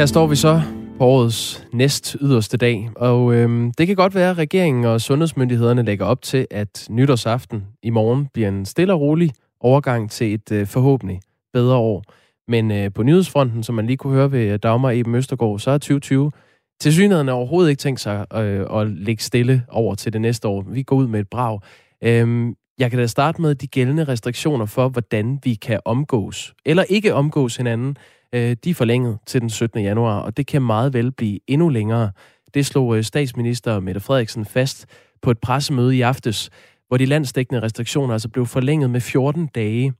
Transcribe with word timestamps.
Her 0.00 0.06
står 0.06 0.26
vi 0.26 0.36
så 0.36 0.62
på 0.98 1.04
årets 1.04 1.66
næst 1.72 2.16
yderste 2.20 2.56
dag, 2.56 2.90
og 2.96 3.34
øhm, 3.34 3.72
det 3.72 3.86
kan 3.86 3.96
godt 3.96 4.14
være, 4.14 4.30
at 4.30 4.38
regeringen 4.38 4.84
og 4.84 5.00
sundhedsmyndighederne 5.00 5.82
lægger 5.82 6.04
op 6.04 6.22
til, 6.22 6.46
at 6.50 6.86
nytårsaften 6.90 7.66
i 7.82 7.90
morgen 7.90 8.28
bliver 8.34 8.48
en 8.48 8.66
stille 8.66 8.92
og 8.92 9.00
rolig 9.00 9.30
overgang 9.60 10.10
til 10.10 10.34
et 10.34 10.52
øh, 10.52 10.66
forhåbentlig 10.66 11.20
bedre 11.52 11.76
år. 11.76 12.04
Men 12.48 12.70
øh, 12.70 12.92
på 12.92 13.02
nyhedsfronten, 13.02 13.62
som 13.62 13.74
man 13.74 13.86
lige 13.86 13.96
kunne 13.96 14.12
høre 14.12 14.32
ved 14.32 14.52
øh, 14.52 14.58
Dagmar 14.62 14.90
Eben 14.90 15.14
Østergaard, 15.14 15.58
så 15.58 15.70
er 15.70 15.78
2020 15.78 16.32
til 16.80 16.92
synligheden 16.92 17.28
overhovedet 17.28 17.70
ikke 17.70 17.80
tænkt 17.80 18.00
sig 18.00 18.26
øh, 18.34 18.80
at 18.80 18.90
lægge 18.90 19.22
stille 19.22 19.62
over 19.68 19.94
til 19.94 20.12
det 20.12 20.20
næste 20.20 20.48
år. 20.48 20.62
Vi 20.62 20.82
går 20.82 20.96
ud 20.96 21.06
med 21.06 21.20
et 21.20 21.28
brag. 21.30 21.60
Øhm, 22.04 22.54
jeg 22.78 22.90
kan 22.90 22.98
da 22.98 23.06
starte 23.06 23.42
med 23.42 23.54
de 23.54 23.66
gældende 23.66 24.04
restriktioner 24.04 24.66
for, 24.66 24.88
hvordan 24.88 25.38
vi 25.44 25.54
kan 25.54 25.80
omgås, 25.84 26.54
eller 26.66 26.82
ikke 26.82 27.14
omgås 27.14 27.56
hinanden, 27.56 27.96
øh, 28.34 28.56
de 28.64 28.70
er 28.70 28.74
forlænget 28.74 29.18
til 29.26 29.40
den 29.40 29.50
17. 29.50 29.80
januar, 29.80 30.20
og 30.20 30.36
det 30.36 30.46
kan 30.46 30.62
meget 30.62 30.94
vel 30.94 31.12
blive 31.12 31.40
endnu 31.46 31.68
længere. 31.68 32.10
Det 32.54 32.66
slog 32.66 32.96
øh, 32.96 33.04
statsminister 33.04 33.80
Mette 33.80 34.00
Frederiksen 34.00 34.44
fast 34.44 34.86
på 35.22 35.30
et 35.30 35.38
pressemøde 35.38 35.96
i 35.96 36.00
aftes, 36.00 36.50
hvor 36.88 36.96
de 36.96 37.06
landsdækkende 37.06 37.62
restriktioner 37.62 38.12
altså 38.12 38.28
blev 38.28 38.46
forlænget 38.46 38.90
med 38.90 39.00
14 39.00 39.46
dage, 39.46 39.92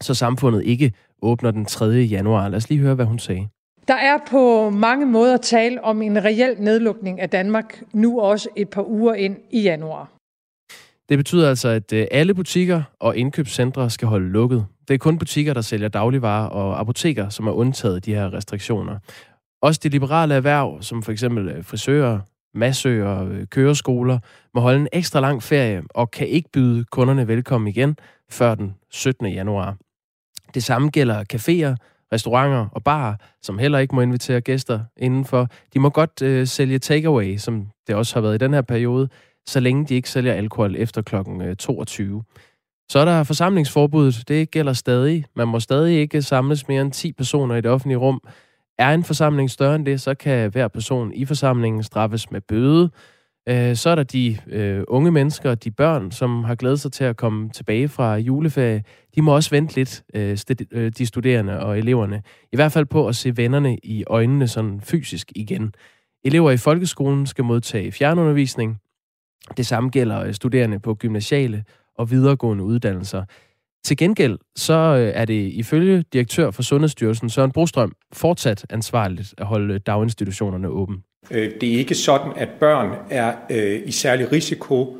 så 0.00 0.14
samfundet 0.14 0.64
ikke 0.64 0.92
åbner 1.22 1.50
den 1.50 1.64
3. 1.64 1.86
januar. 1.86 2.48
Lad 2.48 2.56
os 2.56 2.68
lige 2.68 2.80
høre, 2.80 2.94
hvad 2.94 3.06
hun 3.06 3.18
sagde. 3.18 3.48
Der 3.88 3.94
er 3.94 4.18
på 4.30 4.70
mange 4.70 5.06
måder 5.06 5.36
tale 5.36 5.84
om 5.84 6.02
en 6.02 6.24
reel 6.24 6.56
nedlukning 6.58 7.20
af 7.20 7.30
Danmark, 7.30 7.82
nu 7.92 8.20
også 8.20 8.48
et 8.56 8.68
par 8.68 8.88
uger 8.88 9.14
ind 9.14 9.36
i 9.50 9.62
januar. 9.62 10.12
Det 11.08 11.18
betyder 11.18 11.48
altså, 11.48 11.68
at 11.68 11.92
øh, 11.92 12.06
alle 12.10 12.34
butikker 12.34 12.82
og 13.00 13.16
indkøbscentre 13.16 13.90
skal 13.90 14.08
holde 14.08 14.28
lukket. 14.28 14.66
Det 14.88 14.94
er 14.94 14.98
kun 14.98 15.18
butikker, 15.18 15.54
der 15.54 15.60
sælger 15.60 15.88
dagligvarer 15.88 16.48
og 16.48 16.80
apoteker, 16.80 17.28
som 17.28 17.46
er 17.46 17.52
undtaget 17.52 18.04
de 18.04 18.14
her 18.14 18.32
restriktioner. 18.32 18.98
Også 19.62 19.80
de 19.82 19.88
liberale 19.88 20.34
erhverv, 20.34 20.82
som 20.82 21.02
for 21.02 21.12
eksempel 21.12 21.48
øh, 21.48 21.64
frisører, 21.64 22.20
massører, 22.54 23.08
og 23.08 23.48
køreskoler, 23.50 24.18
må 24.54 24.60
holde 24.60 24.80
en 24.80 24.88
ekstra 24.92 25.20
lang 25.20 25.42
ferie 25.42 25.82
og 25.90 26.10
kan 26.10 26.28
ikke 26.28 26.48
byde 26.52 26.84
kunderne 26.84 27.28
velkommen 27.28 27.68
igen 27.68 27.96
før 28.30 28.54
den 28.54 28.74
17. 28.90 29.26
januar. 29.26 29.76
Det 30.54 30.64
samme 30.64 30.90
gælder 30.90 31.24
caféer, 31.34 31.76
restauranter 32.12 32.68
og 32.72 32.84
barer, 32.84 33.14
som 33.42 33.58
heller 33.58 33.78
ikke 33.78 33.94
må 33.94 34.00
invitere 34.00 34.40
gæster 34.40 34.80
indenfor. 34.96 35.48
De 35.74 35.80
må 35.80 35.90
godt 35.90 36.22
øh, 36.22 36.46
sælge 36.46 36.78
takeaway, 36.78 37.36
som 37.36 37.66
det 37.86 37.94
også 37.94 38.14
har 38.14 38.20
været 38.20 38.34
i 38.34 38.38
den 38.38 38.54
her 38.54 38.62
periode, 38.62 39.08
så 39.46 39.60
længe 39.60 39.86
de 39.86 39.94
ikke 39.94 40.10
sælger 40.10 40.32
alkohol 40.32 40.76
efter 40.76 41.02
kl. 41.02 41.14
22. 41.58 42.16
Øh, 42.16 42.22
så 42.88 42.98
er 42.98 43.04
der 43.04 43.24
forsamlingsforbuddet. 43.24 44.28
Det 44.28 44.50
gælder 44.50 44.72
stadig. 44.72 45.24
Man 45.36 45.48
må 45.48 45.60
stadig 45.60 45.98
ikke 45.98 46.22
samles 46.22 46.68
mere 46.68 46.82
end 46.82 46.92
10 46.92 47.12
personer 47.12 47.54
i 47.54 47.60
det 47.60 47.70
offentlige 47.70 47.98
rum. 47.98 48.20
Er 48.78 48.94
en 48.94 49.04
forsamling 49.04 49.50
større 49.50 49.74
end 49.74 49.86
det, 49.86 50.00
så 50.00 50.14
kan 50.14 50.50
hver 50.50 50.68
person 50.68 51.12
i 51.14 51.24
forsamlingen 51.24 51.82
straffes 51.82 52.30
med 52.30 52.40
bøde. 52.40 52.90
Øh, 53.48 53.76
så 53.76 53.90
er 53.90 53.94
der 53.94 54.02
de 54.02 54.38
øh, 54.46 54.84
unge 54.88 55.10
mennesker, 55.10 55.54
de 55.54 55.70
børn, 55.70 56.10
som 56.10 56.44
har 56.44 56.54
glædet 56.54 56.80
sig 56.80 56.92
til 56.92 57.04
at 57.04 57.16
komme 57.16 57.50
tilbage 57.50 57.88
fra 57.88 58.16
juleferie. 58.16 58.82
De 59.14 59.22
må 59.22 59.34
også 59.34 59.50
vente 59.50 59.76
lidt, 59.76 60.02
øh, 60.14 60.38
øh, 60.72 60.92
de 60.98 61.06
studerende 61.06 61.60
og 61.60 61.78
eleverne. 61.78 62.22
I 62.52 62.56
hvert 62.56 62.72
fald 62.72 62.86
på 62.86 63.08
at 63.08 63.16
se 63.16 63.36
vennerne 63.36 63.78
i 63.82 64.04
øjnene 64.06 64.48
sådan 64.48 64.80
fysisk 64.80 65.32
igen. 65.36 65.74
Elever 66.24 66.50
i 66.50 66.56
folkeskolen 66.56 67.26
skal 67.26 67.44
modtage 67.44 67.92
fjernundervisning. 67.92 68.78
Det 69.56 69.66
samme 69.66 69.90
gælder 69.90 70.20
øh, 70.22 70.34
studerende 70.34 70.78
på 70.80 70.94
gymnasiale 70.94 71.64
og 71.98 72.10
videregående 72.10 72.64
uddannelser. 72.64 73.24
Til 73.84 73.96
gengæld 73.96 74.38
så 74.56 74.74
øh, 74.74 75.12
er 75.14 75.24
det 75.24 75.52
ifølge 75.52 76.04
direktør 76.12 76.50
for 76.50 76.62
Sundhedsstyrelsen 76.62 77.30
Søren 77.30 77.52
Brostrøm 77.52 77.92
fortsat 78.12 78.66
ansvarligt 78.70 79.34
at 79.38 79.46
holde 79.46 79.78
daginstitutionerne 79.78 80.68
åbne. 80.68 80.96
Øh, 81.30 81.50
det 81.60 81.74
er 81.74 81.78
ikke 81.78 81.94
sådan, 81.94 82.32
at 82.36 82.48
børn 82.48 82.94
er 83.10 83.34
øh, 83.50 83.82
i 83.86 83.92
særlig 83.92 84.32
risiko 84.32 84.96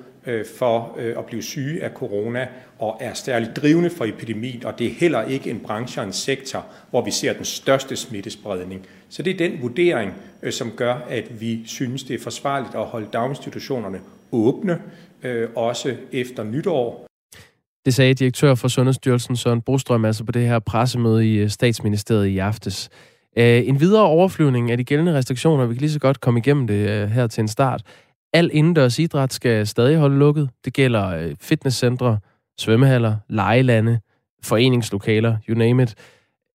for 0.58 0.98
at 1.18 1.24
blive 1.24 1.42
syge 1.42 1.84
af 1.84 1.90
corona 1.90 2.48
og 2.78 2.96
er 3.00 3.14
særligt 3.14 3.56
drivende 3.56 3.90
for 3.90 4.04
epidemien, 4.04 4.64
og 4.64 4.78
det 4.78 4.86
er 4.86 4.90
heller 4.90 5.22
ikke 5.22 5.50
en 5.50 5.60
branche 5.60 6.00
og 6.00 6.06
en 6.06 6.12
sektor, 6.12 6.66
hvor 6.90 7.04
vi 7.04 7.10
ser 7.10 7.32
den 7.32 7.44
største 7.44 7.96
smittespredning. 7.96 8.86
Så 9.08 9.22
det 9.22 9.32
er 9.32 9.48
den 9.48 9.62
vurdering, 9.62 10.12
som 10.50 10.70
gør, 10.70 10.94
at 11.08 11.40
vi 11.40 11.62
synes, 11.66 12.04
det 12.04 12.14
er 12.14 12.22
forsvarligt 12.22 12.74
at 12.74 12.84
holde 12.84 13.06
daginstitutionerne 13.12 14.00
åbne, 14.32 14.78
øh, 15.22 15.48
også 15.56 15.96
efter 16.12 16.44
nytår. 16.44 17.06
Det 17.84 17.94
sagde 17.94 18.14
direktør 18.14 18.54
for 18.54 18.68
Sundhedsstyrelsen 18.68 19.36
Søren 19.36 19.62
Brostrøm 19.62 20.04
altså 20.04 20.24
på 20.24 20.32
det 20.32 20.48
her 20.48 20.58
pressemøde 20.58 21.32
i 21.32 21.36
øh, 21.36 21.50
statsministeriet 21.50 22.26
i 22.26 22.38
aftes. 22.38 22.90
Øh, 23.38 23.68
en 23.68 23.80
videre 23.80 24.06
overflyvning 24.06 24.70
af 24.70 24.76
de 24.76 24.84
gældende 24.84 25.14
restriktioner, 25.14 25.66
vi 25.66 25.74
kan 25.74 25.80
lige 25.80 25.90
så 25.90 25.98
godt 25.98 26.20
komme 26.20 26.40
igennem 26.40 26.66
det 26.66 26.90
øh, 26.90 27.08
her 27.08 27.26
til 27.26 27.40
en 27.40 27.48
start. 27.48 27.82
Al 28.32 28.50
indendørs 28.52 28.98
idræt 28.98 29.32
skal 29.32 29.66
stadig 29.66 29.96
holde 29.96 30.18
lukket. 30.18 30.50
Det 30.64 30.72
gælder 30.72 31.06
øh, 31.08 31.34
fitnesscentre, 31.40 32.18
svømmehaller, 32.58 33.16
lejelande, 33.28 34.00
foreningslokaler, 34.42 35.36
you 35.48 35.58
name 35.58 35.82
it. 35.82 35.94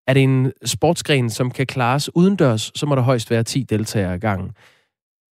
Er 0.06 0.14
det 0.14 0.22
en 0.22 0.52
sportsgren, 0.64 1.30
som 1.30 1.50
kan 1.50 1.66
klares 1.66 2.16
udendørs, 2.16 2.72
så 2.74 2.86
må 2.86 2.94
der 2.94 3.02
højst 3.02 3.30
være 3.30 3.42
10 3.42 3.62
deltagere 3.62 4.14
i 4.14 4.18
gangen. 4.18 4.50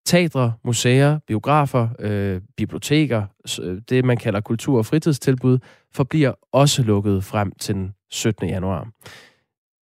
Teatre, 0.08 0.54
museer, 0.64 1.20
biografer, 1.28 1.90
øh, 2.00 2.42
biblioteker, 2.58 3.24
øh, 3.62 3.82
det 3.90 4.06
man 4.06 4.18
kalder 4.18 4.42
kultur- 4.42 4.78
og 4.78 4.86
fritidstilbud, 4.86 5.60
forbliver 5.94 6.34
også 6.52 6.84
lukket 6.84 7.24
frem 7.24 7.52
til 7.60 7.76
den 7.76 7.94
17. 8.12 8.50
januar. 8.50 8.88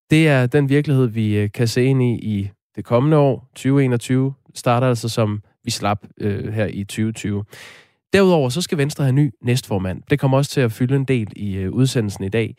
Det 0.09 0.27
er 0.27 0.45
den 0.45 0.69
virkelighed, 0.69 1.07
vi 1.07 1.37
øh, 1.37 1.51
kan 1.51 1.67
se 1.67 1.83
ind 1.83 2.03
i 2.03 2.13
i 2.15 2.49
det 2.75 2.85
kommende 2.85 3.17
år. 3.17 3.49
2021 3.55 4.33
starter 4.55 4.87
altså 4.87 5.09
som 5.09 5.41
vi 5.63 5.71
slap 5.71 5.99
øh, 6.21 6.53
her 6.53 6.65
i 6.65 6.83
2020. 6.83 7.43
Derudover 8.13 8.49
så 8.49 8.61
skal 8.61 8.77
Venstre 8.77 9.03
have 9.03 9.13
ny 9.13 9.31
næstformand. 9.41 10.01
Det 10.09 10.19
kommer 10.19 10.37
også 10.37 10.51
til 10.51 10.61
at 10.61 10.71
fylde 10.71 10.95
en 10.95 11.05
del 11.05 11.27
i 11.35 11.55
øh, 11.55 11.71
udsendelsen 11.71 12.23
i 12.23 12.29
dag. 12.29 12.55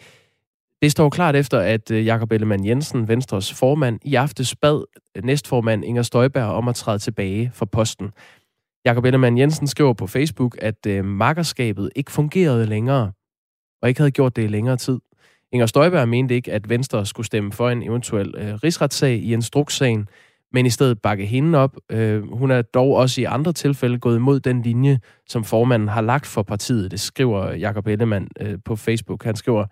Det 0.82 0.92
står 0.92 1.08
klart 1.08 1.36
efter, 1.36 1.58
at 1.58 1.90
øh, 1.90 2.06
Jakob 2.06 2.32
Ellemann 2.32 2.66
Jensen, 2.66 3.08
Venstres 3.08 3.54
formand, 3.54 4.00
i 4.04 4.14
aftes 4.14 4.56
bad 4.56 4.84
øh, 5.16 5.24
næstformand 5.24 5.84
Inger 5.84 6.02
Støjberg 6.02 6.44
om 6.44 6.68
at 6.68 6.74
træde 6.74 6.98
tilbage 6.98 7.50
fra 7.54 7.66
posten. 7.66 8.10
Jakob 8.84 9.04
Ellemann 9.04 9.38
Jensen 9.38 9.66
skriver 9.66 9.92
på 9.92 10.06
Facebook, 10.06 10.56
at 10.60 10.86
øh, 10.86 11.04
makkerskabet 11.04 11.90
ikke 11.96 12.12
fungerede 12.12 12.66
længere, 12.66 13.12
og 13.82 13.88
ikke 13.88 14.00
havde 14.00 14.10
gjort 14.10 14.36
det 14.36 14.44
i 14.44 14.46
længere 14.46 14.76
tid. 14.76 14.98
Inger 15.52 15.66
Støjberg 15.66 16.08
mente 16.08 16.34
ikke, 16.34 16.52
at 16.52 16.68
Venstre 16.68 17.06
skulle 17.06 17.26
stemme 17.26 17.52
for 17.52 17.70
en 17.70 17.82
eventuel 17.82 18.34
øh, 18.38 18.54
rigsretssag 18.54 19.14
i 19.14 19.32
instrukssagen, 19.32 20.08
men 20.52 20.66
i 20.66 20.70
stedet 20.70 21.02
bakke 21.02 21.26
hende 21.26 21.58
op. 21.58 21.76
Øh, 21.90 22.32
hun 22.32 22.50
er 22.50 22.62
dog 22.62 22.94
også 22.94 23.20
i 23.20 23.24
andre 23.24 23.52
tilfælde 23.52 23.98
gået 23.98 24.16
imod 24.16 24.40
den 24.40 24.62
linje, 24.62 24.98
som 25.28 25.44
formanden 25.44 25.88
har 25.88 26.00
lagt 26.00 26.26
for 26.26 26.42
partiet. 26.42 26.90
Det 26.90 27.00
skriver 27.00 27.52
Jakob 27.52 27.86
Ellemann 27.86 28.28
øh, 28.40 28.58
på 28.64 28.76
Facebook. 28.76 29.24
Han 29.24 29.36
skriver, 29.36 29.66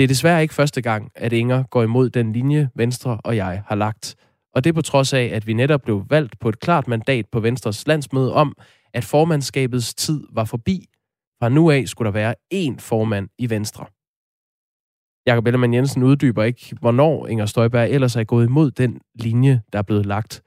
det 0.00 0.04
er 0.04 0.08
desværre 0.08 0.42
ikke 0.42 0.54
første 0.54 0.82
gang, 0.82 1.10
at 1.14 1.32
Inger 1.32 1.62
går 1.62 1.82
imod 1.82 2.10
den 2.10 2.32
linje, 2.32 2.70
Venstre 2.74 3.20
og 3.24 3.36
jeg 3.36 3.62
har 3.66 3.74
lagt. 3.74 4.16
Og 4.54 4.64
det 4.64 4.74
på 4.74 4.82
trods 4.82 5.12
af, 5.12 5.30
at 5.32 5.46
vi 5.46 5.52
netop 5.52 5.82
blev 5.82 6.04
valgt 6.10 6.38
på 6.38 6.48
et 6.48 6.60
klart 6.60 6.88
mandat 6.88 7.26
på 7.32 7.40
Venstres 7.40 7.86
landsmøde 7.86 8.32
om, 8.32 8.56
at 8.94 9.04
formandskabets 9.04 9.94
tid 9.94 10.24
var 10.32 10.44
forbi. 10.44 10.86
Fra 11.40 11.48
nu 11.48 11.70
af 11.70 11.88
skulle 11.88 12.06
der 12.06 12.12
være 12.12 12.34
én 12.54 12.78
formand 12.78 13.28
i 13.38 13.50
Venstre. 13.50 13.86
Jakob 15.26 15.46
Ellemann 15.46 15.74
Jensen 15.74 16.02
uddyber 16.02 16.44
ikke, 16.44 16.76
hvornår 16.80 17.26
Inger 17.26 17.46
Støjberg 17.46 17.90
ellers 17.90 18.16
er 18.16 18.24
gået 18.24 18.46
imod 18.46 18.70
den 18.70 19.00
linje, 19.14 19.62
der 19.72 19.78
er 19.78 19.82
blevet 19.82 20.06
lagt. 20.06 20.42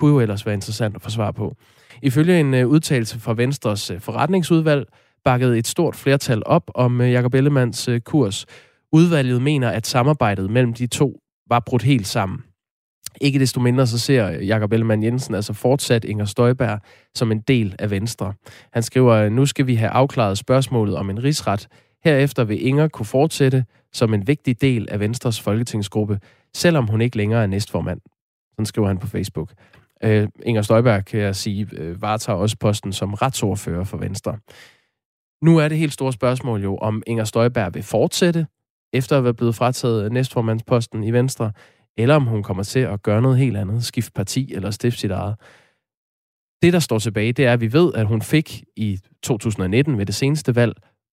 Kunne 0.00 0.10
jo 0.10 0.20
ellers 0.20 0.46
være 0.46 0.54
interessant 0.54 0.96
at 0.96 1.02
få 1.02 1.10
svar 1.10 1.30
på. 1.30 1.56
Ifølge 2.02 2.40
en 2.40 2.54
øh, 2.54 2.66
udtalelse 2.66 3.20
fra 3.20 3.34
Venstres 3.34 3.90
øh, 3.90 4.00
forretningsudvalg, 4.00 4.86
bakkede 5.24 5.58
et 5.58 5.66
stort 5.66 5.96
flertal 5.96 6.42
op 6.46 6.70
om 6.74 7.00
øh, 7.00 7.12
Jakob 7.12 7.34
Ellemanns 7.34 7.88
kurs, 8.04 8.46
Udvalget 8.92 9.42
mener, 9.42 9.68
at 9.68 9.86
samarbejdet 9.86 10.50
mellem 10.50 10.74
de 10.74 10.86
to 10.86 11.20
var 11.48 11.62
brudt 11.66 11.82
helt 11.82 12.06
sammen. 12.06 12.38
Ikke 13.20 13.38
desto 13.38 13.60
mindre 13.60 13.86
så 13.86 13.98
ser 13.98 14.28
Jakob 14.30 14.72
Ellemann 14.72 15.02
Jensen 15.02 15.34
altså 15.34 15.52
fortsat 15.52 16.04
Inger 16.04 16.24
Støjberg 16.24 16.80
som 17.14 17.32
en 17.32 17.40
del 17.40 17.76
af 17.78 17.90
Venstre. 17.90 18.32
Han 18.72 18.82
skriver, 18.82 19.28
nu 19.28 19.46
skal 19.46 19.66
vi 19.66 19.74
have 19.74 19.90
afklaret 19.90 20.38
spørgsmålet 20.38 20.96
om 20.96 21.10
en 21.10 21.24
rigsret. 21.24 21.68
Herefter 22.04 22.44
vil 22.44 22.66
Inger 22.66 22.88
kunne 22.88 23.06
fortsætte 23.06 23.64
som 23.92 24.14
en 24.14 24.26
vigtig 24.26 24.60
del 24.60 24.88
af 24.90 25.00
Venstres 25.00 25.40
folketingsgruppe, 25.40 26.20
selvom 26.54 26.86
hun 26.86 27.00
ikke 27.00 27.16
længere 27.16 27.42
er 27.42 27.46
næstformand. 27.46 28.00
Sådan 28.52 28.66
skriver 28.66 28.88
han 28.88 28.98
på 28.98 29.06
Facebook. 29.06 29.52
Øh, 30.04 30.28
Inger 30.42 30.62
Støjberg, 30.62 31.04
kan 31.04 31.20
jeg 31.20 31.36
sige, 31.36 31.68
øh, 31.72 32.02
varetager 32.02 32.38
også 32.38 32.56
posten 32.60 32.92
som 32.92 33.14
retsordfører 33.14 33.84
for 33.84 33.96
Venstre. 33.96 34.38
Nu 35.42 35.58
er 35.58 35.68
det 35.68 35.78
helt 35.78 35.92
store 35.92 36.12
spørgsmål 36.12 36.62
jo, 36.62 36.76
om 36.76 37.02
Inger 37.06 37.24
Støjberg 37.24 37.74
vil 37.74 37.82
fortsætte 37.82 38.46
efter 38.92 39.18
at 39.18 39.24
være 39.24 39.34
blevet 39.34 39.54
frataget 39.54 40.12
næstformandsposten 40.12 41.04
i 41.04 41.10
Venstre, 41.10 41.52
eller 41.96 42.14
om 42.14 42.26
hun 42.26 42.42
kommer 42.42 42.62
til 42.62 42.80
at 42.80 43.02
gøre 43.02 43.22
noget 43.22 43.38
helt 43.38 43.56
andet, 43.56 43.84
skifte 43.84 44.12
parti 44.12 44.52
eller 44.54 44.70
stifte 44.70 45.00
sit 45.00 45.10
eget. 45.10 45.36
Det, 46.62 46.72
der 46.72 46.78
står 46.78 46.98
tilbage, 46.98 47.32
det 47.32 47.46
er, 47.46 47.52
at 47.52 47.60
vi 47.60 47.72
ved, 47.72 47.94
at 47.94 48.06
hun 48.06 48.22
fik 48.22 48.64
i 48.76 48.98
2019 49.22 49.98
ved 49.98 50.06
det 50.06 50.14
seneste 50.14 50.54
valg 50.54 50.72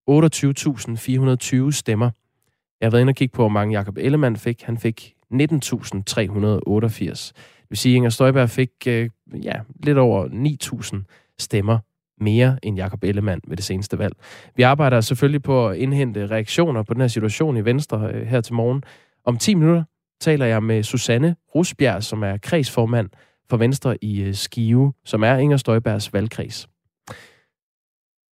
28.420 0.10 1.72
stemmer. 1.72 2.10
Jeg 2.82 2.86
har 2.86 2.92
været 2.92 3.02
inde 3.02 3.12
og 3.12 3.16
kigge 3.16 3.34
på, 3.34 3.42
hvor 3.42 3.50
mange 3.50 3.78
Jakob 3.78 3.98
Ellemann 3.98 4.38
fik. 4.38 4.62
Han 4.62 4.78
fik 4.78 5.14
19.388. 5.34 7.32
Det 7.62 7.70
vil 7.70 7.78
sige, 7.78 7.94
at 7.94 7.96
Inger 7.96 8.10
Støjberg 8.10 8.50
fik 8.50 8.70
øh, 8.88 9.10
ja, 9.44 9.60
lidt 9.84 9.98
over 9.98 10.28
9.000 10.28 11.36
stemmer 11.40 11.80
mere 12.22 12.58
end 12.64 12.78
Jakob 12.78 13.04
Ellemann 13.04 13.42
ved 13.48 13.58
det 13.58 13.66
seneste 13.66 14.00
valg. 14.00 14.14
Vi 14.56 14.64
arbejder 14.64 15.02
selvfølgelig 15.02 15.44
på 15.44 15.68
at 15.68 15.78
indhente 15.78 16.28
reaktioner 16.28 16.84
på 16.84 16.94
den 16.94 17.02
her 17.02 17.08
situation 17.08 17.58
i 17.58 17.66
Venstre 17.66 18.12
øh, 18.14 18.28
her 18.28 18.42
til 18.42 18.54
morgen. 18.54 18.84
Om 19.26 19.38
10 19.38 19.54
minutter 19.54 19.84
taler 20.22 20.46
jeg 20.46 20.64
med 20.64 20.84
Susanne 20.84 21.36
Rusbjerg, 21.56 22.04
som 22.04 22.24
er 22.24 22.38
kredsformand 22.38 23.10
for 23.50 23.58
Venstre 23.58 24.04
i 24.04 24.22
øh, 24.22 24.34
Skive, 24.34 24.94
som 25.06 25.24
er 25.24 25.36
Inger 25.38 25.58
Støjbergs 25.58 26.14
valgkreds. 26.14 26.68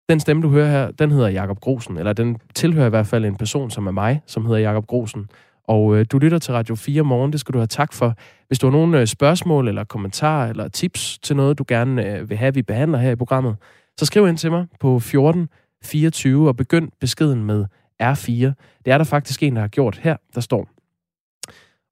Den 0.09 0.21
stemme, 0.21 0.43
du 0.43 0.49
hører 0.49 0.71
her, 0.71 0.91
den 0.91 1.11
hedder 1.11 1.29
Jakob 1.29 1.61
Grosen, 1.61 1.97
eller 1.97 2.13
den 2.13 2.39
tilhører 2.55 2.87
i 2.87 2.91
hvert 2.91 3.07
fald 3.07 3.25
en 3.25 3.37
person, 3.37 3.71
som 3.71 3.87
er 3.87 3.91
mig, 3.91 4.23
som 4.27 4.47
hedder 4.47 4.61
Jakob 4.61 4.87
Grosen. 4.87 5.29
Og 5.71 5.97
øh, 5.97 6.07
du 6.13 6.19
lytter 6.19 6.39
til 6.39 6.55
Radio 6.55 6.75
4 6.75 7.03
morgen, 7.03 7.33
det 7.33 7.41
skal 7.41 7.53
du 7.53 7.59
have 7.59 7.67
tak 7.67 7.93
for. 7.93 8.15
Hvis 8.47 8.59
du 8.59 8.67
har 8.67 8.73
nogle 8.73 9.01
øh, 9.01 9.07
spørgsmål 9.07 9.69
eller 9.69 9.85
kommentarer 9.85 10.51
eller 10.51 10.69
tips 10.69 11.19
til 11.19 11.37
noget, 11.37 11.59
du 11.59 11.65
gerne 11.69 12.07
øh, 12.07 12.31
vil 12.31 12.37
have, 12.37 12.55
vi 12.55 12.63
behandler 12.63 12.99
her 12.99 13.11
i 13.11 13.17
programmet, 13.17 13.57
så 13.99 14.07
skriv 14.07 14.29
ind 14.29 14.39
til 14.39 14.51
mig 14.51 14.67
på 14.81 14.99
14 14.99 15.49
24 15.85 16.49
og 16.49 16.57
begynd 16.57 16.91
beskeden 17.01 17.45
med 17.45 17.65
R4. 18.03 18.53
Det 18.85 18.93
er 18.93 18.99
der 18.99 19.05
faktisk 19.05 19.43
en, 19.43 19.55
der 19.57 19.61
har 19.61 19.69
gjort 19.69 19.99
her, 19.99 20.17
der 20.35 20.41
står. 20.41 20.69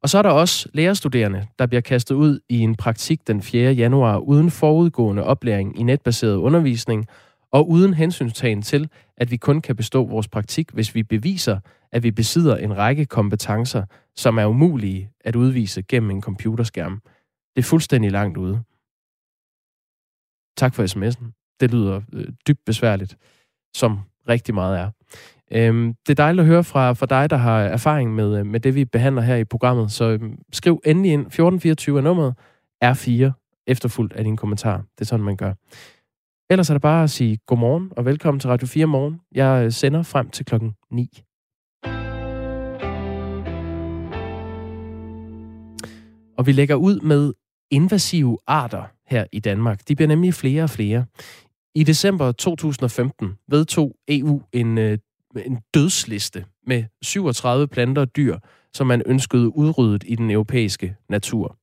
Og 0.03 0.09
så 0.09 0.19
er 0.19 0.23
der 0.23 0.31
også 0.31 0.69
lærerstuderende, 0.75 1.47
der 1.59 1.67
bliver 1.67 1.81
kastet 1.81 2.15
ud 2.15 2.41
i 2.49 2.59
en 2.59 2.77
praktik 2.77 3.27
den 3.27 3.43
4. 3.43 3.73
januar 3.73 4.19
uden 4.19 4.51
forudgående 4.51 5.25
oplæring 5.25 5.81
i 5.81 5.83
netbaseret 5.83 6.37
undervisning 6.37 7.07
og 7.53 7.69
uden 7.69 7.95
hensynstagen 7.95 8.63
til, 8.63 8.89
at 9.17 9.31
vi 9.31 9.37
kun 9.37 9.61
kan 9.61 9.77
bestå 9.77 10.07
vores 10.07 10.29
praktik, 10.29 10.71
hvis 10.71 10.95
vi 10.95 11.03
beviser, 11.03 11.61
at 11.93 12.03
vi 12.03 12.11
besidder 12.11 12.57
en 12.57 12.77
række 12.77 13.07
kompetencer, 13.07 13.85
som 14.17 14.39
er 14.39 14.47
umulige 14.47 15.11
at 15.21 15.37
udvise 15.37 15.83
gennem 15.83 16.11
en 16.11 16.23
computerskærm. 16.23 17.03
Det 17.57 17.63
er 17.63 17.69
fuldstændig 17.69 18.11
langt 18.11 18.37
ude. 18.37 18.63
Tak 20.57 20.75
for 20.75 20.85
sms'en. 20.85 21.57
Det 21.61 21.71
lyder 21.71 22.01
øh, 22.13 22.27
dybt 22.49 22.65
besværligt, 22.65 23.17
som 23.75 24.01
rigtig 24.29 24.55
meget 24.55 24.79
er. 24.79 24.91
Øhm, 25.51 25.95
det 26.07 26.11
er 26.11 26.23
dejligt 26.25 26.41
at 26.41 26.47
høre 26.47 26.65
fra, 26.65 26.93
fra 26.93 27.07
dig, 27.07 27.31
der 27.31 27.37
har 27.37 27.61
erfaring 27.61 28.15
med, 28.15 28.39
øh, 28.39 28.47
med 28.47 28.61
det, 28.61 28.75
vi 28.75 28.85
behandler 28.85 29.23
her 29.23 29.37
i 29.37 29.45
programmet. 29.45 29.93
Så 29.93 30.05
øhm, 30.05 30.39
skriv 30.53 30.81
endelig 30.85 31.13
ind. 31.13 31.21
1424 31.21 31.99
er 31.99 32.03
nummeret. 32.03 32.35
R4 32.85 33.31
efterfulgt 33.67 34.13
af 34.13 34.25
din 34.25 34.37
kommentar. 34.37 34.77
Det 34.77 35.01
er 35.01 35.05
sådan, 35.05 35.25
man 35.25 35.37
gør. 35.37 35.53
Ellers 36.51 36.71
er 36.71 36.75
det 36.75 36.83
bare 36.83 37.03
at 37.03 37.11
sige 37.11 37.39
godmorgen 37.47 37.93
og 37.97 38.05
velkommen 38.05 38.41
til 38.41 38.51
Radio 38.51 38.67
4 38.67 38.87
Morgen. 38.87 39.21
Jeg 39.33 39.65
øh, 39.65 39.73
sender 39.73 40.03
frem 40.03 40.31
til 40.31 40.45
klokken 40.45 40.73
9. 40.91 41.23
Og 46.39 46.47
vi 46.47 46.53
lægger 46.53 46.75
ud 46.75 47.01
med 47.01 47.33
invasive 47.71 48.39
arter 48.47 48.83
her 49.07 49.25
i 49.33 49.41
Danmark. 49.41 49.89
De 49.89 49.97
bliver 49.97 50.09
nemlig 50.09 50.35
flere 50.35 50.63
og 50.63 50.71
flere. 50.71 51.05
I 51.75 51.85
december 51.85 52.33
2015 52.33 53.39
vedtog 53.49 53.97
EU 54.09 54.43
en, 54.53 54.79
øh, 54.79 54.99
en 55.37 55.59
dødsliste 55.75 56.45
med 56.67 56.85
37 57.03 57.69
planter 57.69 58.03
og 58.03 58.17
dyr, 58.17 58.39
som 58.73 58.87
man 58.87 59.03
ønskede 59.07 59.57
udryddet 59.57 60.05
i 60.07 60.15
den 60.15 60.31
europæiske 60.31 60.97
natur. 61.09 61.57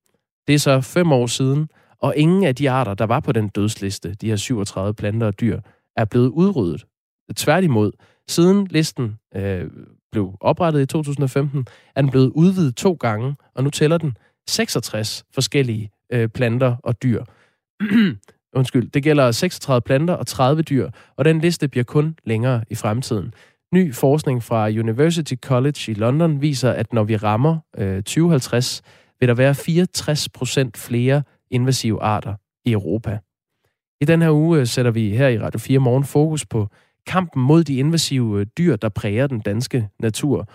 Det 0.48 0.56
er 0.56 0.60
så 0.60 0.82
fem 0.82 1.12
år 1.12 1.28
siden, 1.28 1.70
og 2.00 2.14
ingen 2.18 2.44
af 2.44 2.56
de 2.56 2.70
arter, 2.70 2.94
der 2.94 3.06
var 3.06 3.20
på 3.20 3.32
den 3.32 3.48
dødsliste, 3.48 4.14
de 4.14 4.30
her 4.30 4.36
37 4.36 4.94
planter 4.94 5.28
og 5.28 5.40
dyr, 5.40 5.60
er 5.96 6.06
blevet 6.06 6.28
udryddet. 6.28 6.86
Tværtimod, 7.36 7.92
siden 8.28 8.68
listen 8.68 9.16
øh, 9.36 9.68
blev 10.12 10.38
oprettet 10.42 10.82
i 10.82 10.86
2015, 10.86 11.68
er 11.96 12.02
den 12.02 12.12
blevet 12.12 12.32
udvidet 12.36 12.76
to 12.76 12.94
gange, 12.94 13.36
og 13.56 13.64
nu 13.64 13.70
tæller 13.70 13.98
den 13.98 14.18
66 14.48 15.26
forskellige 15.34 15.92
øh, 16.12 16.30
planter 16.30 16.76
og 16.84 17.04
dyr. 17.04 17.24
Undskyld, 18.58 18.90
det 18.90 19.04
gælder 19.04 19.32
36 19.32 19.82
planter 19.82 20.14
og 20.14 20.28
30 20.28 20.62
dyr, 20.62 20.90
og 21.16 21.26
den 21.26 21.40
liste 21.40 21.68
bliver 21.68 21.84
kun 21.84 22.18
længere 22.24 22.64
i 22.70 22.76
fremtiden. 22.76 23.34
Ny 23.74 23.94
forskning 23.94 24.44
fra 24.44 24.68
University 24.70 25.34
College 25.36 25.92
i 25.92 25.94
London 25.94 26.42
viser, 26.42 26.72
at 26.72 26.94
når 26.94 27.04
vi 27.04 27.16
rammer 27.16 27.58
øh, 27.78 28.04
2050, 28.04 28.82
vil 29.20 29.28
der 29.28 29.36
være 29.36 29.56
64 29.56 30.30
procent 30.30 30.78
flere 30.78 31.24
invasive 31.56 32.02
arter 32.02 32.36
i 32.66 32.72
Europa. 32.72 33.20
I 34.02 34.06
den 34.06 34.22
her 34.22 34.32
uge 34.32 34.60
øh, 34.60 34.68
sætter 34.68 34.92
vi 34.92 35.16
her 35.18 35.28
i 35.28 35.40
Radio 35.40 35.60
4 35.60 35.80
Morgen 35.80 36.04
fokus 36.04 36.46
på 36.46 36.68
kampen 37.08 37.44
mod 37.44 37.64
de 37.64 37.76
invasive 37.76 38.40
øh, 38.40 38.46
dyr, 38.58 38.76
der 38.76 38.90
præger 38.90 39.28
den 39.28 39.40
danske 39.40 39.90
natur. 40.00 40.50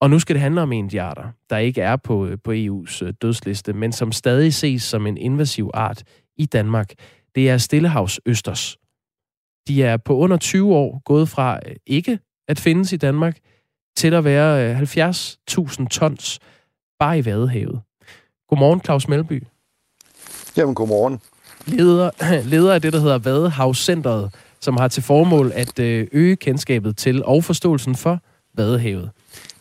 Og 0.00 0.10
nu 0.10 0.18
skal 0.18 0.34
det 0.34 0.42
handle 0.42 0.60
om 0.60 0.72
en 0.72 0.90
de 0.90 1.02
arter, 1.02 1.28
der 1.50 1.56
ikke 1.58 1.80
er 1.80 1.96
på, 1.96 2.26
øh, 2.26 2.38
på 2.44 2.52
EU's 2.52 3.10
dødsliste, 3.10 3.72
men 3.72 3.92
som 3.92 4.12
stadig 4.12 4.54
ses 4.54 4.82
som 4.82 5.06
en 5.06 5.16
invasiv 5.16 5.70
art 5.74 6.02
i 6.36 6.46
Danmark. 6.46 6.92
Det 7.34 7.50
er 7.50 7.58
Stillehavsøsters. 7.58 8.76
De 9.68 9.82
er 9.82 9.96
på 9.96 10.16
under 10.16 10.36
20 10.36 10.74
år 10.74 11.02
gået 11.04 11.28
fra 11.28 11.60
ikke 11.86 12.18
at 12.48 12.60
findes 12.60 12.92
i 12.92 12.96
Danmark 12.96 13.38
til 13.96 14.14
at 14.14 14.24
være 14.24 14.80
70.000 14.80 15.88
tons 15.88 16.38
bare 16.98 17.18
i 17.18 17.24
Vadehavet. 17.24 17.80
Godmorgen, 18.48 18.80
Claus 18.80 19.08
Melby. 19.08 19.42
Jamen, 20.56 20.74
godmorgen. 20.74 21.20
Leder, 21.66 22.10
leder 22.52 22.74
af 22.74 22.82
det, 22.82 22.92
der 22.92 23.00
hedder 23.00 23.18
Vadehavscenteret, 23.18 24.30
som 24.60 24.76
har 24.76 24.88
til 24.88 25.02
formål 25.02 25.52
at 25.54 25.78
øh, 25.78 26.06
øge 26.12 26.36
kendskabet 26.36 26.96
til 26.96 27.24
og 27.24 27.44
forståelsen 27.44 27.94
for 27.94 28.18
Vadehavet. 28.54 29.10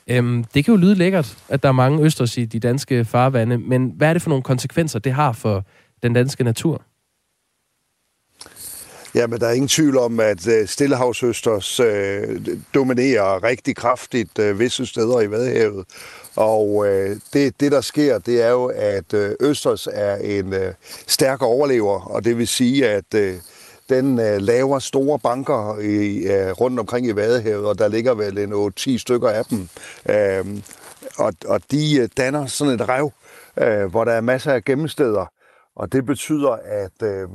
Øhm, 0.07 0.43
det 0.43 0.65
kan 0.65 0.73
jo 0.73 0.77
lyde 0.77 0.95
lækkert, 0.95 1.37
at 1.49 1.63
der 1.63 1.69
er 1.69 1.73
mange 1.73 2.03
østers 2.03 2.37
i 2.37 2.45
de 2.45 2.59
danske 2.59 3.05
farvande, 3.05 3.57
men 3.57 3.93
hvad 3.97 4.09
er 4.09 4.13
det 4.13 4.21
for 4.21 4.29
nogle 4.29 4.43
konsekvenser, 4.43 4.99
det 4.99 5.13
har 5.13 5.31
for 5.31 5.65
den 6.03 6.13
danske 6.13 6.43
natur? 6.43 6.81
Jamen, 9.15 9.39
der 9.39 9.47
er 9.47 9.51
ingen 9.51 9.67
tvivl 9.67 9.97
om, 9.97 10.19
at 10.19 10.47
øh, 10.47 10.67
Stillehavsøsters 10.67 11.79
øh, 11.79 12.41
dominerer 12.73 13.43
rigtig 13.43 13.75
kraftigt 13.75 14.39
øh, 14.39 14.59
visse 14.59 14.85
steder 14.85 15.21
i 15.21 15.31
Vadehavet. 15.31 15.85
Og 16.35 16.87
øh, 16.87 17.17
det, 17.33 17.59
det, 17.59 17.71
der 17.71 17.81
sker, 17.81 18.17
det 18.17 18.43
er 18.43 18.49
jo, 18.49 18.65
at 18.65 19.13
øh, 19.13 19.35
Østers 19.39 19.87
er 19.91 20.15
en 20.15 20.53
øh, 20.53 20.73
stærk 21.07 21.41
overlever, 21.41 22.01
og 22.01 22.25
det 22.25 22.37
vil 22.37 22.47
sige, 22.47 22.89
at 22.89 23.13
øh, 23.15 23.35
den 23.89 24.19
øh, 24.19 24.41
laver 24.41 24.79
store 24.79 25.19
banker 25.19 25.79
i, 25.79 26.17
øh, 26.17 26.51
rundt 26.51 26.79
omkring 26.79 27.07
i 27.07 27.15
Vadehavet, 27.15 27.65
og 27.65 27.79
der 27.79 27.87
ligger 27.87 28.13
vel 28.13 28.37
en 28.37 28.53
8-10 28.79 28.97
stykker 28.97 29.29
af 29.29 29.45
dem. 29.45 29.69
Øh, 30.09 30.45
og, 31.17 31.33
og 31.47 31.61
de 31.71 31.97
øh, 31.99 32.09
danner 32.17 32.45
sådan 32.45 32.73
et 32.73 32.89
rev, 32.89 33.11
øh, 33.57 33.85
hvor 33.85 34.03
der 34.03 34.11
er 34.11 34.21
masser 34.21 34.53
af 34.53 34.63
gemmesteder. 34.63 35.25
Og 35.75 35.91
det 35.91 36.05
betyder, 36.05 36.57
at 36.65 37.03
øh, 37.03 37.27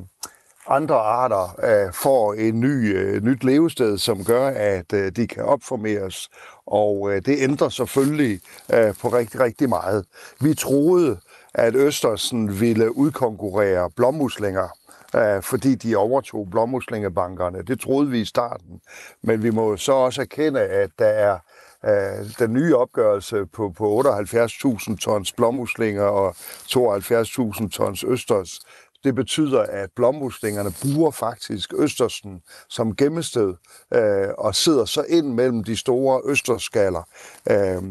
andre 0.69 0.95
arter 0.95 1.61
øh, 1.63 1.93
får 1.93 2.35
en 2.35 2.61
ny, 2.61 2.97
øh, 2.97 3.23
nyt 3.23 3.45
levested, 3.45 3.99
som 3.99 4.25
gør, 4.25 4.49
at 4.49 4.93
øh, 4.93 5.13
de 5.17 5.27
kan 5.27 5.45
opformeres. 5.45 6.29
Og 6.67 7.13
øh, 7.13 7.23
det 7.27 7.37
ændrer 7.39 7.69
selvfølgelig 7.69 8.41
øh, 8.75 8.95
på 9.03 9.09
rigtig, 9.09 9.41
rigtig 9.41 9.69
meget. 9.69 10.05
Vi 10.41 10.55
troede, 10.55 11.19
at 11.55 11.75
Østersen 11.75 12.61
ville 12.61 12.97
udkonkurrere 12.97 13.91
blommuslinger, 13.91 14.69
øh, 15.15 15.43
fordi 15.43 15.75
de 15.75 15.97
overtog 15.97 16.49
blommuslingebankerne. 16.51 17.63
Det 17.63 17.81
troede 17.81 18.11
vi 18.11 18.21
i 18.21 18.25
starten. 18.25 18.81
Men 19.23 19.43
vi 19.43 19.51
må 19.51 19.77
så 19.77 19.93
også 19.93 20.21
erkende, 20.21 20.61
at 20.61 20.91
der 20.99 21.07
er 21.07 21.39
øh, 21.85 22.27
den 22.39 22.53
nye 22.53 22.77
opgørelse 22.77 23.47
på, 23.47 23.73
på 23.77 24.01
78.000 24.01 24.97
tons 24.97 25.33
blommuslinger 25.33 26.05
og 26.05 26.35
72.000 26.69 27.69
tons 27.69 28.05
østers, 28.05 28.61
det 29.05 29.15
betyder, 29.15 29.61
at 29.61 29.91
blommuslingerne 29.97 30.71
bruger 30.83 31.11
faktisk 31.11 31.73
Østersen 31.77 32.43
som 32.69 32.97
gemmested 32.97 33.55
øh, 33.95 34.29
og 34.39 34.55
sidder 34.55 34.85
så 34.85 35.05
ind 35.09 35.27
mellem 35.27 35.65
de 35.65 35.77
store 35.77 36.21
østerskaller. 36.25 37.03
Øh, 37.51 37.83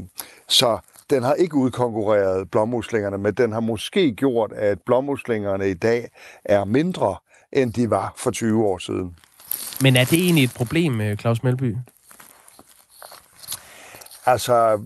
så 0.47 0.77
den 1.09 1.23
har 1.23 1.33
ikke 1.33 1.55
udkonkurreret 1.55 2.51
blommuslingerne, 2.51 3.17
men 3.17 3.33
den 3.33 3.51
har 3.51 3.59
måske 3.59 4.11
gjort, 4.11 4.51
at 4.51 4.81
blommuslingerne 4.85 5.69
i 5.69 5.73
dag 5.73 6.09
er 6.45 6.65
mindre, 6.65 7.15
end 7.51 7.73
de 7.73 7.89
var 7.89 8.13
for 8.17 8.31
20 8.31 8.65
år 8.65 8.77
siden. 8.77 9.15
Men 9.81 9.95
er 9.95 10.05
det 10.05 10.19
egentlig 10.19 10.43
et 10.43 10.53
problem, 10.55 11.01
øh, 11.01 11.17
Claus 11.17 11.43
Melby? 11.43 11.75
Altså, 14.25 14.81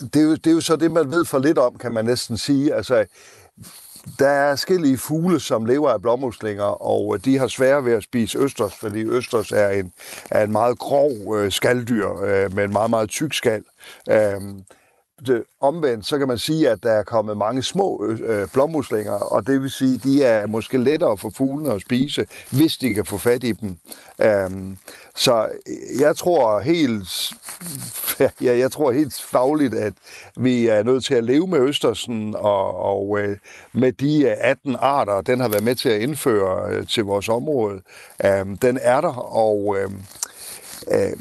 det 0.00 0.16
er, 0.16 0.22
jo, 0.22 0.34
det 0.34 0.46
er 0.46 0.54
jo 0.54 0.60
så 0.60 0.76
det, 0.76 0.90
man 0.90 1.10
ved 1.10 1.24
for 1.24 1.38
lidt 1.38 1.58
om, 1.58 1.78
kan 1.78 1.92
man 1.92 2.04
næsten 2.04 2.38
sige. 2.38 2.74
Altså, 2.74 3.06
der 4.18 4.28
er 4.28 4.52
forskellige 4.52 4.98
fugle, 4.98 5.40
som 5.40 5.64
lever 5.64 5.90
af 5.90 6.02
blåmuslinger, 6.02 6.82
og 6.82 7.14
øh, 7.14 7.24
de 7.24 7.38
har 7.38 7.46
svært 7.46 7.84
ved 7.84 7.92
at 7.92 8.02
spise 8.02 8.38
østers, 8.38 8.74
fordi 8.74 9.04
østers 9.04 9.52
er 9.52 9.68
en, 9.68 9.92
er 10.30 10.44
en 10.44 10.52
meget 10.52 10.78
grov 10.78 11.36
øh, 11.36 11.52
skalddyr 11.52 12.08
øh, 12.08 12.54
med 12.54 12.64
en 12.64 12.72
meget, 12.72 12.90
meget 12.90 13.08
tyk 13.08 13.34
skal. 13.34 13.62
Øh, 14.10 14.40
det, 15.26 15.42
omvendt, 15.60 16.06
så 16.06 16.18
kan 16.18 16.28
man 16.28 16.38
sige, 16.38 16.70
at 16.70 16.82
der 16.82 16.92
er 16.92 17.02
kommet 17.02 17.36
mange 17.36 17.62
små 17.62 18.04
øh, 18.04 18.48
blommuslinger, 18.52 19.12
og 19.12 19.46
det 19.46 19.62
vil 19.62 19.70
sige, 19.70 19.94
at 19.94 20.04
de 20.04 20.24
er 20.24 20.46
måske 20.46 20.78
lettere 20.78 21.18
for 21.18 21.30
fuglene 21.36 21.72
at 21.72 21.80
spise, 21.80 22.26
hvis 22.50 22.76
de 22.76 22.94
kan 22.94 23.04
få 23.04 23.18
fat 23.18 23.44
i 23.44 23.52
dem. 23.52 23.76
Um, 24.46 24.78
så 25.16 25.48
jeg 25.98 26.16
tror 26.16 26.60
helt, 26.60 27.32
ja, 28.46 28.58
jeg 28.58 28.72
tror 28.72 28.92
helt 28.92 29.22
fagligt, 29.22 29.74
at 29.74 29.92
vi 30.36 30.66
er 30.66 30.82
nødt 30.82 31.04
til 31.04 31.14
at 31.14 31.24
leve 31.24 31.46
med 31.46 31.58
Østersen, 31.58 32.34
og, 32.38 32.76
og 32.76 33.18
øh, 33.20 33.36
med 33.72 33.92
de 33.92 34.22
øh, 34.22 34.36
18 34.40 34.76
arter, 34.78 35.20
den 35.20 35.40
har 35.40 35.48
været 35.48 35.64
med 35.64 35.74
til 35.74 35.88
at 35.88 36.00
indføre 36.00 36.70
øh, 36.70 36.86
til 36.86 37.04
vores 37.04 37.28
område, 37.28 37.80
um, 38.40 38.56
den 38.56 38.78
er 38.82 39.00
der, 39.00 39.14
og 39.34 39.76
øh, 39.78 39.90
øh, 40.90 41.12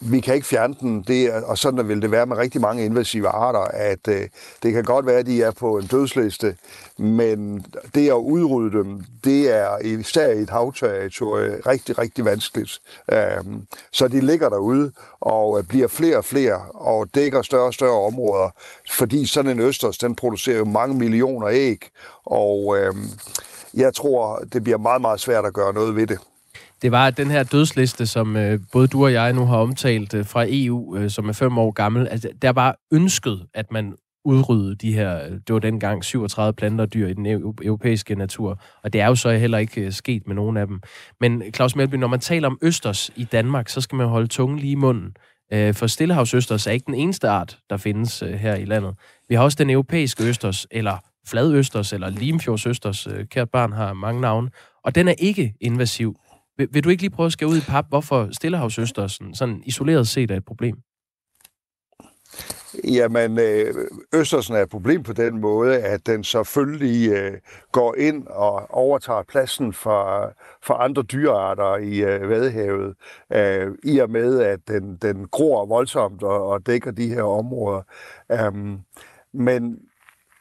vi 0.00 0.20
kan 0.20 0.34
ikke 0.34 0.46
fjerne 0.46 0.74
den, 0.80 1.02
det, 1.02 1.32
og 1.32 1.58
sådan 1.58 1.88
vil 1.88 2.02
det 2.02 2.10
være 2.10 2.26
med 2.26 2.36
rigtig 2.36 2.60
mange 2.60 2.84
invasive 2.84 3.28
arter, 3.28 3.60
at 3.60 4.08
øh, 4.08 4.28
det 4.62 4.72
kan 4.72 4.84
godt 4.84 5.06
være, 5.06 5.18
at 5.18 5.26
de 5.26 5.42
er 5.42 5.50
på 5.50 5.78
en 5.78 5.86
dødsliste, 5.86 6.56
men 6.98 7.66
det 7.94 8.08
at 8.08 8.14
udrydde 8.14 8.78
dem, 8.78 9.00
det 9.24 9.50
er 9.56 9.78
især 9.78 10.28
i 10.28 10.38
et 10.38 10.50
havterritorie 10.50 11.60
rigtig, 11.66 11.98
rigtig 11.98 12.24
vanskeligt. 12.24 12.80
Øh, 13.12 13.44
så 13.92 14.08
de 14.08 14.20
ligger 14.20 14.48
derude 14.48 14.92
og 15.20 15.58
øh, 15.58 15.64
bliver 15.64 15.88
flere 15.88 16.16
og 16.16 16.24
flere 16.24 16.60
og 16.74 17.14
dækker 17.14 17.42
større 17.42 17.66
og 17.66 17.74
større 17.74 18.06
områder, 18.06 18.50
fordi 18.90 19.26
sådan 19.26 19.50
en 19.50 19.60
østers, 19.60 19.98
den 19.98 20.14
producerer 20.14 20.58
jo 20.58 20.64
mange 20.64 20.94
millioner 20.94 21.48
æg, 21.48 21.88
og 22.24 22.76
øh, 22.78 22.94
jeg 23.74 23.94
tror, 23.94 24.44
det 24.52 24.62
bliver 24.62 24.78
meget, 24.78 25.00
meget 25.00 25.20
svært 25.20 25.44
at 25.44 25.52
gøre 25.52 25.72
noget 25.72 25.96
ved 25.96 26.06
det 26.06 26.18
det 26.82 26.92
var 26.92 27.10
den 27.10 27.30
her 27.30 27.42
dødsliste, 27.42 28.06
som 28.06 28.36
øh, 28.36 28.60
både 28.72 28.86
du 28.86 29.04
og 29.04 29.12
jeg 29.12 29.32
nu 29.32 29.46
har 29.46 29.56
omtalt 29.56 30.14
øh, 30.14 30.26
fra 30.26 30.44
EU, 30.48 30.96
øh, 30.96 31.10
som 31.10 31.28
er 31.28 31.32
fem 31.32 31.58
år 31.58 31.70
gammel. 31.70 32.08
Altså, 32.08 32.28
der 32.42 32.50
var 32.50 32.76
ønsket, 32.92 33.46
at 33.54 33.72
man 33.72 33.94
udrydde 34.24 34.74
de 34.74 34.92
her, 34.92 35.24
øh, 35.24 35.30
det 35.30 35.52
var 35.52 35.58
dengang 35.58 36.04
37 36.04 36.52
planter 36.52 36.84
og 36.84 36.94
dyr 36.94 37.08
i 37.08 37.12
den 37.12 37.26
europæiske 37.62 38.14
natur, 38.14 38.60
og 38.82 38.92
det 38.92 39.00
er 39.00 39.06
jo 39.06 39.14
så 39.14 39.30
heller 39.30 39.58
ikke 39.58 39.80
øh, 39.80 39.92
sket 39.92 40.26
med 40.26 40.34
nogen 40.34 40.56
af 40.56 40.66
dem. 40.66 40.80
Men 41.20 41.42
Claus 41.54 41.76
Melby, 41.76 41.94
når 41.94 42.06
man 42.06 42.20
taler 42.20 42.48
om 42.48 42.58
østers 42.62 43.10
i 43.16 43.24
Danmark, 43.24 43.68
så 43.68 43.80
skal 43.80 43.96
man 43.96 44.06
holde 44.06 44.26
tungen 44.26 44.58
lige 44.58 44.72
i 44.72 44.74
munden. 44.74 45.16
Øh, 45.52 45.74
for 45.74 45.86
stillehavsøsters 45.86 46.66
er 46.66 46.70
ikke 46.70 46.86
den 46.86 46.94
eneste 46.94 47.28
art, 47.28 47.58
der 47.70 47.76
findes 47.76 48.20
her 48.20 48.54
i 48.54 48.64
landet. 48.64 48.94
Vi 49.28 49.34
har 49.34 49.42
også 49.42 49.56
den 49.56 49.70
europæiske 49.70 50.24
østers, 50.24 50.66
eller 50.70 50.96
fladøsters, 51.28 51.92
eller 51.92 52.10
limfjordsøsters. 52.10 53.08
Kært 53.30 53.50
barn 53.50 53.72
har 53.72 53.92
mange 53.92 54.20
navne. 54.20 54.50
Og 54.84 54.94
den 54.94 55.08
er 55.08 55.14
ikke 55.18 55.54
invasiv. 55.60 56.16
Vil, 56.62 56.68
vil 56.74 56.84
du 56.84 56.88
ikke 56.88 57.02
lige 57.02 57.10
prøve 57.10 57.26
at 57.26 57.32
skære 57.32 57.50
ud 57.50 57.56
i 57.56 57.60
pap, 57.60 57.88
hvorfor 57.88 58.28
Stillehavsøstersen 58.32 59.34
sådan 59.34 59.62
isoleret 59.66 60.08
set 60.08 60.30
er 60.30 60.36
et 60.36 60.44
problem? 60.44 60.76
Jamen, 62.84 63.38
øh, 63.38 63.74
Østersen 64.14 64.54
er 64.54 64.62
et 64.62 64.68
problem 64.68 65.02
på 65.02 65.12
den 65.12 65.40
måde, 65.40 65.78
at 65.78 66.06
den 66.06 66.24
selvfølgelig 66.24 67.12
øh, 67.12 67.32
går 67.72 67.94
ind 67.94 68.26
og 68.26 68.70
overtager 68.70 69.22
pladsen 69.22 69.72
for, 69.72 70.32
for 70.62 70.74
andre 70.74 71.02
dyrearter 71.02 71.76
i 71.76 71.98
øh, 71.98 72.28
Vadehavet, 72.28 72.94
øh, 73.32 73.74
i 73.84 73.98
og 73.98 74.10
med, 74.10 74.40
at 74.40 74.60
den, 74.68 74.96
den 74.96 75.28
gror 75.28 75.66
voldsomt 75.66 76.22
og, 76.22 76.46
og 76.48 76.66
dækker 76.66 76.90
de 76.90 77.08
her 77.08 77.22
områder. 77.22 77.82
Um, 78.48 78.80
men 79.32 79.78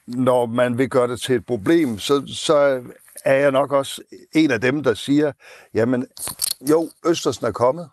når 0.07 0.45
man 0.45 0.77
vil 0.77 0.89
gøre 0.89 1.07
det 1.07 1.21
til 1.21 1.35
et 1.35 1.45
problem, 1.45 1.99
så, 1.99 2.23
så 2.27 2.81
er 3.25 3.33
jeg 3.35 3.51
nok 3.51 3.71
også 3.71 4.01
en 4.35 4.51
af 4.51 4.61
dem, 4.61 4.83
der 4.83 4.93
siger, 4.93 5.31
jamen 5.73 6.05
jo, 6.69 6.89
Østersen 7.05 7.45
er 7.45 7.51
kommet. 7.51 7.89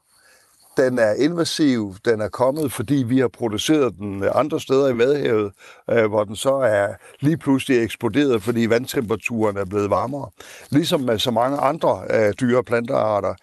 Den 0.76 0.98
er 0.98 1.12
invasiv, 1.12 1.94
den 2.04 2.20
er 2.20 2.28
kommet, 2.28 2.72
fordi 2.72 2.94
vi 2.94 3.18
har 3.18 3.28
produceret 3.28 3.94
den 3.98 4.24
andre 4.34 4.60
steder 4.60 4.88
i 4.88 4.98
Vadehavet, 4.98 5.52
øh, 5.90 6.06
hvor 6.06 6.24
den 6.24 6.36
så 6.36 6.54
er 6.54 6.94
lige 7.20 7.36
pludselig 7.36 7.82
eksploderet, 7.82 8.42
fordi 8.42 8.66
vandtemperaturen 8.66 9.56
er 9.56 9.64
blevet 9.64 9.90
varmere. 9.90 10.30
Ligesom 10.70 11.00
med 11.00 11.18
så 11.18 11.30
mange 11.30 11.58
andre 11.58 12.02
øh, 12.10 12.32
dyre- 12.40 12.58
og 12.58 12.64
plantearter. 12.64 13.34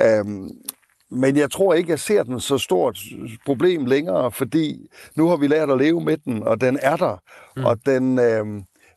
Øhm, 0.00 0.50
men 1.10 1.36
jeg 1.36 1.50
tror 1.50 1.74
ikke, 1.74 1.90
jeg 1.90 2.00
ser 2.00 2.22
den 2.22 2.40
så 2.40 2.58
stort 2.58 2.98
problem 3.46 3.86
længere, 3.86 4.32
fordi 4.32 4.88
nu 5.14 5.28
har 5.28 5.36
vi 5.36 5.46
lært 5.46 5.70
at 5.70 5.78
leve 5.78 6.00
med 6.00 6.16
den, 6.16 6.42
og 6.42 6.60
den 6.60 6.78
er 6.82 6.96
der. 6.96 7.16
Mm. 7.56 7.64
Og 7.64 7.78
den, 7.86 8.18
øh, 8.18 8.46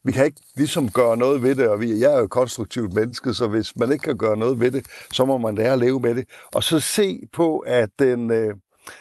vi 0.04 0.12
kan 0.12 0.26
ikke 0.26 0.42
ligesom 0.56 0.90
gøre 0.90 1.18
noget 1.18 1.44
ved 1.44 1.56
det, 1.56 1.70
og 1.70 1.80
vi, 1.80 2.00
jeg 2.00 2.14
er 2.14 2.18
jo 2.18 2.24
et 2.24 2.30
konstruktivt 2.30 2.94
menneske, 2.94 3.34
så 3.34 3.48
hvis 3.48 3.76
man 3.76 3.92
ikke 3.92 4.04
kan 4.04 4.18
gøre 4.18 4.38
noget 4.38 4.60
ved 4.60 4.72
det, 4.72 4.86
så 5.12 5.26
må 5.26 5.38
man 5.38 5.56
lære 5.56 5.74
at 5.74 5.80
leve 5.80 6.00
med 6.00 6.16
det. 6.16 6.28
Og 6.54 6.64
så 6.64 6.80
se 6.80 7.28
på, 7.34 7.60
at 7.60 7.90
den 8.00 8.32
øh, 8.32 8.56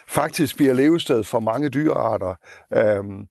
faktisk 0.09 0.57
bliver 0.57 0.75
levested 0.75 1.25
for 1.25 1.41
mange 1.41 1.69
dyrearter. 1.69 2.35
Øhm, 2.75 3.27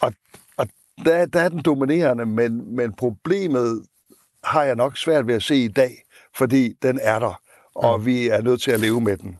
og 0.00 0.12
og 0.56 0.68
der, 1.04 1.26
der 1.26 1.40
er 1.40 1.48
den 1.48 1.62
dominerende, 1.62 2.26
men, 2.26 2.76
men 2.76 2.92
problemet 2.92 3.86
har 4.44 4.62
jeg 4.62 4.76
nok 4.76 4.96
svært 4.96 5.26
ved 5.26 5.34
at 5.34 5.42
se 5.42 5.56
i 5.56 5.68
dag, 5.68 6.02
fordi 6.36 6.72
den 6.82 6.98
er 7.02 7.18
der, 7.18 7.40
og 7.74 8.00
mm. 8.00 8.06
vi 8.06 8.28
er 8.28 8.42
nødt 8.42 8.62
til 8.62 8.70
at 8.70 8.80
leve 8.80 9.00
med 9.00 9.16
den. 9.16 9.38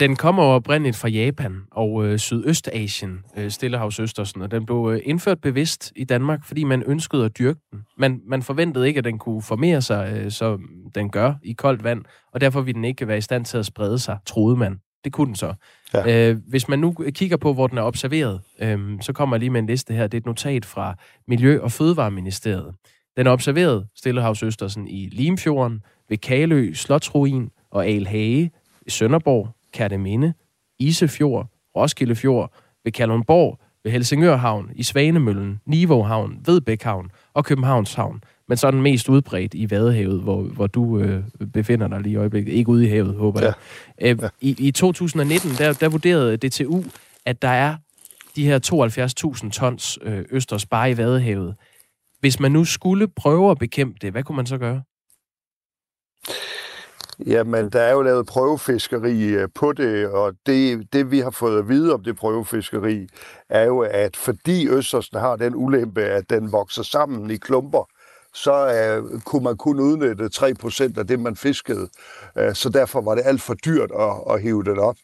Den 0.00 0.16
kommer 0.16 0.42
oprindeligt 0.42 0.96
fra 0.96 1.08
Japan 1.08 1.62
og 1.70 2.06
øh, 2.06 2.18
Sydøstasien, 2.18 3.18
øh, 3.36 3.50
Stillehavsøstersen, 3.50 4.42
og 4.42 4.50
den 4.50 4.66
blev 4.66 4.90
øh, 4.92 5.00
indført 5.04 5.40
bevidst 5.40 5.92
i 5.96 6.04
Danmark, 6.04 6.44
fordi 6.44 6.64
man 6.64 6.82
ønskede 6.86 7.24
at 7.24 7.38
dyrke 7.38 7.60
den. 7.70 7.80
Man, 7.98 8.20
man 8.26 8.42
forventede 8.42 8.88
ikke, 8.88 8.98
at 8.98 9.04
den 9.04 9.18
kunne 9.18 9.42
formere 9.42 9.82
sig, 9.82 10.12
øh, 10.16 10.30
som 10.30 10.60
den 10.94 11.10
gør 11.10 11.34
i 11.42 11.52
koldt 11.52 11.84
vand, 11.84 12.04
og 12.32 12.40
derfor 12.40 12.60
ville 12.60 12.76
den 12.76 12.84
ikke 12.84 13.08
være 13.08 13.18
i 13.18 13.20
stand 13.20 13.44
til 13.44 13.58
at 13.58 13.66
sprede 13.66 13.98
sig, 13.98 14.18
troede 14.26 14.56
man. 14.56 14.80
Det 15.04 15.12
kunne 15.12 15.26
den 15.26 15.34
så. 15.34 15.54
Ja. 15.94 16.30
Øh, 16.30 16.38
hvis 16.48 16.68
man 16.68 16.78
nu 16.78 16.94
kigger 17.14 17.36
på, 17.36 17.52
hvor 17.52 17.66
den 17.66 17.78
er 17.78 17.82
observeret, 17.82 18.40
øh, 18.60 18.78
så 19.00 19.12
kommer 19.12 19.36
jeg 19.36 19.40
lige 19.40 19.50
med 19.50 19.60
en 19.60 19.66
liste 19.66 19.94
her. 19.94 20.06
Det 20.06 20.14
er 20.14 20.20
et 20.20 20.26
notat 20.26 20.64
fra 20.64 20.94
Miljø- 21.28 21.60
og 21.60 21.72
Fødevareministeriet. 21.72 22.74
Den 23.16 23.26
er 23.26 23.30
observeret, 23.30 23.86
Stillehavsøstersen, 23.96 24.88
i 24.88 25.08
Limfjorden, 25.12 25.82
ved 26.08 26.18
Kalø, 26.18 26.72
Slotsruin 26.74 27.50
og 27.70 27.86
Alhage, 27.86 28.50
i 28.86 28.90
Sønderborg, 28.90 29.54
Kærteminde, 29.72 30.32
Isefjord, 30.78 31.46
Roskildefjord, 31.76 32.52
ved 32.84 32.92
Kalundborg, 32.92 33.58
ved 33.84 33.92
Helsingør 33.92 34.36
Havn, 34.36 34.70
i 34.74 34.82
Svanemøllen, 34.82 35.60
Nivå 35.66 36.02
Havn, 36.02 36.38
Vedbæk 36.44 36.82
Havn 36.82 37.10
og 37.34 37.44
Københavns 37.44 37.94
Havn. 37.94 38.22
Men 38.48 38.56
så 38.56 38.66
er 38.66 38.70
den 38.70 38.82
mest 38.82 39.08
udbredt 39.08 39.54
i 39.54 39.70
Vadehavet, 39.70 40.20
hvor, 40.20 40.42
hvor 40.42 40.66
du 40.66 40.98
øh, 40.98 41.22
befinder 41.52 41.88
dig 41.88 42.00
lige 42.00 42.12
i 42.12 42.16
øjeblikket. 42.16 42.52
Ikke 42.52 42.68
ude 42.68 42.86
i 42.86 42.88
havet, 42.88 43.14
håber 43.14 43.40
jeg. 43.40 43.54
Ja. 44.00 44.10
Øh, 44.10 44.18
ja. 44.22 44.28
I, 44.40 44.56
I 44.58 44.70
2019, 44.70 45.50
der, 45.58 45.72
der 45.72 45.88
vurderede 45.88 46.36
DTU, 46.36 46.84
at 47.26 47.42
der 47.42 47.48
er 47.48 47.76
de 48.36 48.44
her 48.44 48.58
72.000 49.44 49.50
tons 49.50 49.98
øh, 50.02 50.24
østers 50.30 50.66
bare 50.66 50.90
i 50.90 50.96
Vadehavet. 50.96 51.54
Hvis 52.20 52.40
man 52.40 52.52
nu 52.52 52.64
skulle 52.64 53.08
prøve 53.08 53.50
at 53.50 53.58
bekæmpe 53.58 53.98
det, 54.02 54.12
hvad 54.12 54.22
kunne 54.22 54.36
man 54.36 54.46
så 54.46 54.58
gøre? 54.58 54.82
Jamen, 57.26 57.70
der 57.70 57.80
er 57.80 57.92
jo 57.92 58.02
lavet 58.02 58.26
prøvefiskeri 58.26 59.28
øh, 59.28 59.48
på 59.54 59.72
det, 59.72 60.08
og 60.08 60.34
det, 60.46 60.92
det 60.92 61.10
vi 61.10 61.18
har 61.18 61.30
fået 61.30 61.58
at 61.58 61.68
vide 61.68 61.94
om 61.94 62.04
det 62.04 62.16
prøvefiskeri, 62.16 63.08
er 63.48 63.64
jo, 63.64 63.80
at 63.80 64.16
fordi 64.16 64.68
Østersen 64.68 65.18
har 65.18 65.36
den 65.36 65.54
ulempe, 65.54 66.02
at 66.02 66.30
den 66.30 66.52
vokser 66.52 66.82
sammen 66.82 67.30
i 67.30 67.36
klumper, 67.36 67.88
så 68.34 69.00
uh, 69.02 69.20
kunne 69.20 69.44
man 69.44 69.56
kun 69.56 69.80
udnytte 69.80 70.30
3% 70.34 70.98
af 70.98 71.06
det, 71.06 71.20
man 71.20 71.36
fiskede. 71.36 71.88
Uh, 72.40 72.52
så 72.54 72.68
derfor 72.68 73.00
var 73.00 73.14
det 73.14 73.22
alt 73.26 73.42
for 73.42 73.54
dyrt 73.54 73.90
at, 73.98 74.34
at 74.34 74.42
hive 74.42 74.64
den 74.64 74.78
op. 74.78 74.96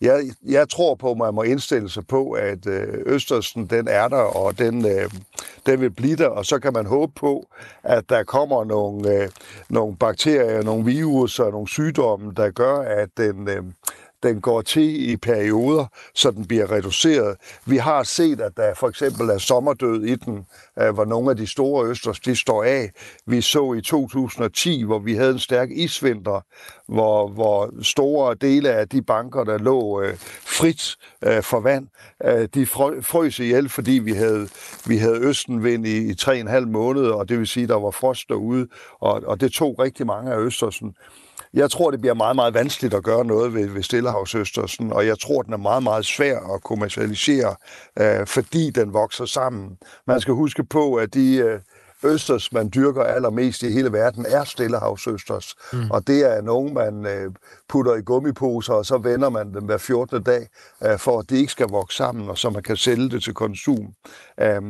Jeg, 0.00 0.20
jeg 0.46 0.68
tror 0.68 0.94
på, 0.94 1.10
at 1.10 1.16
man 1.16 1.34
må 1.34 1.42
indstille 1.42 1.90
sig 1.90 2.06
på, 2.06 2.30
at 2.30 2.66
øh, 2.66 2.88
uh, 2.88 3.12
Østersen 3.12 3.66
den 3.66 3.88
er 3.88 4.08
der, 4.08 4.16
og 4.16 4.58
den, 4.58 4.84
uh, 4.84 5.10
den 5.66 5.80
vil 5.80 5.90
blive 5.90 6.16
der, 6.16 6.28
og 6.28 6.46
så 6.46 6.58
kan 6.58 6.72
man 6.72 6.86
håbe 6.86 7.12
på, 7.16 7.48
at 7.82 8.08
der 8.08 8.22
kommer 8.24 8.64
nogle, 8.64 9.22
uh, 9.22 9.28
nogle 9.68 9.96
bakterier, 9.96 10.62
nogle 10.62 10.84
virus 10.84 11.38
og 11.38 11.52
nogle 11.52 11.68
sygdomme, 11.68 12.32
der 12.36 12.50
gør, 12.50 12.78
at 12.78 13.08
den, 13.16 13.48
den 14.22 14.40
går 14.40 14.62
til 14.62 15.10
i 15.10 15.16
perioder, 15.16 15.86
så 16.14 16.30
den 16.30 16.46
bliver 16.46 16.72
reduceret. 16.72 17.36
Vi 17.66 17.76
har 17.76 18.02
set, 18.02 18.40
at 18.40 18.52
der 18.56 18.74
for 18.74 18.88
eksempel 18.88 19.28
er 19.28 19.38
sommerdød 19.38 20.04
i 20.04 20.14
den, 20.14 20.46
øh, 20.78 20.94
hvor 20.94 21.04
nogle 21.04 21.30
af 21.30 21.36
de 21.36 21.46
store 21.46 21.86
østers, 21.86 22.20
de 22.20 22.36
står 22.36 22.64
af. 22.64 22.90
Vi 23.26 23.40
så 23.40 23.72
i 23.72 23.80
2010, 23.80 24.84
hvor 24.84 24.98
vi 24.98 25.14
havde 25.14 25.30
en 25.30 25.38
stærk 25.38 25.68
isvinter, 25.70 26.40
hvor, 26.88 27.28
hvor 27.28 27.70
store 27.82 28.34
dele 28.34 28.70
af 28.70 28.88
de 28.88 29.02
banker, 29.02 29.44
der 29.44 29.58
lå 29.58 30.02
øh, 30.02 30.16
frit 30.46 30.96
øh, 31.24 31.42
for 31.42 31.60
vand, 31.60 31.86
øh, 32.24 32.48
de 32.54 32.66
frøs 33.02 33.38
ihjel, 33.38 33.68
fordi 33.68 33.92
vi 33.92 34.12
havde, 34.12 34.48
vi 34.86 34.96
havde 34.96 35.20
østenvind 35.20 35.86
i, 35.86 36.10
i 36.10 36.14
3,5 36.20 36.60
måneder, 36.60 37.12
og 37.12 37.28
det 37.28 37.38
vil 37.38 37.46
sige, 37.46 37.62
at 37.62 37.68
der 37.68 37.80
var 37.80 37.90
frost 37.90 38.28
derude, 38.28 38.68
og, 39.00 39.22
og 39.26 39.40
det 39.40 39.52
tog 39.52 39.78
rigtig 39.78 40.06
mange 40.06 40.32
af 40.32 40.38
østersen. 40.38 40.94
Jeg 41.54 41.70
tror, 41.70 41.90
det 41.90 42.00
bliver 42.00 42.14
meget, 42.14 42.36
meget 42.36 42.54
vanskeligt 42.54 42.94
at 42.94 43.04
gøre 43.04 43.24
noget 43.24 43.54
ved, 43.54 43.66
ved 43.68 43.82
Stillehavsøstersen, 43.82 44.92
og 44.92 45.06
jeg 45.06 45.18
tror, 45.18 45.42
den 45.42 45.52
er 45.52 45.56
meget, 45.56 45.82
meget 45.82 46.04
svær 46.04 46.54
at 46.54 46.62
kommercialisere, 46.62 47.56
øh, 47.98 48.26
fordi 48.26 48.70
den 48.70 48.92
vokser 48.92 49.24
sammen. 49.24 49.78
Man 50.06 50.20
skal 50.20 50.34
huske 50.34 50.64
på, 50.64 50.94
at 50.94 51.14
de, 51.14 51.36
øh, 51.36 51.60
østers, 52.04 52.52
man 52.52 52.70
dyrker 52.74 53.02
allermest 53.02 53.62
i 53.62 53.72
hele 53.72 53.92
verden, 53.92 54.26
er 54.28 54.44
stillehavsøsters. 54.44 55.54
Mm. 55.72 55.90
Og 55.90 56.06
det 56.06 56.36
er 56.36 56.40
nogen, 56.40 56.74
man 56.74 57.06
øh, 57.06 57.32
putter 57.68 57.94
i 57.94 58.02
gummiposer, 58.02 58.72
og 58.74 58.86
så 58.86 58.98
vender 58.98 59.28
man 59.28 59.54
dem 59.54 59.64
hver 59.64 59.78
14. 59.78 60.22
dag, 60.22 60.48
øh, 60.84 60.98
for 60.98 61.18
at 61.18 61.30
de 61.30 61.38
ikke 61.38 61.52
skal 61.52 61.68
vokse 61.68 61.96
sammen, 61.96 62.28
og 62.30 62.38
så 62.38 62.50
man 62.50 62.62
kan 62.62 62.76
sælge 62.76 63.10
det 63.10 63.22
til 63.22 63.34
konsum. 63.34 63.92
Øh, 64.40 64.62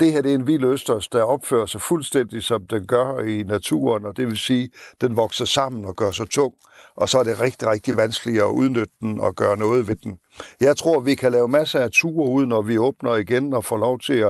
det 0.00 0.12
her 0.12 0.22
det 0.22 0.30
er 0.30 0.34
en 0.34 0.46
vild 0.46 0.64
østers, 0.64 1.08
der 1.08 1.22
opfører 1.22 1.66
sig 1.66 1.80
fuldstændig, 1.80 2.42
som 2.42 2.66
den 2.66 2.86
gør 2.86 3.18
i 3.18 3.42
naturen, 3.42 4.04
og 4.04 4.16
det 4.16 4.26
vil 4.26 4.38
sige, 4.38 4.70
den 5.00 5.16
vokser 5.16 5.44
sammen 5.44 5.84
og 5.84 5.96
gør 5.96 6.10
sig 6.10 6.30
tung 6.30 6.54
og 6.96 7.08
så 7.08 7.18
er 7.18 7.24
det 7.24 7.40
rigtig, 7.40 7.68
rigtig 7.68 7.96
vanskeligt 7.96 8.42
at 8.42 8.46
udnytte 8.48 8.94
den 9.00 9.20
og 9.20 9.34
gøre 9.34 9.56
noget 9.56 9.88
ved 9.88 9.96
den. 9.96 10.18
Jeg 10.60 10.76
tror, 10.76 11.00
vi 11.00 11.14
kan 11.14 11.32
lave 11.32 11.48
masser 11.48 11.80
af 11.80 11.90
ture 11.90 12.30
ud, 12.30 12.46
når 12.46 12.62
vi 12.62 12.78
åbner 12.78 13.16
igen 13.16 13.54
og 13.54 13.64
får 13.64 13.76
lov 13.76 14.00
til 14.00 14.24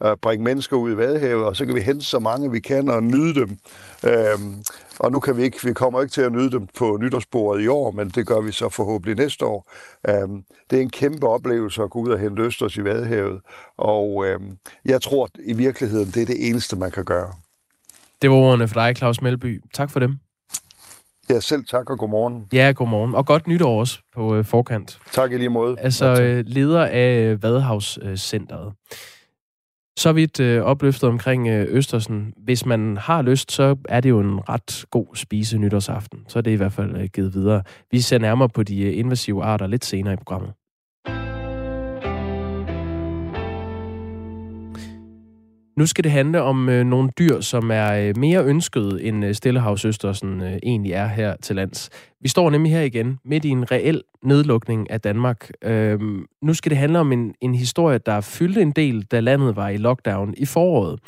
at 0.00 0.20
bringe 0.20 0.44
mennesker 0.44 0.76
ud 0.76 0.92
i 0.92 0.96
Vadehavet, 0.96 1.44
og 1.44 1.56
så 1.56 1.66
kan 1.66 1.74
vi 1.74 1.80
hente 1.80 2.04
så 2.04 2.18
mange 2.18 2.50
vi 2.50 2.60
kan 2.60 2.88
og 2.88 3.02
nyde 3.02 3.34
dem. 3.34 3.58
Øhm, 4.06 4.64
og 4.98 5.12
nu 5.12 5.20
kan 5.20 5.36
vi 5.36 5.42
ikke, 5.42 5.58
vi 5.64 5.72
kommer 5.72 6.00
ikke 6.00 6.12
til 6.12 6.22
at 6.22 6.32
nyde 6.32 6.50
dem 6.50 6.66
på 6.78 6.98
nytårsbordet 7.00 7.62
i 7.62 7.68
år, 7.68 7.90
men 7.90 8.08
det 8.08 8.26
gør 8.26 8.40
vi 8.40 8.52
så 8.52 8.68
forhåbentlig 8.68 9.16
næste 9.16 9.46
år. 9.46 9.72
Øhm, 10.08 10.42
det 10.70 10.78
er 10.78 10.82
en 10.82 10.90
kæmpe 10.90 11.28
oplevelse 11.28 11.82
at 11.82 11.90
gå 11.90 11.98
ud 11.98 12.08
og 12.08 12.18
hente 12.18 12.42
østers 12.42 12.76
i 12.76 12.84
Vadehavet, 12.84 13.40
og 13.78 14.26
øhm, 14.26 14.56
jeg 14.84 15.02
tror 15.02 15.28
i 15.44 15.52
virkeligheden, 15.52 16.06
det 16.06 16.22
er 16.22 16.26
det 16.26 16.48
eneste, 16.48 16.76
man 16.76 16.90
kan 16.90 17.04
gøre. 17.04 17.32
Det 18.22 18.30
var 18.30 18.36
ordene 18.36 18.68
for 18.68 18.74
dig, 18.74 18.96
Claus 18.96 19.22
Melby. 19.22 19.62
Tak 19.74 19.90
for 19.90 20.00
dem. 20.00 20.27
Ja, 21.30 21.40
selv 21.40 21.64
tak 21.64 21.90
og 21.90 21.98
godmorgen. 21.98 22.44
Ja, 22.52 22.72
godmorgen. 22.76 23.14
Og 23.14 23.26
godt 23.26 23.46
nytår 23.46 23.80
også 23.80 23.98
på 24.14 24.34
øh, 24.34 24.44
forkant. 24.44 25.00
Tak 25.12 25.32
i 25.32 25.36
lige 25.36 25.48
måde. 25.48 25.76
Altså, 25.80 26.22
øh, 26.22 26.44
leder 26.46 26.86
af 26.86 27.42
Vadehavscenteret. 27.42 28.72
Så 29.98 30.12
vidt 30.12 30.40
øh, 30.40 30.62
opløftet 30.62 31.08
omkring 31.08 31.48
øh, 31.48 31.66
Østersen. 31.70 32.32
Hvis 32.36 32.66
man 32.66 32.96
har 32.96 33.22
lyst, 33.22 33.52
så 33.52 33.76
er 33.88 34.00
det 34.00 34.08
jo 34.08 34.20
en 34.20 34.48
ret 34.48 34.84
god 34.90 35.16
spise 35.16 35.58
nytårsaften. 35.58 36.18
Så 36.28 36.38
er 36.38 36.40
det 36.42 36.50
i 36.50 36.54
hvert 36.54 36.72
fald 36.72 36.96
øh, 36.96 37.08
givet 37.14 37.34
videre. 37.34 37.62
Vi 37.90 38.00
ser 38.00 38.18
nærmere 38.18 38.48
på 38.48 38.62
de 38.62 38.82
øh, 38.82 38.98
invasive 38.98 39.44
arter 39.44 39.66
lidt 39.66 39.84
senere 39.84 40.14
i 40.14 40.16
programmet. 40.16 40.52
Nu 45.78 45.86
skal 45.86 46.04
det 46.04 46.12
handle 46.12 46.42
om 46.42 46.68
øh, 46.68 46.86
nogle 46.86 47.10
dyr, 47.18 47.40
som 47.40 47.70
er 47.70 47.92
øh, 47.92 48.16
mere 48.16 48.44
ønsket 48.44 49.08
end 49.08 49.24
øh, 49.24 49.34
Stillehavsøstersen 49.34 50.40
øh, 50.40 50.58
egentlig 50.62 50.92
er 50.92 51.06
her 51.06 51.36
til 51.36 51.56
lands. 51.56 51.90
Vi 52.20 52.28
står 52.28 52.50
nemlig 52.50 52.72
her 52.72 52.80
igen 52.80 53.18
midt 53.24 53.44
i 53.44 53.48
en 53.48 53.70
reel 53.70 54.02
nedlukning 54.22 54.90
af 54.90 55.00
Danmark. 55.00 55.50
Øh, 55.64 56.00
nu 56.42 56.54
skal 56.54 56.70
det 56.70 56.78
handle 56.78 56.98
om 56.98 57.12
en, 57.12 57.34
en 57.40 57.54
historie, 57.54 57.98
der 57.98 58.20
fyldte 58.20 58.62
en 58.62 58.70
del, 58.70 59.02
da 59.02 59.20
landet 59.20 59.56
var 59.56 59.68
i 59.68 59.76
lockdown 59.76 60.34
i 60.36 60.46
foråret. 60.46 61.00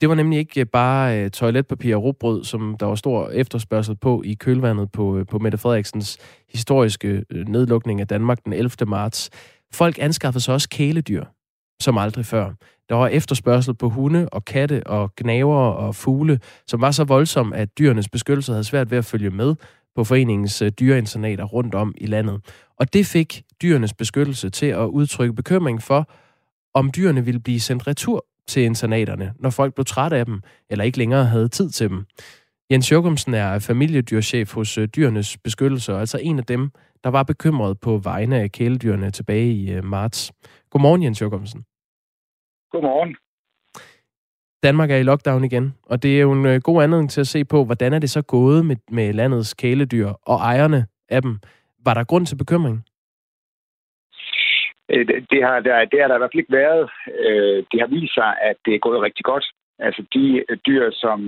Det 0.00 0.08
var 0.08 0.14
nemlig 0.14 0.38
ikke 0.38 0.60
øh, 0.60 0.66
bare 0.66 1.20
øh, 1.20 1.30
toiletpapir 1.30 1.96
og 1.96 2.02
rugbrød, 2.02 2.44
som 2.44 2.76
der 2.80 2.86
var 2.86 2.94
stor 2.94 3.28
efterspørgsel 3.28 3.96
på 3.96 4.22
i 4.24 4.34
kølvandet 4.34 4.92
på, 4.92 5.16
øh, 5.16 5.26
på 5.26 5.38
Mette 5.38 5.58
Frederiksens 5.58 6.18
historiske 6.48 7.24
øh, 7.30 7.48
nedlukning 7.48 8.00
af 8.00 8.08
Danmark 8.08 8.44
den 8.44 8.52
11. 8.52 8.70
marts. 8.86 9.30
Folk 9.72 9.98
anskaffede 10.00 10.44
sig 10.44 10.54
også 10.54 10.68
kæledyr, 10.68 11.24
som 11.80 11.98
aldrig 11.98 12.26
før. 12.26 12.52
Der 12.90 12.96
var 12.96 13.08
efterspørgsel 13.08 13.74
på 13.74 13.88
hunde 13.88 14.28
og 14.32 14.44
katte 14.44 14.86
og 14.86 15.14
gnaver 15.16 15.56
og 15.56 15.94
fugle, 15.94 16.40
som 16.66 16.80
var 16.80 16.90
så 16.90 17.04
voldsom, 17.04 17.52
at 17.52 17.78
dyrenes 17.78 18.08
beskyttelse 18.08 18.52
havde 18.52 18.64
svært 18.64 18.90
ved 18.90 18.98
at 18.98 19.04
følge 19.04 19.30
med 19.30 19.54
på 19.96 20.04
foreningens 20.04 20.62
øh, 20.62 20.70
dyreinternater 20.80 21.44
rundt 21.44 21.74
om 21.74 21.94
i 21.98 22.06
landet. 22.06 22.40
Og 22.78 22.92
det 22.92 23.06
fik 23.06 23.42
dyrenes 23.62 23.94
beskyttelse 23.94 24.50
til 24.50 24.66
at 24.66 24.86
udtrykke 24.86 25.34
bekymring 25.34 25.82
for, 25.82 26.10
om 26.74 26.90
dyrene 26.96 27.24
ville 27.24 27.40
blive 27.40 27.60
sendt 27.60 27.86
retur 27.86 28.26
til 28.48 28.62
internaterne, 28.62 29.32
når 29.38 29.50
folk 29.50 29.74
blev 29.74 29.84
trætte 29.84 30.16
af 30.16 30.26
dem, 30.26 30.40
eller 30.70 30.84
ikke 30.84 30.98
længere 30.98 31.24
havde 31.24 31.48
tid 31.48 31.70
til 31.70 31.88
dem. 31.88 32.04
Jens 32.70 32.92
Jokumsen 32.92 33.34
er 33.34 33.58
familiedyrchef 33.58 34.54
hos 34.54 34.78
øh, 34.78 34.88
Dyrenes 34.88 35.38
Beskyttelse, 35.44 35.94
og 35.94 36.00
altså 36.00 36.18
en 36.22 36.38
af 36.38 36.44
dem, 36.44 36.70
der 37.04 37.10
var 37.10 37.22
bekymret 37.22 37.80
på 37.80 37.98
vegne 37.98 38.40
af 38.40 38.52
kæledyrene 38.52 39.10
tilbage 39.10 39.52
i 39.52 39.70
øh, 39.70 39.84
marts. 39.84 40.32
Godmorgen, 40.70 41.02
Jens 41.02 41.20
Jokumsen. 41.20 41.64
Godmorgen. 42.70 43.16
Danmark 44.62 44.90
er 44.90 44.96
i 44.96 45.02
lockdown 45.02 45.44
igen, 45.44 45.74
og 45.82 46.02
det 46.02 46.16
er 46.16 46.20
jo 46.20 46.32
en 46.32 46.46
øh, 46.46 46.60
god 46.64 46.82
anledning 46.82 47.10
til 47.10 47.20
at 47.20 47.26
se 47.26 47.44
på, 47.44 47.64
hvordan 47.64 47.92
er 47.92 47.98
det 47.98 48.10
så 48.10 48.22
gået 48.22 48.66
med, 48.66 48.76
med 48.90 49.12
landets 49.12 49.54
kæledyr 49.54 50.08
og 50.26 50.36
ejerne 50.36 50.86
af 51.08 51.22
dem. 51.22 51.38
Var 51.84 51.94
der 51.94 52.04
grund 52.04 52.26
til 52.26 52.36
bekymring? 52.36 52.84
Øh, 54.88 55.06
det 55.30 55.40
har, 55.46 55.60
der, 55.60 55.84
det 55.84 56.00
har 56.00 56.08
der 56.08 56.14
i 56.14 56.18
hvert 56.18 56.32
fald 56.32 56.44
ikke 56.44 56.58
været. 56.62 56.90
Øh, 57.26 57.64
det 57.70 57.80
har 57.80 57.86
vist 57.86 58.14
sig, 58.14 58.30
at 58.42 58.56
det 58.64 58.74
er 58.74 58.78
gået 58.78 59.02
rigtig 59.02 59.24
godt. 59.24 59.46
Altså 59.78 60.02
de 60.14 60.44
dyr, 60.66 60.90
som 60.92 61.18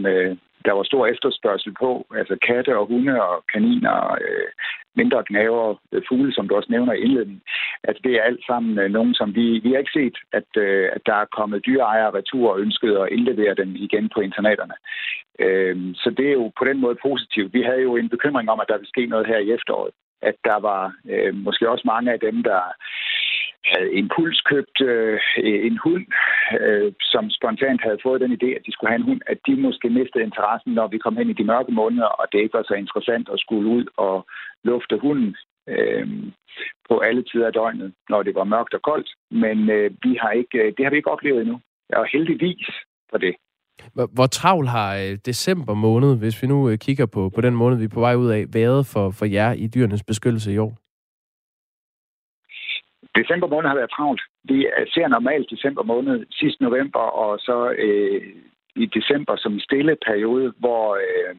der 0.65 0.73
var 0.73 0.83
stor 0.83 1.07
efterspørgsel 1.07 1.75
på, 1.81 2.07
altså 2.19 2.37
katte 2.47 2.79
og 2.79 2.87
hunde 2.87 3.23
og 3.23 3.45
kaniner, 3.53 4.17
mindre 4.97 5.25
gnaver, 5.29 5.81
øh, 5.93 6.03
fugle, 6.09 6.33
som 6.35 6.49
du 6.49 6.55
også 6.57 6.73
nævner 6.73 6.93
i 6.93 7.01
indledningen, 7.01 7.43
at 7.85 7.97
det 8.05 8.13
er 8.13 8.23
alt 8.23 8.45
sammen 8.47 8.79
øh, 8.79 8.91
nogen, 8.91 9.15
som 9.15 9.35
vi, 9.35 9.59
vi 9.65 9.71
har 9.71 9.79
ikke 9.79 9.99
set, 10.01 10.17
at, 10.33 10.49
øh, 10.57 10.89
at 10.93 11.03
der 11.07 11.15
er 11.15 11.35
kommet 11.39 11.67
dyreejere 11.67 12.15
retur 12.19 12.51
og 12.53 12.61
ønsket 12.61 12.97
at 12.97 13.09
indlevere 13.13 13.55
dem 13.55 13.71
igen 13.77 14.09
på 14.15 14.21
internaterne. 14.21 14.75
Så 16.03 16.15
det 16.17 16.27
er 16.29 16.33
jo 16.33 16.53
på 16.59 16.65
den 16.65 16.79
måde 16.81 16.97
positivt. 17.03 17.55
Vi 17.55 17.63
havde 17.63 17.83
jo 17.83 17.97
en 17.97 18.09
bekymring 18.09 18.51
om, 18.51 18.61
at 18.61 18.69
der 18.69 18.77
ville 18.77 18.95
ske 18.95 19.07
noget 19.07 19.27
her 19.27 19.39
i 19.39 19.53
efteråret. 19.53 19.95
At 20.23 20.35
der 20.45 20.59
var 20.69 20.93
måske 21.33 21.71
også 21.71 21.83
mange 21.87 22.13
af 22.13 22.21
dem, 22.21 22.43
der 22.43 22.61
havde 23.65 23.93
impulskøbt 23.93 24.81
øh, 24.81 25.21
en 25.69 25.79
hund, 25.85 26.07
øh, 26.61 26.93
som 27.01 27.31
spontant 27.31 27.81
havde 27.83 28.03
fået 28.03 28.21
den 28.21 28.33
idé, 28.33 28.49
at 28.57 28.67
de 28.67 28.73
skulle 28.73 28.91
have 28.91 29.01
en 29.01 29.11
hund, 29.11 29.21
at 29.27 29.39
de 29.47 29.57
måske 29.57 29.89
mistede 29.91 30.25
interessen, 30.25 30.73
når 30.73 30.87
vi 30.89 30.99
kom 30.99 31.17
hen 31.17 31.31
i 31.31 31.39
de 31.41 31.45
mørke 31.45 31.73
måneder, 31.73 32.11
og 32.21 32.27
det 32.33 32.39
ikke 32.39 32.59
var 32.59 32.65
så 32.69 32.75
interessant 32.75 33.29
at 33.33 33.41
skulle 33.41 33.69
ud 33.77 33.85
og 33.97 34.27
lufte 34.65 34.99
hunden 34.99 35.37
øh, 35.69 36.07
på 36.89 36.99
alle 36.99 37.23
tider 37.23 37.47
af 37.47 37.53
døgnet, 37.53 37.93
når 38.09 38.23
det 38.23 38.35
var 38.35 38.45
mørkt 38.45 38.75
og 38.75 38.83
koldt. 38.83 39.11
Men 39.31 39.71
øh, 39.71 39.91
vi 40.03 40.13
har 40.23 40.31
ikke, 40.31 40.59
øh, 40.59 40.73
det 40.77 40.85
har 40.85 40.91
vi 40.91 40.97
ikke 40.97 41.11
oplevet 41.11 41.41
endnu, 41.41 41.61
og 41.93 42.07
heldigvis 42.13 42.67
for 43.11 43.19
det. 43.19 43.35
Hvor 43.95 44.27
travl 44.27 44.67
har 44.67 44.97
øh, 44.97 45.19
december 45.27 45.75
måned, 45.75 46.19
hvis 46.19 46.43
vi 46.43 46.47
nu 46.47 46.69
øh, 46.71 46.79
kigger 46.79 47.07
på, 47.07 47.31
på 47.35 47.41
den 47.41 47.55
måned, 47.57 47.79
vi 47.79 47.85
er 47.85 47.95
på 47.95 48.01
vej 48.01 48.15
ud 48.15 48.31
af, 48.31 48.45
været 48.53 48.87
for, 48.87 49.11
for 49.11 49.25
jer 49.25 49.53
i 49.53 49.67
dyrenes 49.67 50.03
beskyttelse 50.03 50.53
i 50.53 50.59
år? 50.59 50.82
December 53.21 53.47
måned 53.47 53.69
har 53.69 53.77
været 53.77 53.91
travlt. 53.91 54.23
Vi 54.45 54.67
ser 54.95 55.09
normalt 55.09 55.51
december 55.51 55.83
måned 55.83 56.27
sidst 56.31 56.61
november, 56.61 57.05
og 57.23 57.39
så 57.39 57.75
øh, 57.79 58.23
i 58.77 58.87
december 58.87 59.37
som 59.37 59.61
stille 59.61 59.97
periode, 60.07 60.53
hvor 60.59 60.95
øh, 60.95 61.35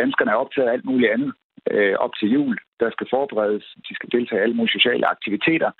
danskerne 0.00 0.30
er 0.30 0.42
optaget 0.42 0.68
af 0.68 0.72
alt 0.72 0.84
muligt 0.84 1.12
andet 1.12 1.32
øh, 1.70 1.94
op 1.98 2.10
til 2.18 2.28
jul. 2.28 2.58
Der 2.80 2.90
skal 2.90 3.06
forberedes, 3.10 3.64
de 3.88 3.94
skal 3.94 4.08
deltage 4.12 4.40
i 4.40 4.42
alle 4.42 4.54
mulige 4.54 4.78
sociale 4.78 5.10
aktiviteter. 5.10 5.70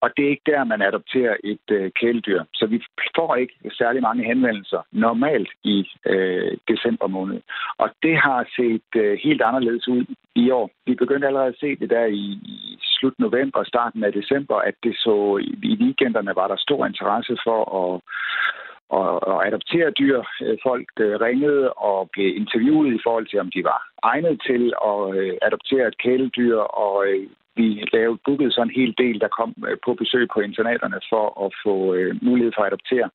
Og 0.00 0.10
det 0.16 0.24
er 0.24 0.30
ikke 0.30 0.50
der, 0.52 0.64
man 0.64 0.82
adopterer 0.82 1.36
et 1.44 1.66
øh, 1.70 1.90
kæledyr. 2.00 2.42
Så 2.54 2.66
vi 2.66 2.82
får 3.16 3.34
ikke 3.34 3.54
særlig 3.78 4.02
mange 4.02 4.24
henvendelser 4.24 4.80
normalt 4.92 5.50
i 5.64 5.86
øh, 6.06 6.56
december 6.68 7.06
måned. 7.06 7.40
Og 7.78 7.90
det 8.02 8.16
har 8.16 8.48
set 8.56 8.90
øh, 9.02 9.18
helt 9.24 9.42
anderledes 9.42 9.88
ud 9.88 10.04
i 10.34 10.50
år. 10.50 10.70
Vi 10.86 10.94
begyndte 10.94 11.26
allerede 11.26 11.48
at 11.48 11.60
se 11.60 11.76
det 11.76 11.90
der 11.90 12.04
i, 12.04 12.24
i 12.54 12.78
slut 12.82 13.18
november 13.18 13.58
og 13.58 13.66
starten 13.66 14.04
af 14.04 14.12
december, 14.12 14.56
at 14.56 14.74
det 14.82 14.94
så 14.96 15.38
i, 15.42 15.76
weekenderne 15.82 16.32
var 16.34 16.48
der 16.48 16.56
stor 16.56 16.86
interesse 16.86 17.36
for 17.44 17.60
at 17.80 18.00
og, 18.90 19.28
og 19.28 19.46
adoptere 19.46 19.90
dyr. 19.90 20.22
Øh, 20.42 20.58
folk 20.62 20.88
øh, 21.00 21.20
ringede 21.20 21.72
og 21.72 22.10
blev 22.12 22.36
interviewet 22.36 22.94
i 22.94 23.00
forhold 23.04 23.26
til, 23.26 23.40
om 23.40 23.50
de 23.50 23.64
var 23.64 23.80
egnet 24.02 24.42
til 24.46 24.72
at 24.90 25.00
øh, 25.18 25.34
adoptere 25.42 25.88
et 25.88 25.98
kæledyr, 25.98 26.56
og 26.56 27.06
vi 27.58 27.68
lavede 27.92 28.18
booket 28.24 28.54
sådan 28.54 28.68
en 28.70 28.80
hel 28.80 28.94
del, 29.02 29.20
der 29.20 29.36
kom 29.38 29.50
øh, 29.68 29.76
på 29.84 29.90
besøg 29.94 30.24
på 30.34 30.40
internaterne 30.40 31.00
for 31.12 31.24
at 31.44 31.50
få 31.64 31.94
øh, 31.94 32.10
mulighed 32.22 32.52
for 32.56 32.62
at 32.62 32.70
adoptere. 32.72 33.08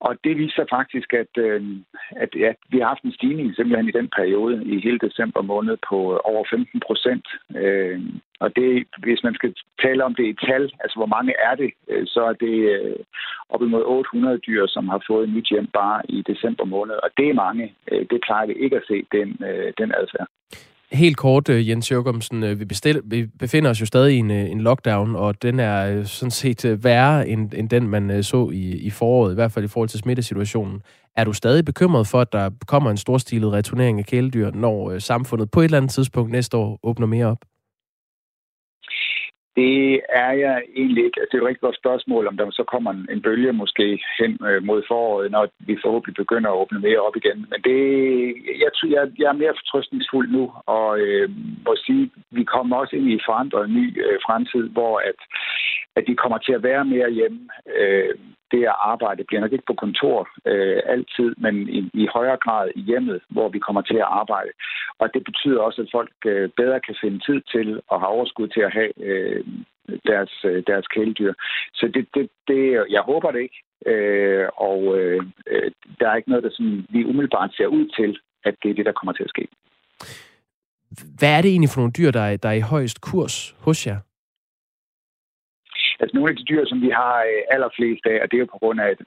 Og 0.00 0.16
det 0.24 0.36
viser 0.36 0.64
faktisk, 0.70 1.12
at, 1.12 1.32
øh, 1.38 1.62
at 2.10 2.28
ja, 2.36 2.52
vi 2.68 2.78
har 2.78 2.88
haft 2.88 3.02
en 3.02 3.12
stigning 3.18 3.54
simpelthen 3.54 3.88
i 3.88 3.98
den 3.98 4.08
periode 4.16 4.64
i 4.64 4.80
hele 4.80 4.98
december 4.98 5.42
måned 5.42 5.76
på 5.88 5.98
øh, 6.14 6.18
over 6.24 6.44
15 6.50 6.80
procent. 6.86 7.26
Øh, 7.56 8.00
og 8.40 8.56
det, 8.56 8.86
hvis 8.98 9.22
man 9.24 9.34
skal 9.34 9.54
tale 9.82 10.04
om 10.04 10.14
det 10.14 10.26
i 10.26 10.36
tal, 10.46 10.62
altså 10.82 10.96
hvor 10.98 11.06
mange 11.16 11.32
er 11.48 11.54
det, 11.54 11.70
øh, 11.88 12.06
så 12.06 12.20
er 12.30 12.32
det 12.32 12.56
øh, 12.74 12.96
op 13.48 13.62
imod 13.62 13.82
800 13.86 14.38
dyr, 14.38 14.66
som 14.66 14.88
har 14.88 15.02
fået 15.06 15.28
nyt 15.28 15.48
hjem 15.50 15.66
bare 15.66 16.02
i 16.08 16.22
december 16.22 16.64
måned. 16.64 16.94
Og 16.94 17.10
det 17.16 17.28
er 17.28 17.34
mange. 17.44 17.74
Øh, 17.92 18.06
det 18.10 18.20
plejer 18.26 18.46
vi 18.46 18.52
ikke 18.52 18.76
at 18.76 18.86
se, 18.88 19.06
den, 19.12 19.28
øh, 19.48 19.72
den 19.78 19.92
adfærd. 20.00 20.28
Helt 20.92 21.16
kort, 21.16 21.48
øh, 21.48 21.68
Jens 21.68 21.90
Jørgensen, 21.90 22.42
øh, 22.42 22.60
vi, 22.60 22.64
bestil, 22.64 23.02
vi 23.04 23.26
befinder 23.38 23.70
os 23.70 23.80
jo 23.80 23.86
stadig 23.86 24.14
i 24.14 24.18
en, 24.18 24.30
øh, 24.30 24.50
en 24.50 24.60
lockdown, 24.60 25.16
og 25.16 25.42
den 25.42 25.60
er 25.60 26.04
sådan 26.04 26.30
set 26.30 26.84
værre 26.84 27.28
end, 27.28 27.54
end 27.54 27.68
den, 27.68 27.88
man 27.88 28.22
så 28.22 28.50
i, 28.50 28.76
i 28.76 28.90
foråret, 28.90 29.32
i 29.32 29.34
hvert 29.34 29.52
fald 29.52 29.64
i 29.64 29.68
forhold 29.68 29.88
til 29.88 29.98
smittesituationen. 29.98 30.82
Er 31.16 31.24
du 31.24 31.32
stadig 31.32 31.64
bekymret 31.64 32.06
for, 32.06 32.20
at 32.20 32.32
der 32.32 32.50
kommer 32.66 32.90
en 32.90 32.96
storstilet 32.96 33.52
returnering 33.52 33.98
af 33.98 34.06
kæledyr, 34.06 34.50
når 34.50 34.98
samfundet 34.98 35.50
på 35.50 35.60
et 35.60 35.64
eller 35.64 35.78
andet 35.78 35.92
tidspunkt 35.92 36.32
næste 36.32 36.56
år 36.56 36.78
åbner 36.82 37.06
mere 37.06 37.26
op? 37.26 37.38
Det 39.56 40.00
er 40.08 40.32
jeg 40.44 40.62
egentlig 40.76 41.04
ikke. 41.04 41.20
Altså, 41.20 41.30
det 41.30 41.38
er 41.38 41.42
et 41.42 41.48
rigtig 41.48 41.66
godt 41.66 41.82
spørgsmål, 41.82 42.26
om 42.26 42.36
der 42.36 42.50
så 42.50 42.64
kommer 42.64 42.90
en, 42.90 43.08
en 43.10 43.22
bølge 43.22 43.52
måske 43.52 43.86
hen 44.20 44.32
øh, 44.48 44.64
mod 44.64 44.82
foråret, 44.88 45.30
når 45.30 45.48
vi 45.58 45.78
forhåbentlig 45.84 46.14
begynder 46.14 46.50
at 46.50 46.60
åbne 46.62 46.80
mere 46.80 47.00
op 47.06 47.16
igen. 47.16 47.38
Men 47.50 47.58
det, 47.68 47.80
jeg, 48.62 48.70
jeg, 48.94 49.02
jeg 49.18 49.28
er 49.28 49.40
mere 49.42 49.58
fortrøstningsfuld 49.60 50.28
nu, 50.36 50.52
og 50.66 50.98
øh, 51.00 51.28
må 51.66 51.72
sige, 51.86 52.10
vi 52.30 52.44
kommer 52.44 52.76
også 52.76 52.96
ind 52.96 53.06
i 53.08 53.12
en 53.12 53.26
forandret 53.28 53.70
ny 53.70 53.84
øh, 54.04 54.18
fremtid, 54.26 54.64
hvor 54.76 54.94
at, 55.10 55.20
at 55.96 56.04
de 56.06 56.14
kommer 56.22 56.38
til 56.38 56.52
at 56.52 56.62
være 56.62 56.84
mere 56.84 57.10
hjemme. 57.10 57.40
Øh, 57.76 58.14
det 58.50 58.62
at 58.64 58.76
arbejde 58.92 59.24
bliver 59.24 59.40
nok 59.40 59.52
ikke 59.52 59.70
på 59.70 59.74
kontor 59.84 60.28
øh, 60.46 60.80
altid, 60.86 61.34
men 61.44 61.54
i, 61.68 61.90
i 61.94 62.08
højere 62.16 62.36
grad 62.44 62.70
i 62.74 62.80
hjemmet, 62.80 63.20
hvor 63.28 63.48
vi 63.48 63.58
kommer 63.58 63.82
til 63.82 63.96
at 63.96 64.10
arbejde. 64.22 64.50
Og 64.98 65.06
det 65.14 65.24
betyder 65.24 65.60
også, 65.60 65.82
at 65.82 65.88
folk 65.92 66.12
øh, 66.26 66.48
bedre 66.56 66.80
kan 66.80 66.96
finde 67.00 67.18
tid 67.26 67.40
til 67.54 67.68
at 67.92 68.00
have 68.00 68.14
overskud 68.16 68.48
til 68.48 68.60
at 68.60 68.72
have 68.72 68.92
øh, 69.08 69.44
deres, 70.10 70.32
øh, 70.44 70.62
deres 70.66 70.86
kæledyr. 70.86 71.32
Så 71.74 71.90
det, 71.94 72.06
det, 72.14 72.30
det, 72.48 72.84
jeg 72.90 73.02
håber 73.10 73.30
det 73.30 73.40
ikke. 73.40 73.58
Øh, 73.86 74.48
og 74.56 74.98
øh, 74.98 75.22
øh, 75.46 75.70
der 76.00 76.08
er 76.08 76.16
ikke 76.16 76.30
noget, 76.30 76.44
der 76.44 76.50
sådan, 76.50 76.86
vi 76.88 77.04
umiddelbart 77.04 77.50
ser 77.56 77.66
ud 77.66 77.86
til, 77.98 78.18
at 78.44 78.54
det 78.62 78.70
er 78.70 78.74
det, 78.74 78.86
der 78.86 78.92
kommer 78.92 79.12
til 79.12 79.22
at 79.22 79.30
ske. 79.34 79.48
Hvad 81.18 81.38
er 81.38 81.42
det 81.42 81.50
egentlig 81.50 81.70
for 81.70 81.80
nogle 81.80 81.96
dyr, 81.98 82.10
der 82.10 82.20
er, 82.20 82.36
der 82.36 82.48
er 82.48 82.52
i 82.62 82.68
højst 82.72 83.00
kurs 83.00 83.56
hos 83.60 83.86
jer? 83.86 83.98
Altså 86.00 86.16
nogle 86.16 86.30
af 86.30 86.36
de 86.36 86.48
dyr, 86.50 86.64
som 86.66 86.78
vi 86.82 86.90
har 87.00 87.16
øh, 87.30 87.42
allerflest 87.54 88.06
af, 88.06 88.16
og 88.22 88.26
det 88.28 88.36
er 88.36 88.44
jo 88.44 88.52
på 88.54 88.58
grund 88.62 88.80
af, 88.80 88.88
at 88.94 89.00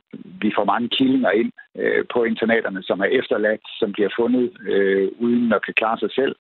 vi 0.43 0.49
får 0.57 0.63
mange 0.63 0.89
killinger 0.97 1.31
ind 1.31 1.51
øh, 1.81 2.05
på 2.13 2.23
internaterne, 2.23 2.83
som 2.83 2.99
er 2.99 3.09
efterladt, 3.19 3.61
som 3.79 3.91
bliver 3.91 4.09
fundet 4.19 4.45
øh, 4.73 5.07
uden 5.19 5.53
at 5.53 5.65
kan 5.65 5.73
klare 5.73 5.99
sig 5.99 6.11
selv, 6.11 6.35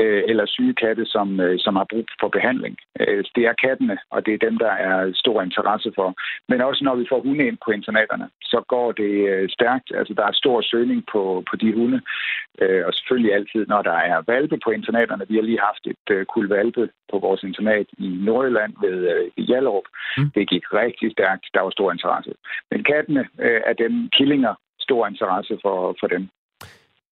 øh, 0.00 0.22
eller 0.30 0.46
syge 0.46 0.74
katte, 0.74 1.04
som, 1.06 1.40
øh, 1.40 1.58
som 1.58 1.76
har 1.76 1.86
brug 1.92 2.06
for 2.20 2.28
behandling. 2.28 2.76
Øh, 3.00 3.24
det 3.36 3.44
er 3.46 3.62
kattene, 3.66 3.98
og 4.10 4.26
det 4.26 4.34
er 4.34 4.46
dem, 4.46 4.58
der 4.58 4.72
er 4.88 5.12
stor 5.14 5.42
interesse 5.42 5.92
for. 5.94 6.14
Men 6.48 6.60
også 6.60 6.84
når 6.84 6.94
vi 6.94 7.06
får 7.08 7.20
hunde 7.20 7.46
ind 7.46 7.58
på 7.64 7.70
internaterne, 7.70 8.28
så 8.42 8.58
går 8.68 8.92
det 8.92 9.14
øh, 9.32 9.48
stærkt. 9.48 9.88
Altså 9.98 10.14
der 10.14 10.26
er 10.26 10.32
stor 10.32 10.60
søgning 10.60 11.04
på, 11.12 11.44
på 11.50 11.56
de 11.56 11.72
hunde, 11.72 12.00
øh, 12.62 12.82
og 12.86 12.94
selvfølgelig 12.94 13.34
altid, 13.34 13.66
når 13.66 13.82
der 13.82 13.98
er 14.12 14.22
valpe 14.26 14.58
på 14.64 14.70
internaterne. 14.70 15.24
Vi 15.28 15.34
har 15.34 15.42
lige 15.42 15.66
haft 15.70 15.86
et 15.86 16.06
øh, 16.10 16.26
kul 16.26 16.48
valpe 16.48 16.88
på 17.10 17.18
vores 17.18 17.42
internat 17.42 17.86
i 17.98 18.08
Nordjylland 18.26 18.72
ved 18.80 18.96
øh, 19.12 19.50
Jallerup. 19.50 19.88
Mm. 20.18 20.30
Det 20.34 20.48
gik 20.48 20.64
rigtig 20.72 21.12
stærkt. 21.12 21.44
Der 21.54 21.60
var 21.60 21.70
stor 21.70 21.92
interesse. 21.92 22.32
Men 22.70 22.84
kattene 22.84 23.28
øh, 23.40 23.60
er 23.64 23.72
dem 23.72 24.08
killinger 24.16 24.54
stor 24.86 25.02
interesse 25.10 25.54
for, 25.64 25.76
for 26.00 26.06
dem. 26.14 26.22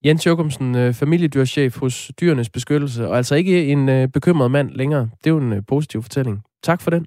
Jens 0.04 0.26
Jokumsen, 0.26 0.76
øh, 0.76 0.94
familiedyrchef 1.00 1.80
hos 1.80 2.10
Dyrenes 2.20 2.50
Beskyttelse, 2.50 3.08
og 3.08 3.16
altså 3.16 3.34
ikke 3.34 3.66
en 3.72 3.88
øh, 3.88 4.08
bekymret 4.08 4.50
mand 4.50 4.70
længere. 4.70 5.04
Det 5.18 5.26
er 5.26 5.34
jo 5.36 5.38
en 5.38 5.52
øh, 5.52 5.62
positiv 5.68 6.02
fortælling. 6.02 6.36
Tak 6.62 6.80
for 6.82 6.90
den. 6.90 7.06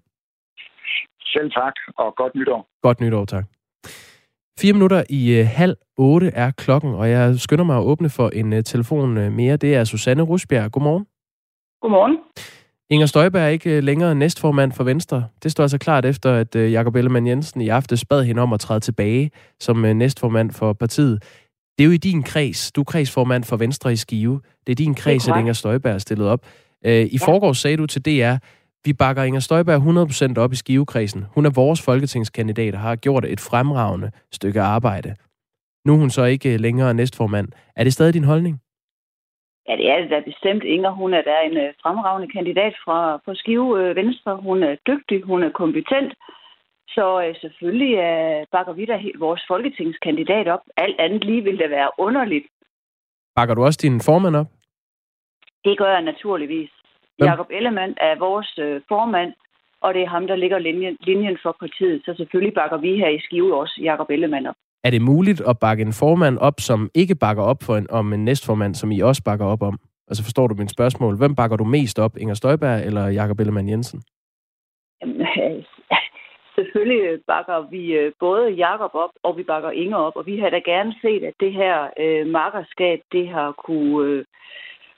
Selv 1.34 1.52
tak, 1.52 1.74
og 1.98 2.16
godt 2.16 2.36
nytår. 2.36 2.68
Godt 2.82 3.02
nytår, 3.02 3.26
tak. 3.26 3.46
Fire 4.60 4.74
minutter 4.74 5.04
i 5.10 5.32
halv 5.60 5.76
otte 5.98 6.28
er 6.28 6.52
klokken, 6.52 6.94
og 6.94 7.10
jeg 7.10 7.40
skynder 7.40 7.66
mig 7.66 7.78
at 7.78 7.84
åbne 7.84 8.10
for 8.10 8.30
en 8.30 8.64
telefon 8.64 9.32
mere. 9.40 9.58
Det 9.58 9.76
er 9.76 9.84
Susanne 9.84 10.24
Rusbjerg. 10.24 10.72
Godmorgen. 10.72 11.06
Godmorgen. 11.82 12.18
Inger 12.90 13.06
Støjberg 13.06 13.44
er 13.44 13.48
ikke 13.48 13.82
længere 13.82 14.16
næstformand 14.16 14.72
for 14.72 14.84
Venstre. 14.84 15.28
Det 15.44 15.52
står 15.52 15.64
altså 15.64 15.78
klart 15.78 16.06
efter, 16.06 16.34
at 16.34 16.56
Jakob 16.56 16.96
Ellemann 16.96 17.28
Jensen 17.28 17.62
i 17.62 17.68
aftes 17.68 18.06
bad 18.06 18.24
hende 18.24 18.42
om 18.42 18.54
at 18.54 18.60
træde 18.60 18.80
tilbage 18.80 19.32
som 19.60 19.78
næstformand 19.78 20.52
for 20.52 20.74
partiet. 20.74 21.24
Det 21.78 21.84
er 21.84 21.86
jo 21.86 21.92
i 21.92 21.98
din 21.98 22.24
kreds. 22.24 22.72
Du 22.72 22.82
er 22.82 22.86
kredsformand 22.86 23.44
for 23.44 23.58
Venstre 23.58 23.94
i 23.94 23.96
Skive. 23.96 24.42
Det 24.68 24.72
er 24.72 24.76
din 24.76 24.96
kreds, 24.96 25.28
at 25.28 25.40
Inger 25.40 25.54
Støjberg 25.54 25.94
er 25.94 25.98
stillet 25.98 26.28
op. 26.28 26.46
Øh, 26.86 27.06
I 27.06 27.18
ja. 27.22 27.26
forgår 27.26 27.54
sagde 27.54 27.78
du 27.78 27.86
til 27.86 28.02
DR, 28.06 28.36
vi 28.86 28.94
bakker 28.94 29.24
Inger 29.24 29.40
Støjberg 29.40 30.38
100% 30.38 30.38
op 30.38 30.54
i 30.54 30.56
Skivekredsen. 30.56 31.26
Hun 31.32 31.46
er 31.46 31.50
vores 31.50 31.82
folketingskandidat 31.82 32.74
og 32.74 32.80
har 32.80 32.96
gjort 32.96 33.26
et 33.26 33.40
fremragende 33.40 34.12
stykke 34.32 34.62
arbejde. 34.62 35.16
Nu 35.86 35.94
er 35.94 35.98
hun 35.98 36.10
så 36.10 36.24
ikke 36.24 36.58
længere 36.58 36.94
næstformand. 36.94 37.48
Er 37.76 37.84
det 37.84 37.94
stadig 37.94 38.14
din 38.14 38.24
holdning? 38.24 38.60
Ja, 39.68 39.76
det 39.76 39.90
er 39.92 39.98
det 40.02 40.10
da 40.10 40.20
bestemt. 40.20 40.64
Inger, 40.64 40.90
hun 40.90 41.14
er 41.14 41.22
da 41.22 41.36
en 41.46 41.58
øh, 41.58 41.74
fremragende 41.82 42.28
kandidat 42.28 42.74
fra, 42.86 43.18
fra 43.26 43.36
Skive 43.36 43.70
øh, 43.82 43.96
Venstre. 43.96 44.36
Hun 44.36 44.64
er 44.64 44.76
dygtig, 44.88 45.22
hun 45.22 45.44
er 45.44 45.50
kompetent, 45.50 46.14
så 46.90 47.06
øh, 47.24 47.36
selvfølgelig 47.42 47.94
øh, 47.98 48.46
bakker 48.52 48.74
vi 48.74 48.86
da 48.86 48.98
vores 49.20 49.42
folketingskandidat 49.48 50.48
op. 50.48 50.64
Alt 50.78 51.00
andet 51.00 51.24
lige 51.24 51.44
vil 51.44 51.60
det 51.60 51.70
være 51.70 51.90
underligt. 51.98 52.48
Bakker 53.36 53.56
du 53.56 53.64
også 53.64 53.80
din 53.82 54.02
formand 54.02 54.36
op? 54.36 54.48
Det 55.66 55.78
gør 55.78 55.92
jeg 55.92 56.02
naturligvis. 56.02 56.70
Hvem? 57.18 57.28
Jakob 57.28 57.48
Ellemann 57.52 57.94
er 57.98 58.16
vores 58.20 58.58
øh, 58.58 58.82
formand, 58.88 59.34
og 59.82 59.94
det 59.94 60.02
er 60.02 60.08
ham, 60.08 60.28
der 60.28 60.36
ligger 60.36 60.60
linjen, 60.60 60.98
linjen 61.00 61.38
for 61.44 61.56
partiet. 61.60 62.02
Så 62.06 62.14
selvfølgelig 62.18 62.54
bakker 62.54 62.78
vi 62.78 62.98
her 62.98 63.10
i 63.10 63.20
Skive 63.20 63.60
også 63.60 63.80
Jakob 63.84 64.10
Ellemann 64.10 64.48
op. 64.48 64.56
Er 64.84 64.90
det 64.92 65.02
muligt 65.02 65.42
at 65.42 65.60
bakke 65.60 65.82
en 65.82 65.94
formand 65.94 66.38
op, 66.38 66.60
som 66.60 66.90
ikke 66.94 67.16
bakker 67.16 67.44
op 67.44 67.64
for 67.64 67.76
en, 67.76 67.88
om 67.90 68.14
en 68.14 68.26
næstformand, 68.26 68.76
som 68.76 68.92
I 68.92 69.00
også 69.00 69.22
bakker 69.26 69.46
op 69.46 69.62
om? 69.62 69.80
Altså 70.08 70.24
forstår 70.24 70.48
du 70.48 70.56
min 70.56 70.70
spørgsmål? 70.70 71.18
Hvem 71.18 71.36
bakker 71.36 71.58
du 71.58 71.64
mest 71.64 72.00
op? 72.00 72.18
Inger 72.18 72.34
Støjberg 72.36 72.86
eller 72.86 73.08
Jakob 73.08 73.40
Ellemann 73.40 73.70
Jensen? 73.70 74.04
Jamen, 75.02 75.22
øh, 75.22 75.64
selvfølgelig 76.56 77.22
bakker 77.28 77.70
vi 77.70 77.94
øh, 77.94 78.12
både 78.20 78.50
Jakob 78.50 78.92
op, 78.94 79.10
og 79.24 79.38
vi 79.38 79.44
bakker 79.44 79.72
Inger 79.72 79.98
op, 79.98 80.16
og 80.16 80.26
vi 80.26 80.40
har 80.40 80.50
da 80.50 80.60
gerne 80.60 80.96
set, 81.02 81.24
at 81.24 81.34
det 81.40 81.54
her 81.54 81.90
øh, 82.00 82.28
markerskab, 82.28 83.00
det 83.12 83.30
har 83.30 83.52
kunne, 83.66 84.08
øh, 84.08 84.26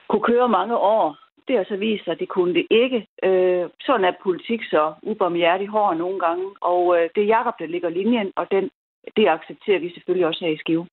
kunne 0.10 0.24
køre 0.24 0.50
mange 0.50 0.78
år. 0.78 1.18
Det 1.48 1.58
har 1.58 1.65
så 1.70 1.78
vist 1.78 2.04
sig, 2.04 2.12
at 2.12 2.20
det 2.20 2.30
kunne 2.30 2.54
det 2.54 2.68
ikke. 2.70 3.08
Øh, 3.24 3.70
sådan 3.86 4.06
er 4.06 4.22
politik 4.24 4.63
så 4.63 4.94
ubarmhjertig 5.04 5.68
hård 5.68 5.98
nogle 5.98 6.20
gange, 6.20 6.46
og 6.62 6.98
øh, 6.98 7.10
det 7.15 7.24
er 7.24 7.34
Jakob, 7.38 7.54
der 7.60 7.65
ligger 7.65 7.89
linjen, 7.89 8.32
og 8.36 8.46
den, 8.52 8.70
det 9.15 9.28
accepterer 9.28 9.80
vi 9.80 9.93
selvfølgelig 9.93 10.28
også 10.28 10.45
her 10.45 10.52
i 10.54 10.58
Skive. 10.58 10.86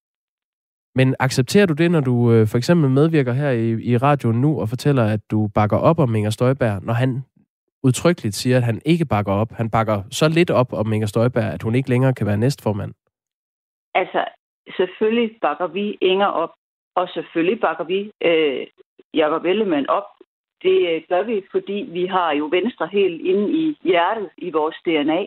Men 0.94 1.14
accepterer 1.20 1.66
du 1.66 1.74
det, 1.74 1.90
når 1.90 2.00
du 2.00 2.32
øh, 2.32 2.46
for 2.46 2.58
eksempel 2.58 2.90
medvirker 2.90 3.32
her 3.32 3.50
i, 3.50 3.70
i 3.92 3.96
radioen 3.96 4.40
nu 4.40 4.60
og 4.60 4.68
fortæller, 4.68 5.04
at 5.04 5.20
du 5.30 5.48
bakker 5.54 5.76
op 5.76 5.98
om 5.98 6.14
Inger 6.14 6.30
Støjberg, 6.30 6.82
når 6.82 6.92
han 6.92 7.24
udtrykkeligt 7.82 8.34
siger, 8.34 8.56
at 8.56 8.62
han 8.62 8.80
ikke 8.84 9.06
bakker 9.14 9.32
op. 9.32 9.50
Han 9.52 9.70
bakker 9.70 10.02
så 10.10 10.28
lidt 10.28 10.50
op 10.50 10.72
om 10.72 10.92
Inger 10.92 11.06
Støjberg, 11.06 11.52
at 11.54 11.62
hun 11.62 11.74
ikke 11.74 11.88
længere 11.88 12.14
kan 12.14 12.26
være 12.26 12.36
næstformand. 12.36 12.92
Altså, 13.94 14.24
selvfølgelig 14.76 15.38
bakker 15.40 15.66
vi 15.66 15.98
Inger 16.00 16.26
op, 16.26 16.52
og 16.94 17.08
selvfølgelig 17.08 17.60
bakker 17.60 17.84
vi 17.84 18.10
øh, 18.28 18.66
Jacob 19.14 19.44
Ellemann 19.44 19.88
op. 19.88 20.08
Det 20.62 20.78
øh, 20.90 21.02
gør 21.08 21.22
vi, 21.22 21.42
fordi 21.50 21.78
vi 21.96 22.06
har 22.06 22.32
jo 22.32 22.44
Venstre 22.52 22.88
helt 22.92 23.20
inde 23.20 23.46
i 23.62 23.78
hjertet 23.82 24.30
i 24.38 24.50
vores 24.50 24.76
DNA. 24.86 25.20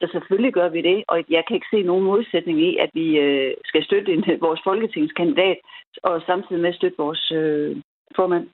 Så 0.00 0.08
selvfølgelig 0.12 0.52
gør 0.52 0.68
vi 0.68 0.82
det, 0.82 1.04
og 1.08 1.24
jeg 1.30 1.42
kan 1.46 1.54
ikke 1.54 1.72
se 1.74 1.82
nogen 1.82 2.04
modsætning 2.04 2.60
i, 2.60 2.76
at 2.76 2.90
vi 2.94 3.18
øh, 3.18 3.54
skal 3.64 3.84
støtte 3.84 4.12
en, 4.12 4.24
vores 4.46 4.60
folketingskandidat, 4.64 5.58
og 6.02 6.22
samtidig 6.26 6.62
med 6.62 6.72
støtte 6.72 6.96
vores 6.98 7.32
øh, 7.32 7.76
formand. 8.16 8.48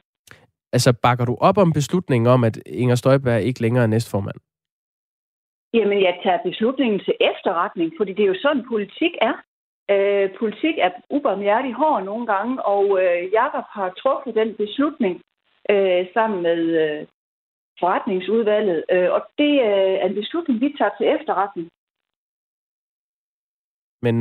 Altså, 0.73 0.93
bakker 1.03 1.25
du 1.25 1.37
op 1.41 1.59
om 1.59 1.73
beslutningen 1.73 2.27
om, 2.27 2.45
at 2.45 2.57
Inger 2.67 2.95
Støjberg 2.95 3.43
ikke 3.43 3.61
længere 3.61 3.83
er 3.85 3.87
næstformand? 3.95 4.39
Jamen, 5.75 6.03
jeg 6.03 6.19
tager 6.23 6.39
beslutningen 6.45 7.01
til 7.01 7.15
efterretning, 7.21 7.93
fordi 7.97 8.13
det 8.13 8.23
er 8.23 8.33
jo 8.35 8.43
sådan, 8.43 8.65
politik 8.69 9.15
er. 9.21 9.35
Øh, 9.91 10.31
politik 10.39 10.77
er 10.79 10.91
ubarmhjertig 11.11 11.73
hård 11.75 12.05
nogle 12.05 12.27
gange, 12.27 12.67
og 12.67 12.85
øh, 13.03 13.33
Jakob 13.33 13.65
har 13.77 13.89
truffet 14.03 14.35
den 14.35 14.55
beslutning 14.55 15.15
øh, 15.71 16.07
sammen 16.15 16.43
med 16.43 16.61
øh, 16.83 17.07
forretningsudvalget, 17.81 18.85
øh, 18.91 19.11
og 19.17 19.21
det 19.39 19.53
øh, 19.71 19.95
er 20.03 20.07
en 20.07 20.15
beslutning, 20.15 20.61
vi 20.61 20.75
tager 20.79 20.95
til 20.99 21.07
efterretning. 21.17 21.69
Men 24.03 24.17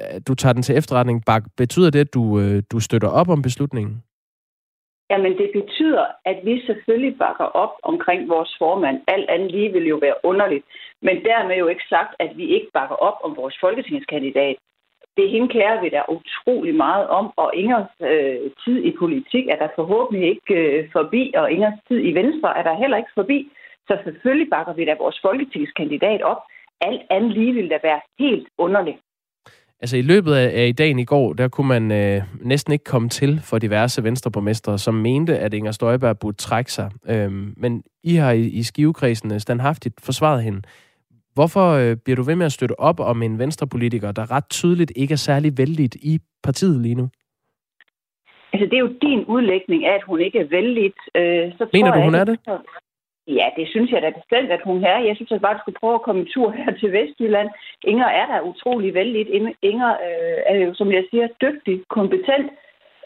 øh, 0.00 0.20
du 0.28 0.34
tager 0.34 0.52
den 0.52 0.62
til 0.62 0.76
efterretning. 0.76 1.22
Betyder 1.56 1.90
det, 1.90 2.00
at 2.00 2.14
du, 2.14 2.40
øh, 2.40 2.62
du 2.72 2.80
støtter 2.80 3.08
op 3.08 3.28
om 3.28 3.42
beslutningen? 3.42 4.02
Jamen, 5.10 5.32
det 5.38 5.50
betyder, 5.54 6.06
at 6.24 6.38
vi 6.44 6.66
selvfølgelig 6.66 7.18
bakker 7.18 7.44
op 7.44 7.74
omkring 7.82 8.28
vores 8.28 8.54
formand. 8.58 9.00
Alt 9.06 9.30
andet 9.30 9.50
lige 9.50 9.72
vil 9.72 9.86
jo 9.86 9.96
være 9.96 10.14
underligt. 10.22 10.64
Men 11.02 11.16
dermed 11.24 11.56
jo 11.56 11.66
ikke 11.66 11.84
sagt, 11.88 12.12
at 12.18 12.36
vi 12.36 12.44
ikke 12.44 12.70
bakker 12.74 12.96
op 12.96 13.18
om 13.24 13.36
vores 13.36 13.56
folketingskandidat. 13.60 14.56
Det 15.18 15.30
hende 15.30 15.48
kærer 15.48 15.80
vi 15.82 15.88
da 15.88 16.00
utrolig 16.16 16.74
meget 16.74 17.06
om, 17.18 17.26
og 17.36 17.48
Ingers 17.54 17.92
øh, 18.10 18.50
tid 18.64 18.78
i 18.88 18.92
politik 19.02 19.44
er 19.52 19.58
der 19.62 19.76
forhåbentlig 19.80 20.28
ikke 20.32 20.54
øh, 20.60 20.88
forbi, 20.92 21.22
og 21.40 21.50
Ingers 21.54 21.78
tid 21.88 22.00
i 22.10 22.12
Venstre 22.20 22.58
er 22.58 22.62
der 22.62 22.80
heller 22.82 22.96
ikke 22.96 23.16
forbi. 23.20 23.38
Så 23.88 23.94
selvfølgelig 24.04 24.48
bakker 24.50 24.74
vi 24.74 24.84
da 24.84 24.94
vores 24.98 25.18
folketingskandidat 25.22 26.22
op. 26.22 26.40
Alt 26.80 27.02
andet 27.10 27.32
lige 27.38 27.52
vil 27.52 27.70
da 27.70 27.78
være 27.82 28.00
helt 28.18 28.48
underligt. 28.58 28.98
Altså 29.80 29.96
i 29.96 30.02
løbet 30.02 30.34
af, 30.34 30.62
af 30.62 30.66
i 30.66 30.72
dagen 30.72 30.98
i 30.98 31.04
går, 31.04 31.32
der 31.32 31.48
kunne 31.48 31.68
man 31.68 31.92
øh, 31.92 32.22
næsten 32.40 32.72
ikke 32.72 32.84
komme 32.84 33.08
til 33.08 33.40
for 33.42 33.58
diverse 33.58 34.04
venstreborgmestre, 34.04 34.78
som 34.78 34.94
mente, 34.94 35.38
at 35.38 35.54
Inger 35.54 35.72
Støjberg 35.72 36.18
burde 36.18 36.36
trække 36.36 36.72
sig. 36.72 36.90
Øhm, 37.08 37.54
men 37.56 37.82
I 38.04 38.14
har 38.14 38.32
i, 38.32 38.46
i 38.46 38.62
skivekredsen 38.62 39.40
standhaftigt 39.40 39.94
forsvaret 40.04 40.42
hende. 40.42 40.62
Hvorfor 41.34 41.66
øh, 41.82 41.96
bliver 42.04 42.16
du 42.16 42.22
ved 42.22 42.36
med 42.36 42.46
at 42.46 42.52
støtte 42.52 42.80
op 42.80 43.00
om 43.00 43.22
en 43.22 43.38
venstrepolitiker, 43.38 44.12
der 44.12 44.30
ret 44.30 44.48
tydeligt 44.50 44.92
ikke 44.96 45.12
er 45.12 45.22
særlig 45.28 45.58
vældigt 45.58 45.94
i 45.94 46.18
partiet 46.42 46.80
lige 46.82 46.94
nu? 46.94 47.08
Altså, 48.52 48.66
det 48.70 48.76
er 48.76 48.84
jo 48.86 48.92
din 49.02 49.24
udlægning 49.24 49.84
af, 49.84 49.94
at 49.94 50.02
hun 50.02 50.20
ikke 50.20 50.38
er 50.38 50.48
vældigt. 50.56 51.00
Øh, 51.14 51.52
så 51.58 51.66
Mener 51.72 51.94
du, 51.94 52.00
hun 52.00 52.14
er 52.14 52.24
det? 52.24 52.38
Ja, 53.26 53.46
det 53.56 53.66
synes 53.68 53.90
jeg 53.90 54.02
da 54.02 54.10
bestemt, 54.20 54.50
at 54.56 54.62
hun 54.64 54.84
er. 54.84 54.98
Jeg 54.98 55.16
synes 55.16 55.32
at 55.32 55.40
bare, 55.40 55.58
skulle 55.58 55.80
prøve 55.80 55.94
at 55.94 56.06
komme 56.06 56.20
en 56.20 56.28
tur 56.34 56.50
her 56.50 56.70
til 56.80 56.92
Vestjylland. 56.92 57.48
Inger 57.84 58.06
er 58.06 58.26
da 58.26 58.48
utrolig 58.50 58.94
vældig. 58.94 59.22
Inger 59.62 59.90
øh, 60.06 60.38
er 60.46 60.56
jo, 60.64 60.74
som 60.74 60.92
jeg 60.92 61.04
siger, 61.10 61.26
dygtig, 61.42 61.82
kompetent. 61.88 62.46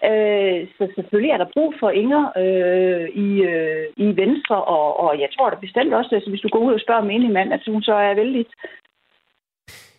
Øh, 0.05 0.69
så 0.77 0.93
selvfølgelig 0.95 1.33
er 1.33 1.41
der 1.41 1.55
brug 1.55 1.75
for 1.81 1.91
Inger 1.91 2.25
øh, 2.43 3.09
i, 3.27 3.29
øh, 3.53 3.87
i 3.97 4.17
Venstre, 4.23 4.65
og, 4.65 5.01
og 5.01 5.21
jeg 5.21 5.29
tror 5.33 5.51
da 5.51 5.57
bestemt 5.57 5.95
også, 5.95 6.17
at 6.17 6.29
hvis 6.29 6.41
du 6.41 6.49
går 6.49 6.59
ud 6.59 6.73
og 6.73 6.81
spørger 6.81 7.05
menigmand, 7.05 7.53
at 7.53 7.63
hun 7.67 7.83
så 7.83 7.95
er 7.95 8.15
vældig. 8.15 8.47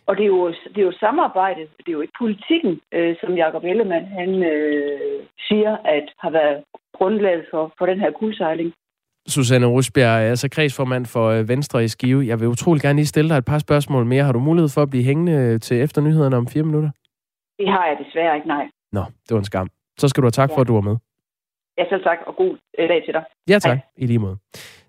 Og 0.07 0.17
det 0.17 0.23
er, 0.23 0.27
jo, 0.27 0.47
det 0.47 0.77
er 0.77 0.89
jo 0.91 0.99
samarbejde, 0.99 1.61
det 1.61 1.87
er 1.87 1.97
jo 1.97 2.01
ikke 2.01 2.19
politikken, 2.19 2.81
øh, 2.91 3.15
som 3.21 3.37
Jacob 3.37 3.63
Ellemann 3.63 4.05
han 4.05 4.43
øh, 4.43 5.21
siger, 5.47 5.77
at 5.85 6.05
har 6.19 6.29
været 6.29 6.63
grundlaget 6.93 7.45
for, 7.51 7.73
for 7.77 7.85
den 7.85 7.99
her 7.99 8.11
kuldsejling. 8.11 8.73
Susanne 9.27 9.67
Rusbjerg 9.67 10.23
er 10.23 10.29
altså 10.29 10.49
kredsformand 10.49 11.05
for 11.05 11.25
øh, 11.29 11.49
Venstre 11.49 11.83
i 11.83 11.87
Skive. 11.87 12.27
Jeg 12.27 12.39
vil 12.39 12.47
utrolig 12.47 12.81
gerne 12.81 12.95
lige 12.95 13.13
stille 13.13 13.29
dig 13.29 13.37
et 13.37 13.45
par 13.45 13.59
spørgsmål 13.59 14.05
mere. 14.05 14.23
Har 14.23 14.31
du 14.31 14.39
mulighed 14.39 14.69
for 14.69 14.81
at 14.81 14.89
blive 14.89 15.03
hængende 15.03 15.59
til 15.59 15.81
efter 15.81 16.01
nyhederne 16.01 16.37
om 16.37 16.47
fire 16.47 16.63
minutter? 16.63 16.91
Det 17.59 17.69
har 17.69 17.85
jeg 17.87 17.97
desværre 18.05 18.35
ikke, 18.35 18.47
nej. 18.47 18.65
Nå, 18.91 19.03
det 19.25 19.31
var 19.31 19.37
en 19.37 19.45
skam. 19.45 19.69
Så 19.99 20.07
skal 20.07 20.21
du 20.21 20.25
have 20.25 20.31
tak 20.41 20.49
ja. 20.49 20.55
for, 20.55 20.61
at 20.61 20.67
du 20.67 20.73
var 20.73 20.81
med. 20.81 20.97
Ja, 21.77 21.83
selv 21.89 22.03
tak, 22.03 22.17
og 22.27 22.35
god 22.35 22.57
øh, 22.79 22.89
dag 22.89 23.03
til 23.05 23.13
dig. 23.13 23.23
Ja, 23.49 23.59
tak. 23.59 23.77
Hej. 23.77 23.79
I 23.97 24.05
lige 24.05 24.19
måde. 24.19 24.37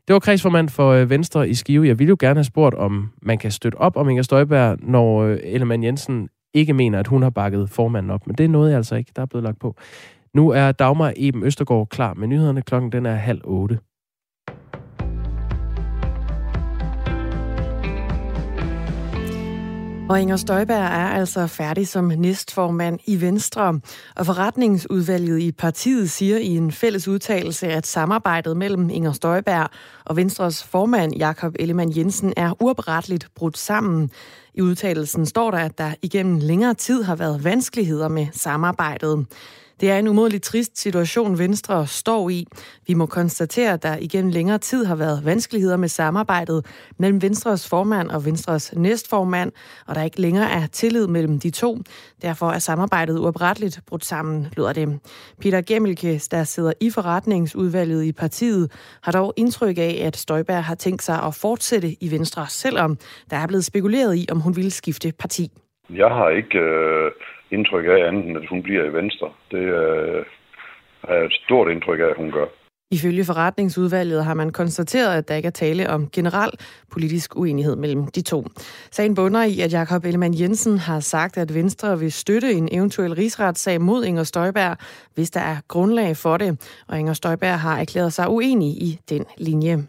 Det 0.08 0.12
var 0.14 0.18
kredsformand 0.18 0.68
for 0.68 0.90
øh, 0.90 1.10
Venstre 1.10 1.48
i 1.48 1.54
Skive. 1.54 1.86
Jeg 1.86 1.98
ville 1.98 2.08
jo 2.08 2.16
gerne 2.20 2.38
have 2.38 2.44
spurgt, 2.44 2.74
om 2.74 3.12
man 3.22 3.38
kan 3.38 3.50
støtte 3.50 3.76
op 3.76 3.96
om 3.96 4.08
Inger 4.08 4.22
Støjberg, 4.22 4.76
når 4.80 5.24
Ellemann 5.24 5.84
Jensen 5.84 6.28
ikke 6.54 6.72
mener, 6.72 6.98
at 6.98 7.06
hun 7.06 7.22
har 7.22 7.30
bakket 7.30 7.70
formanden 7.70 8.10
op. 8.10 8.26
Men 8.26 8.36
det 8.36 8.44
er 8.44 8.48
noget, 8.48 8.70
jeg 8.70 8.76
altså 8.76 8.96
ikke, 8.96 9.12
der 9.16 9.22
er 9.22 9.26
blevet 9.26 9.44
lagt 9.44 9.58
på. 9.58 9.74
Nu 10.34 10.50
er 10.50 10.72
Dagmar 10.72 11.12
Eben 11.16 11.44
Østergaard 11.44 11.88
klar 11.88 12.14
med 12.14 12.28
nyhederne. 12.28 12.62
Klokken 12.62 12.92
den 12.92 13.06
er 13.06 13.14
halv 13.14 13.40
otte. 13.44 13.78
Og 20.10 20.20
Inger 20.20 20.36
Støjberg 20.36 20.84
er 20.84 21.08
altså 21.08 21.46
færdig 21.46 21.88
som 21.88 22.04
næstformand 22.04 22.98
i 23.06 23.20
Venstre. 23.20 23.80
Og 24.16 24.26
forretningsudvalget 24.26 25.40
i 25.40 25.52
partiet 25.52 26.10
siger 26.10 26.38
i 26.38 26.56
en 26.56 26.72
fælles 26.72 27.08
udtalelse, 27.08 27.66
at 27.66 27.86
samarbejdet 27.86 28.56
mellem 28.56 28.90
Inger 28.90 29.12
Støjberg 29.12 29.68
og 30.04 30.16
Venstres 30.16 30.64
formand 30.64 31.14
Jakob 31.16 31.54
Ellemann 31.58 31.96
Jensen 31.96 32.32
er 32.36 32.62
uopretteligt 32.62 33.28
brudt 33.34 33.58
sammen. 33.58 34.10
I 34.54 34.60
udtalelsen 34.60 35.26
står 35.26 35.50
der, 35.50 35.58
at 35.58 35.78
der 35.78 35.94
igennem 36.02 36.38
længere 36.38 36.74
tid 36.74 37.02
har 37.02 37.16
været 37.16 37.44
vanskeligheder 37.44 38.08
med 38.08 38.26
samarbejdet. 38.32 39.26
Det 39.80 39.90
er 39.90 39.98
en 39.98 40.08
umådelig 40.08 40.42
trist 40.42 40.78
situation, 40.78 41.38
Venstre 41.38 41.86
står 41.86 42.30
i. 42.30 42.46
Vi 42.86 42.94
må 42.94 43.06
konstatere, 43.06 43.72
at 43.72 43.82
der 43.82 43.96
igennem 43.96 44.32
længere 44.32 44.58
tid 44.58 44.84
har 44.84 44.94
været 44.94 45.24
vanskeligheder 45.24 45.76
med 45.76 45.88
samarbejdet 45.88 46.66
mellem 46.98 47.22
Venstres 47.22 47.68
formand 47.68 48.10
og 48.10 48.24
Venstres 48.24 48.74
næstformand, 48.76 49.52
og 49.86 49.94
der 49.94 50.02
ikke 50.02 50.20
længere 50.20 50.50
er 50.50 50.66
tillid 50.66 51.06
mellem 51.06 51.38
de 51.38 51.50
to. 51.50 51.78
Derfor 52.22 52.50
er 52.50 52.58
samarbejdet 52.58 53.18
uopretteligt 53.18 53.80
brudt 53.86 54.04
sammen, 54.04 54.46
lyder 54.56 54.72
det. 54.72 55.00
Peter 55.40 55.60
Gemmelke, 55.60 56.20
der 56.30 56.44
sidder 56.44 56.72
i 56.80 56.90
forretningsudvalget 56.90 58.04
i 58.04 58.12
partiet, 58.12 58.72
har 59.02 59.12
dog 59.12 59.34
indtryk 59.36 59.78
af, 59.78 60.02
at 60.06 60.16
Støjberg 60.16 60.64
har 60.64 60.74
tænkt 60.74 61.02
sig 61.02 61.22
at 61.22 61.34
fortsætte 61.34 62.04
i 62.04 62.10
Venstre, 62.10 62.46
selvom 62.48 62.98
der 63.30 63.36
er 63.36 63.46
blevet 63.46 63.64
spekuleret 63.64 64.16
i, 64.16 64.26
om 64.30 64.40
hun 64.40 64.56
ville 64.56 64.70
skifte 64.70 65.12
parti. 65.18 65.50
Jeg 65.90 66.08
har 66.08 66.28
ikke 66.28 66.58
øh, 66.58 67.10
indtryk 67.50 67.84
af 67.84 68.06
andet, 68.08 68.24
end 68.24 68.36
at 68.36 68.48
hun 68.48 68.62
bliver 68.62 68.84
i 68.84 68.92
Venstre. 68.92 69.28
Det 69.50 69.64
øh, 69.82 70.24
er 71.02 71.24
et 71.24 71.32
stort 71.44 71.70
indtryk 71.70 72.00
af, 72.00 72.04
at 72.04 72.16
hun 72.16 72.30
gør. 72.30 72.46
Ifølge 72.92 73.24
forretningsudvalget 73.24 74.24
har 74.24 74.34
man 74.34 74.50
konstateret, 74.50 75.18
at 75.18 75.28
der 75.28 75.34
ikke 75.34 75.46
er 75.46 75.50
tale 75.50 75.90
om 75.90 76.08
generel 76.10 76.50
politisk 76.90 77.36
uenighed 77.36 77.76
mellem 77.76 78.06
de 78.06 78.22
to. 78.22 78.44
Sagen 78.90 79.14
bunder 79.14 79.42
i, 79.42 79.60
at 79.60 79.72
Jakob 79.72 80.04
Ellemann 80.04 80.40
Jensen 80.40 80.78
har 80.78 81.00
sagt, 81.00 81.38
at 81.38 81.54
Venstre 81.54 81.98
vil 81.98 82.12
støtte 82.12 82.52
en 82.52 82.68
eventuel 82.72 83.14
rigsretssag 83.14 83.80
mod 83.80 84.04
Inger 84.04 84.24
Støjberg, 84.24 84.76
hvis 85.14 85.30
der 85.30 85.40
er 85.40 85.56
grundlag 85.68 86.16
for 86.16 86.36
det. 86.36 86.80
Og 86.88 86.98
Inger 86.98 87.12
Støjberg 87.12 87.60
har 87.60 87.78
erklæret 87.78 88.12
sig 88.12 88.28
uenig 88.28 88.68
i 88.68 88.98
den 89.08 89.24
linje. 89.38 89.86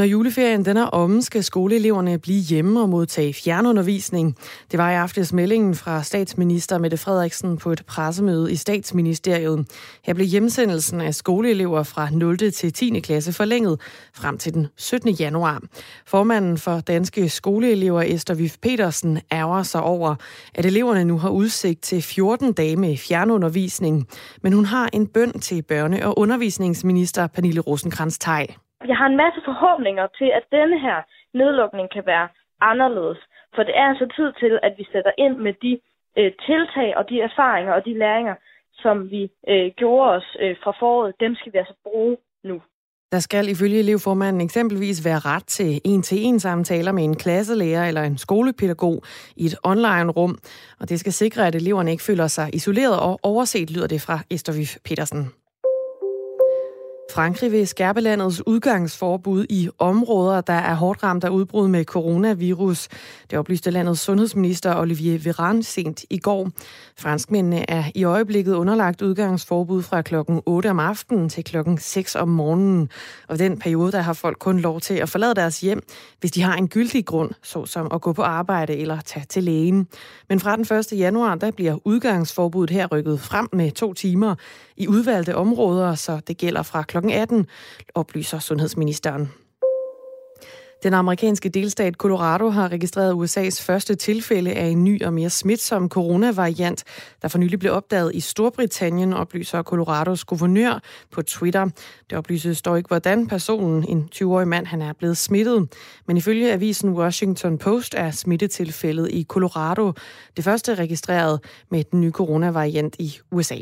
Når 0.00 0.04
juleferien 0.04 0.64
den 0.64 0.76
er 0.76 0.84
omme, 0.84 1.22
skal 1.22 1.44
skoleeleverne 1.44 2.18
blive 2.18 2.40
hjemme 2.40 2.80
og 2.80 2.88
modtage 2.88 3.34
fjernundervisning. 3.34 4.36
Det 4.70 4.78
var 4.78 4.90
i 4.90 4.94
aftes 4.94 5.32
meldingen 5.32 5.74
fra 5.74 6.02
statsminister 6.02 6.78
Mette 6.78 6.96
Frederiksen 6.96 7.56
på 7.56 7.72
et 7.72 7.82
pressemøde 7.86 8.52
i 8.52 8.56
statsministeriet. 8.56 9.66
Her 10.04 10.14
blev 10.14 10.26
hjemsendelsen 10.26 11.00
af 11.00 11.14
skoleelever 11.14 11.82
fra 11.82 12.10
0. 12.10 12.38
til 12.38 12.72
10. 12.72 13.00
klasse 13.00 13.32
forlænget 13.32 13.80
frem 14.14 14.38
til 14.38 14.54
den 14.54 14.66
17. 14.76 15.10
januar. 15.10 15.62
Formanden 16.06 16.58
for 16.58 16.80
Danske 16.80 17.28
Skoleelever 17.28 18.02
Esther 18.02 18.34
Vif 18.34 18.56
Petersen 18.62 19.18
ærger 19.32 19.62
sig 19.62 19.82
over, 19.82 20.14
at 20.54 20.66
eleverne 20.66 21.04
nu 21.04 21.18
har 21.18 21.30
udsigt 21.30 21.82
til 21.82 22.02
14 22.02 22.52
dage 22.52 22.76
med 22.76 22.96
fjernundervisning. 22.96 24.08
Men 24.42 24.52
hun 24.52 24.64
har 24.64 24.90
en 24.92 25.06
bøn 25.06 25.40
til 25.40 25.64
børne- 25.72 26.04
og 26.04 26.18
undervisningsminister 26.18 27.26
Pernille 27.26 27.60
Rosenkrantz-Teil. 27.60 28.69
Jeg 28.88 28.96
har 28.96 29.06
en 29.06 29.16
masse 29.16 29.40
forhåbninger 29.44 30.06
til, 30.18 30.28
at 30.38 30.44
denne 30.52 30.80
her 30.80 30.98
nedlukning 31.34 31.90
kan 31.90 32.06
være 32.06 32.28
anderledes. 32.60 33.18
For 33.54 33.62
det 33.62 33.74
er 33.76 33.86
altså 33.92 34.06
tid 34.16 34.32
til, 34.42 34.58
at 34.62 34.72
vi 34.78 34.84
sætter 34.92 35.12
ind 35.18 35.36
med 35.36 35.54
de 35.64 35.72
øh, 36.18 36.32
tiltag 36.46 36.96
og 36.96 37.04
de 37.10 37.20
erfaringer 37.20 37.72
og 37.72 37.84
de 37.84 37.98
læringer, 37.98 38.34
som 38.72 39.10
vi 39.10 39.22
øh, 39.48 39.70
gjorde 39.76 40.10
os 40.16 40.36
øh, 40.40 40.56
fra 40.62 40.72
foråret. 40.80 41.14
Dem 41.20 41.34
skal 41.34 41.52
vi 41.52 41.58
altså 41.58 41.74
bruge 41.84 42.16
nu. 42.44 42.62
Der 43.12 43.18
skal 43.18 43.48
ifølge 43.48 43.78
elevformanden 43.78 44.40
eksempelvis 44.40 45.04
være 45.04 45.18
ret 45.18 45.44
til 45.46 45.80
en-til-en 45.84 46.40
samtaler 46.40 46.92
med 46.92 47.04
en 47.04 47.16
klasselærer 47.16 47.88
eller 47.88 48.02
en 48.02 48.18
skolepædagog 48.18 49.02
i 49.36 49.44
et 49.44 49.56
online-rum, 49.64 50.38
og 50.80 50.88
det 50.88 51.00
skal 51.00 51.12
sikre, 51.12 51.46
at 51.46 51.54
eleverne 51.54 51.90
ikke 51.90 52.02
føler 52.02 52.26
sig 52.26 52.54
isoleret 52.54 53.00
og 53.00 53.20
overset, 53.22 53.70
lyder 53.70 53.86
det 53.86 54.00
fra 54.00 54.18
Estervif 54.30 54.76
Petersen. 54.84 55.39
Frankrig 57.14 57.52
vil 57.52 57.68
skærpe 57.68 58.00
landets 58.00 58.46
udgangsforbud 58.46 59.46
i 59.48 59.68
områder, 59.78 60.40
der 60.40 60.52
er 60.52 60.74
hårdt 60.74 61.02
ramt 61.02 61.24
af 61.24 61.28
udbrud 61.28 61.68
med 61.68 61.84
coronavirus. 61.84 62.88
Det 63.30 63.38
oplyste 63.38 63.70
landets 63.70 64.00
sundhedsminister 64.00 64.76
Olivier 64.76 65.18
Véran 65.18 65.62
sent 65.62 66.04
i 66.10 66.18
går. 66.18 66.50
Franskmændene 66.98 67.70
er 67.70 67.84
i 67.94 68.04
øjeblikket 68.04 68.54
underlagt 68.54 69.02
udgangsforbud 69.02 69.82
fra 69.82 70.02
klokken 70.02 70.40
8 70.46 70.70
om 70.70 70.78
aftenen 70.78 71.28
til 71.28 71.44
klokken 71.44 71.78
6 71.78 72.16
om 72.16 72.28
morgenen. 72.28 72.88
Og 73.28 73.38
den 73.38 73.58
periode, 73.58 73.92
der 73.92 74.00
har 74.00 74.12
folk 74.12 74.38
kun 74.38 74.60
lov 74.60 74.80
til 74.80 74.94
at 74.94 75.08
forlade 75.08 75.34
deres 75.34 75.60
hjem, 75.60 75.82
hvis 76.20 76.30
de 76.30 76.42
har 76.42 76.56
en 76.56 76.68
gyldig 76.68 77.06
grund, 77.06 77.30
såsom 77.42 77.88
at 77.94 78.00
gå 78.00 78.12
på 78.12 78.22
arbejde 78.22 78.76
eller 78.76 79.00
tage 79.00 79.26
til 79.28 79.44
lægen. 79.44 79.86
Men 80.28 80.40
fra 80.40 80.56
den 80.56 80.78
1. 80.78 80.98
januar, 80.98 81.34
der 81.34 81.50
bliver 81.50 81.78
udgangsforbuddet 81.84 82.70
her 82.76 82.86
rykket 82.86 83.20
frem 83.20 83.48
med 83.52 83.70
to 83.70 83.94
timer 83.94 84.34
i 84.76 84.88
udvalgte 84.88 85.36
områder, 85.36 85.94
så 85.94 86.20
det 86.28 86.38
gælder 86.38 86.62
fra 86.62 86.82
kl. 86.82 86.99
18, 87.08 87.46
oplyser 87.94 88.38
sundhedsministeren. 88.38 89.28
Den 90.82 90.94
amerikanske 90.94 91.48
delstat 91.48 91.94
Colorado 91.94 92.48
har 92.48 92.72
registreret 92.72 93.12
USA's 93.12 93.62
første 93.62 93.94
tilfælde 93.94 94.52
af 94.52 94.66
en 94.66 94.84
ny 94.84 95.02
og 95.02 95.12
mere 95.12 95.30
smitsom 95.30 95.88
coronavariant, 95.88 96.84
der 97.22 97.28
for 97.28 97.38
nylig 97.38 97.58
blev 97.58 97.72
opdaget 97.72 98.14
i 98.14 98.20
Storbritannien, 98.20 99.12
oplyser 99.12 99.62
Colorados 99.62 100.24
guvernør 100.24 100.82
på 101.10 101.22
Twitter. 101.22 101.68
Det 102.10 102.18
oplyses 102.18 102.62
dog 102.62 102.78
ikke, 102.78 102.88
hvordan 102.88 103.26
personen, 103.26 103.84
en 103.88 104.08
20-årig 104.14 104.48
mand, 104.48 104.66
han 104.66 104.82
er 104.82 104.92
blevet 104.92 105.16
smittet. 105.16 105.68
Men 106.06 106.16
ifølge 106.16 106.52
avisen 106.52 106.90
Washington 106.90 107.58
Post 107.58 107.94
er 107.94 108.10
smittetilfældet 108.10 109.08
i 109.10 109.24
Colorado 109.28 109.92
det 110.36 110.44
første 110.44 110.74
registreret 110.74 111.40
med 111.70 111.84
den 111.84 112.00
nye 112.00 112.12
coronavariant 112.12 112.96
i 112.98 113.18
USA. 113.30 113.56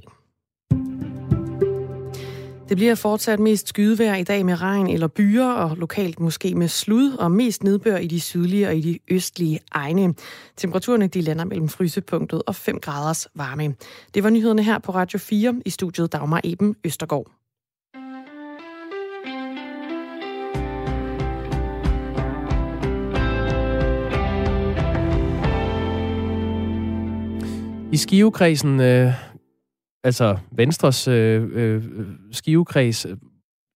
Det 2.69 2.77
bliver 2.77 2.95
fortsat 2.95 3.41
mest 3.41 3.69
skydevejr 3.69 4.15
i 4.15 4.23
dag 4.23 4.47
med 4.47 4.61
regn 4.61 4.87
eller 4.87 5.07
byer, 5.07 5.47
og 5.47 5.77
lokalt 5.77 6.21
måske 6.21 6.55
med 6.55 6.69
slud, 6.69 7.13
og 7.13 7.31
mest 7.31 7.63
nedbør 7.63 7.97
i 7.97 8.07
de 8.07 8.21
sydlige 8.21 8.69
og 8.69 8.77
i 8.77 8.81
de 8.81 8.99
østlige 9.09 9.61
egne. 9.73 10.15
Temperaturerne 10.57 11.07
de 11.07 11.21
lander 11.21 11.45
mellem 11.45 11.69
frysepunktet 11.69 12.43
og 12.47 12.55
5 12.55 12.81
graders 12.81 13.29
varme. 13.35 13.75
Det 14.15 14.25
var 14.25 14.31
nyhederne 14.31 14.63
her 14.63 14.79
på 14.79 14.93
Radio 14.93 15.19
4 15.19 15.55
i 15.67 15.71
studiet 15.71 16.13
Dagmar 16.13 16.41
Eben 16.45 16.77
Østergaard. 16.85 17.27
I 27.93 27.97
skivekredsen 27.97 28.81
øh, 28.81 29.13
altså 30.05 30.37
Venstres 30.53 31.09
øh, 31.09 31.49
øh, 31.53 31.83
skivekreds, 32.33 33.07
øh, 33.07 33.17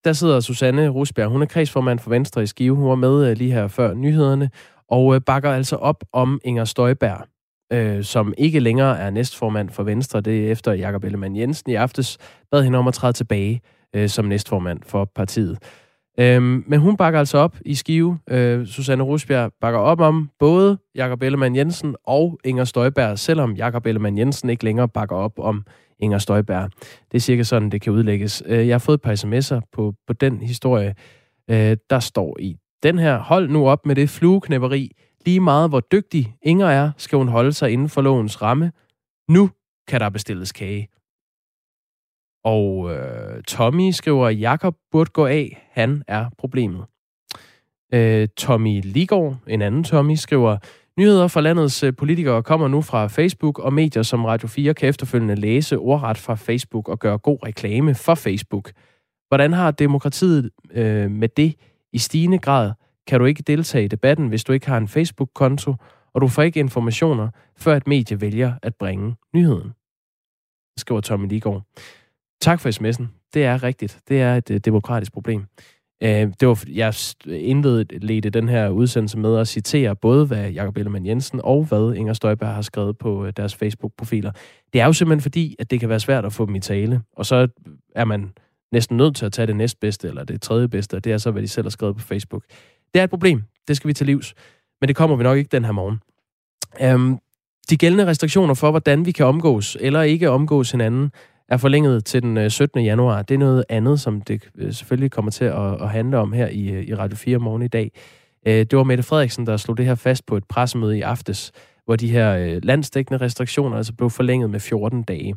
der 0.04 0.12
sidder 0.12 0.40
Susanne 0.40 0.88
Rusbjerg. 0.88 1.30
Hun 1.30 1.42
er 1.42 1.46
kredsformand 1.46 1.98
for 1.98 2.10
Venstre 2.10 2.42
i 2.42 2.46
Skive. 2.46 2.76
Hun 2.76 2.88
var 2.88 2.94
med 2.94 3.30
øh, 3.30 3.36
lige 3.36 3.52
her 3.52 3.68
før 3.68 3.94
nyhederne, 3.94 4.50
og 4.88 5.14
øh, 5.14 5.20
bakker 5.20 5.50
altså 5.50 5.76
op 5.76 6.04
om 6.12 6.40
Inger 6.44 6.64
Støjberg, 6.64 7.26
øh, 7.72 8.04
som 8.04 8.34
ikke 8.38 8.60
længere 8.60 8.98
er 8.98 9.10
næstformand 9.10 9.70
for 9.70 9.82
Venstre. 9.82 10.20
Det 10.20 10.46
er 10.46 10.52
efter 10.52 10.72
Jakob 10.72 11.04
Ellemann 11.04 11.36
Jensen 11.36 11.70
i 11.70 11.74
aftes 11.74 12.18
bad 12.50 12.62
hende 12.62 12.78
om 12.78 12.88
at 12.88 12.94
træde 12.94 13.12
tilbage 13.12 13.60
øh, 13.94 14.08
som 14.08 14.24
næstformand 14.24 14.80
for 14.86 15.04
partiet. 15.04 15.58
Øhm, 16.20 16.64
men 16.66 16.80
hun 16.80 16.96
bakker 16.96 17.18
altså 17.18 17.38
op 17.38 17.56
i 17.66 17.74
Skive. 17.74 18.18
Øh, 18.30 18.66
Susanne 18.66 19.04
Rusbjerg 19.04 19.52
bakker 19.60 19.80
op 19.80 20.00
om 20.00 20.30
både 20.38 20.78
Jakob 20.94 21.22
Ellemann 21.22 21.56
Jensen 21.56 21.96
og 22.04 22.40
Inger 22.44 22.64
Støjberg, 22.64 23.18
selvom 23.18 23.54
Jakob 23.54 23.86
Ellemann 23.86 24.18
Jensen 24.18 24.50
ikke 24.50 24.64
længere 24.64 24.88
bakker 24.88 25.16
op 25.16 25.38
om 25.38 25.64
Inger 26.02 26.18
Støjberg. 26.18 26.70
Det 26.80 27.16
er 27.16 27.20
cirka 27.20 27.42
sådan, 27.42 27.70
det 27.70 27.80
kan 27.82 27.92
udlægges. 27.92 28.42
Øh, 28.46 28.68
jeg 28.68 28.74
har 28.74 28.78
fået 28.78 28.94
et 28.94 29.02
par 29.02 29.14
sms'er 29.14 29.60
på, 29.72 29.94
på 30.06 30.12
den 30.12 30.42
historie. 30.42 30.94
Øh, 31.50 31.76
der 31.90 32.00
står 32.00 32.36
i 32.40 32.56
den 32.82 32.98
her, 32.98 33.18
hold 33.18 33.48
nu 33.48 33.68
op 33.68 33.86
med 33.86 33.94
det 33.94 34.10
flueknæpperi. 34.10 34.90
Lige 35.26 35.40
meget 35.40 35.70
hvor 35.70 35.80
dygtig 35.80 36.36
Inger 36.42 36.66
er, 36.66 36.90
skal 36.96 37.18
hun 37.18 37.28
holde 37.28 37.52
sig 37.52 37.70
inden 37.70 37.88
for 37.88 38.02
lovens 38.02 38.42
ramme. 38.42 38.72
Nu 39.28 39.50
kan 39.88 40.00
der 40.00 40.08
bestilles 40.08 40.52
kage. 40.52 40.88
Og 42.44 42.94
øh, 42.94 43.42
Tommy 43.42 43.90
skriver, 43.90 44.28
Jakob 44.28 44.76
burde 44.90 45.10
gå 45.10 45.26
af. 45.26 45.68
Han 45.70 46.02
er 46.08 46.30
problemet. 46.38 46.84
Øh, 47.94 48.28
Tommy 48.36 48.80
Ligård, 48.84 49.36
en 49.46 49.62
anden 49.62 49.84
Tommy, 49.84 50.14
skriver, 50.14 50.58
Nyheder 50.98 51.28
fra 51.28 51.40
landets 51.40 51.82
øh, 51.82 51.96
politikere 51.96 52.42
kommer 52.42 52.68
nu 52.68 52.82
fra 52.82 53.06
Facebook, 53.06 53.58
og 53.58 53.72
medier 53.72 54.02
som 54.02 54.24
Radio 54.24 54.48
4 54.48 54.74
kan 54.74 54.88
efterfølgende 54.88 55.34
læse 55.34 55.78
ordret 55.78 56.18
fra 56.18 56.34
Facebook 56.34 56.88
og 56.88 56.98
gøre 56.98 57.18
god 57.18 57.38
reklame 57.46 57.94
for 57.94 58.14
Facebook. 58.14 58.72
Hvordan 59.28 59.52
har 59.52 59.70
demokratiet 59.70 60.50
øh, 60.72 61.10
med 61.10 61.28
det 61.28 61.54
i 61.92 61.98
stigende 61.98 62.38
grad? 62.38 62.72
Kan 63.06 63.20
du 63.20 63.26
ikke 63.26 63.42
deltage 63.42 63.84
i 63.84 63.88
debatten, 63.88 64.28
hvis 64.28 64.44
du 64.44 64.52
ikke 64.52 64.66
har 64.66 64.76
en 64.76 64.88
Facebook-konto, 64.88 65.74
og 66.14 66.20
du 66.20 66.28
får 66.28 66.42
ikke 66.42 66.60
informationer, 66.60 67.28
før 67.56 67.76
et 67.76 67.86
medie 67.86 68.20
vælger 68.20 68.54
at 68.62 68.74
bringe 68.74 69.16
nyheden? 69.34 69.72
Skriver 70.78 71.00
Tommy 71.00 71.28
Ligård. 71.28 71.62
Tak 72.40 72.60
for 72.60 72.68
sms'en. 72.68 73.06
Det 73.34 73.44
er 73.44 73.62
rigtigt. 73.62 74.00
Det 74.08 74.20
er 74.22 74.36
et 74.36 74.50
øh, 74.50 74.58
demokratisk 74.58 75.12
problem. 75.12 75.46
Øh, 76.02 76.32
det 76.40 76.48
var, 76.48 76.64
jeg 76.68 76.94
indledte 77.26 78.30
den 78.30 78.48
her 78.48 78.68
udsendelse 78.68 79.18
med 79.18 79.38
at 79.38 79.48
citere 79.48 79.96
både, 79.96 80.26
hvad 80.26 80.50
Jakob 80.50 80.76
Ellemann 80.76 81.06
Jensen 81.06 81.40
og 81.44 81.64
hvad 81.64 81.94
Inger 81.96 82.12
Støjberg 82.12 82.54
har 82.54 82.62
skrevet 82.62 82.98
på 82.98 83.26
øh, 83.26 83.32
deres 83.36 83.54
Facebook-profiler. 83.54 84.32
Det 84.72 84.80
er 84.80 84.86
jo 84.86 84.92
simpelthen 84.92 85.22
fordi, 85.22 85.56
at 85.58 85.70
det 85.70 85.80
kan 85.80 85.88
være 85.88 86.00
svært 86.00 86.24
at 86.24 86.32
få 86.32 86.46
dem 86.46 86.54
i 86.54 86.60
tale, 86.60 87.00
og 87.16 87.26
så 87.26 87.48
er 87.94 88.04
man 88.04 88.32
næsten 88.72 88.96
nødt 88.96 89.16
til 89.16 89.26
at 89.26 89.32
tage 89.32 89.46
det 89.46 89.56
næstbedste 89.56 90.08
eller 90.08 90.24
det 90.24 90.42
tredje 90.42 90.68
bedste, 90.68 90.94
og 90.94 91.04
det 91.04 91.12
er 91.12 91.18
så, 91.18 91.30
hvad 91.30 91.42
de 91.42 91.48
selv 91.48 91.64
har 91.64 91.70
skrevet 91.70 91.96
på 91.96 92.02
Facebook. 92.02 92.44
Det 92.94 93.00
er 93.00 93.04
et 93.04 93.10
problem. 93.10 93.42
Det 93.68 93.76
skal 93.76 93.88
vi 93.88 93.92
til 93.92 94.06
livs. 94.06 94.34
Men 94.80 94.88
det 94.88 94.96
kommer 94.96 95.16
vi 95.16 95.22
nok 95.22 95.38
ikke 95.38 95.48
den 95.52 95.64
her 95.64 95.72
morgen. 95.72 96.00
Øhm, 96.80 97.18
de 97.70 97.76
gældende 97.76 98.06
restriktioner 98.06 98.54
for, 98.54 98.70
hvordan 98.70 99.06
vi 99.06 99.12
kan 99.12 99.26
omgås 99.26 99.76
eller 99.80 100.02
ikke 100.02 100.30
omgås 100.30 100.70
hinanden, 100.70 101.10
er 101.48 101.56
forlænget 101.56 102.04
til 102.04 102.22
den 102.22 102.36
øh, 102.36 102.50
17. 102.50 102.84
Januar. 102.84 103.22
Det 103.22 103.34
er 103.34 103.38
noget 103.38 103.64
andet, 103.68 104.00
som 104.00 104.20
det 104.20 104.48
øh, 104.58 104.72
selvfølgelig 104.72 105.10
kommer 105.10 105.30
til 105.30 105.44
at, 105.44 105.82
at 105.82 105.90
handle 105.90 106.18
om 106.18 106.32
her 106.32 106.48
i, 106.48 106.70
øh, 106.70 106.84
i 106.84 106.94
Radio 106.94 107.16
4 107.16 107.38
morgen 107.38 107.62
i 107.62 107.68
dag. 107.68 107.90
Det 108.46 108.76
var 108.76 108.84
Mette 108.84 109.02
Frederiksen, 109.02 109.46
der 109.46 109.56
slog 109.56 109.76
det 109.76 109.86
her 109.86 109.94
fast 109.94 110.26
på 110.26 110.36
et 110.36 110.44
pressemøde 110.48 110.98
i 110.98 111.00
aftes, 111.00 111.52
hvor 111.84 111.96
de 111.96 112.10
her 112.10 112.60
landsdækkende 112.62 113.20
restriktioner 113.20 113.76
altså 113.76 113.92
blev 113.92 114.10
forlænget 114.10 114.50
med 114.50 114.60
14 114.60 115.02
dage. 115.02 115.34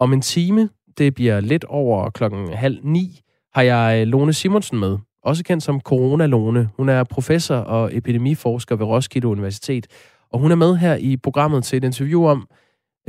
Om 0.00 0.12
en 0.12 0.20
time, 0.20 0.68
det 0.98 1.14
bliver 1.14 1.40
lidt 1.40 1.64
over 1.64 2.10
klokken 2.10 2.52
halv 2.52 2.78
ni, 2.82 3.20
har 3.54 3.62
jeg 3.62 4.06
Lone 4.06 4.32
Simonsen 4.32 4.78
med, 4.78 4.98
også 5.22 5.44
kendt 5.44 5.62
som 5.62 5.80
Corona-Lone. 5.88 6.66
Hun 6.76 6.88
er 6.88 7.04
professor 7.04 7.56
og 7.56 7.96
epidemiforsker 7.96 8.76
ved 8.76 8.86
Roskilde 8.86 9.28
Universitet, 9.28 9.86
og 10.32 10.38
hun 10.38 10.50
er 10.50 10.56
med 10.56 10.76
her 10.76 10.94
i 10.94 11.16
programmet 11.16 11.64
til 11.64 11.76
et 11.76 11.84
interview 11.84 12.26
om, 12.26 12.48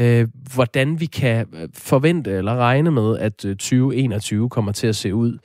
øh, 0.01 0.27
hvordan 0.53 0.99
vi 0.99 1.05
kan 1.05 1.47
øh, 1.53 1.69
forvente 1.73 2.31
eller 2.31 2.55
regne 2.55 2.91
med, 2.91 3.17
at 3.17 3.45
øh, 3.45 3.55
2021 3.55 4.49
kommer 4.49 4.71
til 4.71 4.87
at 4.87 4.95
se 4.95 5.15
ud 5.15 5.37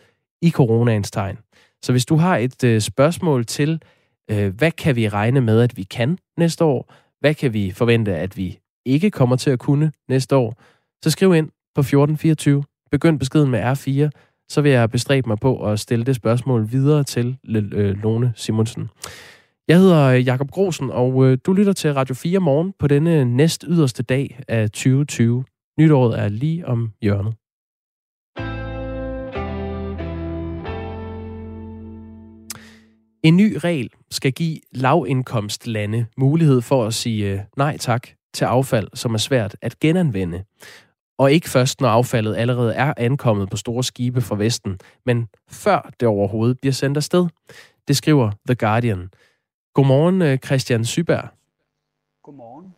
i 0.42 0.50
coronaens 0.50 1.10
tegn. 1.10 1.38
Så 1.82 1.92
hvis 1.92 2.06
du 2.06 2.16
har 2.16 2.36
et 2.36 2.64
øh, 2.64 2.80
spørgsmål 2.80 3.44
til, 3.44 3.82
øh, 4.30 4.54
hvad 4.56 4.70
kan 4.70 4.96
vi 4.96 5.08
regne 5.08 5.40
med, 5.40 5.60
at 5.60 5.76
vi 5.76 5.82
kan 5.82 6.18
næste 6.38 6.64
år? 6.64 6.94
Hvad 7.20 7.34
kan 7.34 7.52
vi 7.52 7.70
forvente, 7.70 8.16
at 8.16 8.36
vi 8.36 8.58
ikke 8.86 9.10
kommer 9.10 9.36
til 9.36 9.50
at 9.50 9.58
kunne 9.58 9.92
næste 10.08 10.36
år? 10.36 10.62
Så 11.04 11.10
skriv 11.10 11.34
ind 11.34 11.48
på 11.74 11.80
1424. 11.80 12.64
Begynd 12.90 13.18
beskeden 13.18 13.50
med 13.50 13.62
R4, 13.62 14.10
så 14.48 14.60
vil 14.60 14.72
jeg 14.72 14.90
bestræbe 14.90 15.28
mig 15.28 15.38
på 15.38 15.66
at 15.66 15.80
stille 15.80 16.04
det 16.04 16.16
spørgsmål 16.16 16.72
videre 16.72 17.04
til 17.04 17.36
øh, 17.48 18.02
Lone 18.02 18.32
Simonsen. 18.36 18.90
Jeg 19.68 19.78
hedder 19.78 20.04
øh, 20.04 20.26
Jakob 20.26 20.50
Grosen, 20.50 20.90
og 20.90 21.26
øh, 21.26 21.38
du 21.46 21.52
lytter 21.52 21.72
til 21.72 21.94
Radio 21.94 22.14
4 22.14 22.38
morgen 22.38 22.72
på 22.78 22.86
denne 22.86 23.24
næst 23.24 23.64
yderste 23.68 24.02
dag 24.02 24.40
af 24.48 24.70
2020. 24.70 25.44
Nytåret 25.78 26.18
er 26.18 26.28
lige 26.28 26.66
om 26.66 26.92
hjørnet. 27.02 27.34
En 33.22 33.36
ny 33.36 33.56
regel 33.56 33.90
skal 34.10 34.32
give 34.32 34.58
lavindkomstlande 34.72 36.06
mulighed 36.16 36.60
for 36.60 36.86
at 36.86 36.94
sige 36.94 37.32
øh, 37.32 37.40
nej 37.56 37.76
tak 37.76 38.08
til 38.34 38.44
affald, 38.44 38.88
som 38.94 39.14
er 39.14 39.18
svært 39.18 39.56
at 39.62 39.78
genanvende. 39.80 40.44
Og 41.18 41.32
ikke 41.32 41.50
først, 41.50 41.80
når 41.80 41.88
affaldet 41.88 42.36
allerede 42.36 42.74
er 42.74 42.94
ankommet 42.96 43.50
på 43.50 43.56
store 43.56 43.84
skibe 43.84 44.20
fra 44.20 44.36
Vesten, 44.36 44.78
men 45.06 45.28
før 45.50 45.90
det 46.00 46.08
overhovedet 46.08 46.60
bliver 46.60 46.72
sendt 46.72 46.96
afsted. 46.96 47.26
Det 47.88 47.96
skriver 47.96 48.30
The 48.48 48.54
Guardian. 48.54 49.08
Godmorgen, 49.76 50.22
øh, 50.22 50.38
Christian 50.38 50.84
Syberg. 50.84 51.28
Godmorgen. 52.22 52.74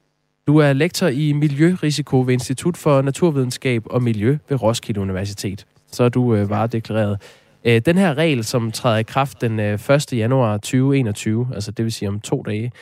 Du 0.46 0.58
er 0.58 0.72
lektor 0.72 1.06
i 1.06 1.32
miljørisiko 1.32 2.20
ved 2.20 2.32
Institut 2.32 2.76
for 2.76 3.02
Naturvidenskab 3.02 3.82
og 3.87 4.02
Miljø 4.02 4.38
ved 4.48 4.62
Roskilde 4.62 5.00
Universitet. 5.00 5.66
Så 5.87 6.04
er 6.04 6.08
du 6.08 6.34
øh, 6.34 6.50
varedeklareret. 6.50 7.22
Øh, 7.64 7.80
den 7.87 7.98
her 7.98 8.14
regel, 8.14 8.44
som 8.44 8.72
træder 8.72 8.98
i 8.98 9.02
kraft 9.02 9.40
den 9.40 9.61
øh, 9.61 9.90
1. 9.90 10.12
januar 10.12 10.56
2021, 10.56 11.48
altså 11.54 11.72
det 11.72 11.84
vil 11.84 11.92
sige 11.92 12.08
om 12.08 12.20
to 12.20 12.42
dage, 12.42 12.72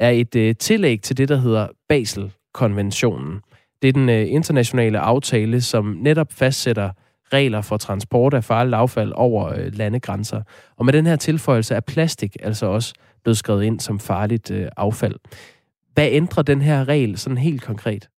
er 0.00 0.10
et 0.10 0.36
øh, 0.36 0.54
tillæg 0.56 1.02
til 1.02 1.16
det, 1.16 1.28
der 1.28 1.36
hedder 1.36 1.68
Basel-konventionen. 1.88 3.40
Det 3.82 3.88
er 3.88 3.92
den 3.92 4.08
øh, 4.08 4.32
internationale 4.32 4.98
aftale, 4.98 5.60
som 5.60 5.84
netop 6.00 6.32
fastsætter 6.32 6.90
regler 7.32 7.60
for 7.60 7.76
transport 7.76 8.34
af 8.34 8.44
farligt 8.44 8.74
affald 8.74 9.12
over 9.14 9.46
øh, 9.46 9.72
landegrænser. 9.72 10.42
Og 10.76 10.84
med 10.84 10.92
den 10.92 11.06
her 11.06 11.16
tilføjelse 11.16 11.74
er 11.74 11.80
plastik 11.80 12.36
altså 12.42 12.66
også 12.66 12.94
blevet 13.26 13.38
skrevet 13.38 13.64
ind 13.64 13.80
som 13.80 14.00
farligt 14.00 14.50
øh, 14.50 14.68
affald. 14.76 15.14
Hvad 15.94 16.08
ændrer 16.10 16.42
den 16.42 16.62
her 16.62 16.88
regel 16.88 17.18
sådan 17.18 17.38
helt 17.38 17.62
konkret? 17.62 18.08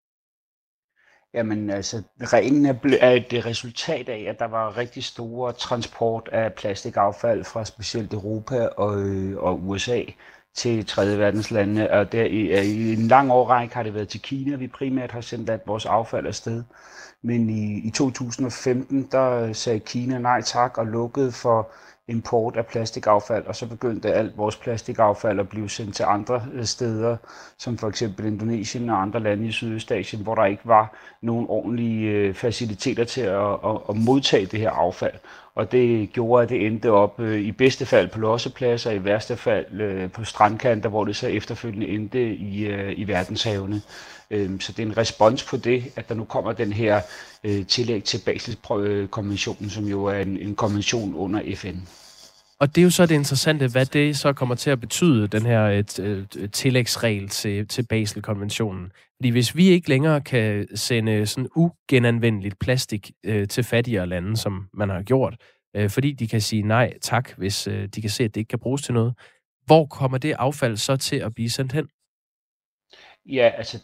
Jamen 1.35 1.71
altså, 1.71 2.03
reglen 2.21 2.67
er, 2.67 2.75
er 3.01 3.13
et 3.13 3.47
resultat 3.47 4.09
af, 4.09 4.27
at 4.29 4.39
der 4.39 4.45
var 4.45 4.77
rigtig 4.77 5.05
store 5.05 5.53
transport 5.53 6.29
af 6.33 6.53
plastikaffald 6.53 7.45
fra 7.45 7.65
specielt 7.65 8.13
Europa 8.13 8.67
og, 8.67 9.03
øh, 9.03 9.39
og 9.39 9.69
USA 9.69 10.03
til 10.55 10.87
tredje 10.87 11.19
verdenslande. 11.19 11.91
Og 11.91 12.13
der 12.13 12.25
i, 12.25 12.43
i 12.65 12.93
en 12.93 13.09
lang 13.09 13.31
årrække 13.31 13.75
har 13.75 13.83
det 13.83 13.95
været 13.95 14.09
til 14.09 14.23
Kina, 14.23 14.57
vi 14.57 14.69
primært 14.69 15.11
har 15.11 15.21
sendt 15.21 15.51
at 15.51 15.61
vores 15.67 15.87
affald 15.87 16.27
afsted. 16.27 16.63
Men 17.23 17.51
i, 17.51 17.87
i 17.87 17.91
2015, 17.91 19.09
der 19.13 19.53
sagde 19.53 19.81
Kina 19.81 20.19
nej 20.19 20.41
tak 20.43 20.79
og 20.79 20.87
lukkede 20.87 21.33
for 21.33 21.71
import 22.09 22.57
af 22.57 22.67
plastikaffald, 22.67 23.47
og 23.47 23.57
så 23.57 23.67
begyndte 23.67 24.13
alt 24.13 24.39
vores 24.39 24.57
plastikaffald 24.57 25.41
at 25.41 25.49
blive 25.49 25.71
sendt 25.71 25.95
til 25.95 26.03
andre 26.09 26.43
øh, 26.53 26.65
steder, 26.65 27.17
som 27.59 27.79
for 27.79 27.89
eksempel 27.89 28.27
Indonesien 28.27 28.91
og 28.91 29.03
andre 29.03 29.21
lande 29.21 29.47
i 29.47 29.53
Sydøstasien, 29.53 30.23
hvor 30.23 30.35
der 30.35 30.45
ikke 30.45 30.63
var 30.65 30.97
nogen 31.23 31.47
ordentlige 31.49 32.11
øh, 32.11 32.35
faciliteter 32.35 33.05
til 33.05 33.21
at, 33.21 33.53
at, 33.53 33.77
at 33.89 33.97
modtage 33.97 34.47
det 34.47 34.61
her 34.61 34.71
affald. 34.71 35.15
Og 35.55 35.73
det 35.73 36.13
gjorde, 36.13 36.43
at 36.43 36.49
det 36.49 36.67
endte 36.67 36.91
op 36.91 37.21
øh, 37.21 37.41
i 37.41 37.53
bedste 37.53 37.87
fald 37.87 38.09
på 38.09 38.21
lossepladser, 38.21 38.91
i 38.91 39.05
værste 39.05 39.37
fald 39.37 40.09
på 40.09 40.25
strandkanter, 40.25 40.89
hvor 40.89 41.05
det 41.05 41.17
så 41.17 41.27
efterfølgende 41.27 41.89
endte 41.89 42.35
i, 42.35 42.69
i 42.93 43.09
verdenshavene. 43.09 43.83
Øh, 44.31 44.61
så 44.61 44.73
det 44.73 44.83
er 44.83 44.87
en 44.87 44.97
respons 44.97 45.45
på 45.45 45.57
det, 45.57 45.85
at 45.97 46.09
der 46.09 46.15
nu 46.15 46.25
kommer 46.25 46.53
den 46.53 46.73
her 46.73 47.01
øh, 47.45 47.67
tillæg 47.67 48.05
til 48.05 48.21
Basel-konventionen, 48.27 49.71
som 49.71 49.85
jo 49.85 50.05
er 50.05 50.19
en, 50.19 50.37
en 50.37 50.55
konvention 50.55 51.15
under 51.15 51.57
FN. 51.57 51.79
Og 52.61 52.75
det 52.75 52.81
er 52.81 52.85
jo 52.85 52.91
så 52.91 53.07
det 53.07 53.15
interessante, 53.15 53.69
hvad 53.69 53.87
det 53.87 54.17
så 54.17 54.33
kommer 54.33 54.55
til 54.55 54.71
at 54.71 54.81
betyde, 54.81 55.27
den 55.27 55.47
her 55.47 55.65
øh, 55.65 55.79
et, 55.79 55.99
et, 55.99 56.37
øh, 56.37 56.51
tillægsregel 56.51 57.29
til, 57.29 57.69
til 57.69 57.87
Basel-konventionen. 57.87 58.93
Fordi 59.17 59.29
hvis 59.29 59.57
vi 59.57 59.69
ikke 59.69 59.89
længere 59.89 60.21
kan 60.21 60.77
sende 60.77 61.27
sådan 61.27 61.49
ugenanvendeligt 61.57 62.59
plastik 62.59 63.11
øh, 63.25 63.49
til 63.49 63.65
fattigere 63.65 64.07
lande, 64.07 64.37
som 64.37 64.69
man 64.75 64.89
har 64.89 65.03
gjort, 65.03 65.37
øh, 65.77 65.91
fordi 65.91 66.13
de 66.13 66.29
kan 66.29 66.41
sige 66.41 66.63
nej 66.63 66.95
tak, 67.03 67.31
hvis 67.37 67.67
øh, 67.67 67.89
de 67.95 68.01
kan 68.01 68.11
se, 68.11 68.25
at 68.25 68.35
det 68.35 68.41
ikke 68.41 68.49
kan 68.49 68.59
bruges 68.59 68.83
til 68.83 68.95
noget, 68.95 69.15
hvor 69.67 69.87
kommer 69.87 70.19
det 70.19 70.33
affald 70.39 70.77
så 70.77 70.97
til 70.97 71.17
at 71.17 71.35
blive 71.35 71.51
sendt 71.51 71.73
hen? 71.73 71.89
Ja, 73.29 73.49
altså 73.57 73.79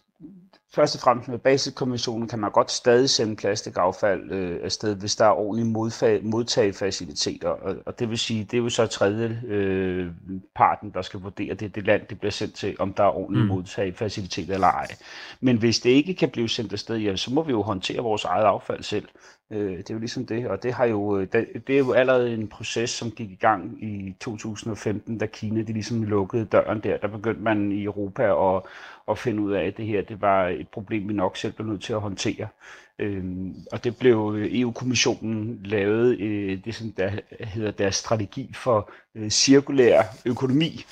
først 0.74 0.94
og 0.94 1.00
fremmest 1.00 1.28
med 1.28 1.38
Baselkonventionen 1.38 2.28
kan 2.28 2.38
man 2.38 2.50
godt 2.50 2.70
stadig 2.70 3.10
sende 3.10 3.36
plastikaffald 3.36 4.30
øh, 4.32 4.60
afsted, 4.62 4.96
hvis 4.96 5.16
der 5.16 5.24
er 5.24 5.30
ordentlige 5.30 5.72
modfa- 5.72 6.22
modtagefaciliteter. 6.22 7.48
Og, 7.48 7.76
og 7.86 7.98
det 7.98 8.10
vil 8.10 8.18
sige, 8.18 8.44
det 8.44 8.54
er 8.54 8.62
jo 8.62 8.68
så 8.68 8.86
tredje 8.86 9.40
øh, 9.46 10.06
parten, 10.54 10.90
der 10.90 11.02
skal 11.02 11.20
vurdere 11.20 11.54
det, 11.54 11.74
det 11.74 11.86
land, 11.86 12.02
det 12.10 12.18
bliver 12.18 12.32
sendt 12.32 12.54
til, 12.54 12.76
om 12.78 12.92
der 12.92 13.04
er 13.04 13.16
ordentlige 13.16 13.42
mm. 13.42 13.48
modtagefaciliteter 13.48 14.54
eller 14.54 14.66
ej. 14.66 14.86
Men 15.40 15.56
hvis 15.56 15.80
det 15.80 15.90
ikke 15.90 16.14
kan 16.14 16.30
blive 16.30 16.48
sendt 16.48 16.72
afsted, 16.72 16.96
ja, 16.96 17.16
så 17.16 17.32
må 17.32 17.42
vi 17.42 17.50
jo 17.50 17.62
håndtere 17.62 18.02
vores 18.02 18.24
eget 18.24 18.44
affald 18.44 18.82
selv. 18.82 19.08
Øh, 19.50 19.76
det 19.78 19.90
er 19.90 19.94
jo 19.94 20.00
ligesom 20.00 20.26
det, 20.26 20.46
og 20.48 20.62
det, 20.62 20.72
har 20.72 20.84
jo, 20.84 21.18
øh, 21.18 21.26
det 21.66 21.70
er 21.74 21.78
jo 21.78 21.92
allerede 21.92 22.34
en 22.34 22.48
proces, 22.48 22.90
som 22.90 23.10
gik 23.10 23.30
i 23.30 23.34
gang 23.34 23.84
i 23.84 24.16
2015, 24.20 25.18
da 25.18 25.26
Kina 25.26 25.62
de 25.62 25.72
ligesom 25.72 26.02
lukkede 26.02 26.44
døren 26.44 26.80
der. 26.80 26.96
Der 26.96 27.08
begyndte 27.08 27.42
man 27.42 27.72
i 27.72 27.84
Europa 27.84 28.56
at, 28.56 28.62
at 29.08 29.18
finde 29.18 29.42
ud 29.42 29.52
af, 29.52 29.64
at 29.64 29.76
det 29.76 29.86
her 29.86 30.02
det 30.02 30.20
var 30.20 30.48
et 30.64 30.68
problem, 30.68 31.08
vi 31.08 31.12
nok 31.12 31.36
selv 31.36 31.52
blev 31.52 31.66
nødt 31.68 31.82
til 31.82 31.92
at 31.92 32.00
håndtere. 32.00 32.48
Øhm, 32.98 33.54
og 33.72 33.84
det 33.84 33.96
blev 33.96 34.34
øh, 34.38 34.60
EU-kommissionen 34.60 35.60
lavet, 35.64 36.20
øh, 36.20 36.58
det 36.64 36.74
som 36.74 36.92
der 36.92 37.10
hedder 37.40 37.70
deres 37.70 37.94
strategi 37.96 38.50
for 38.54 38.90
øh, 39.14 39.30
cirkulær 39.30 40.02
økonomi, 40.24 40.84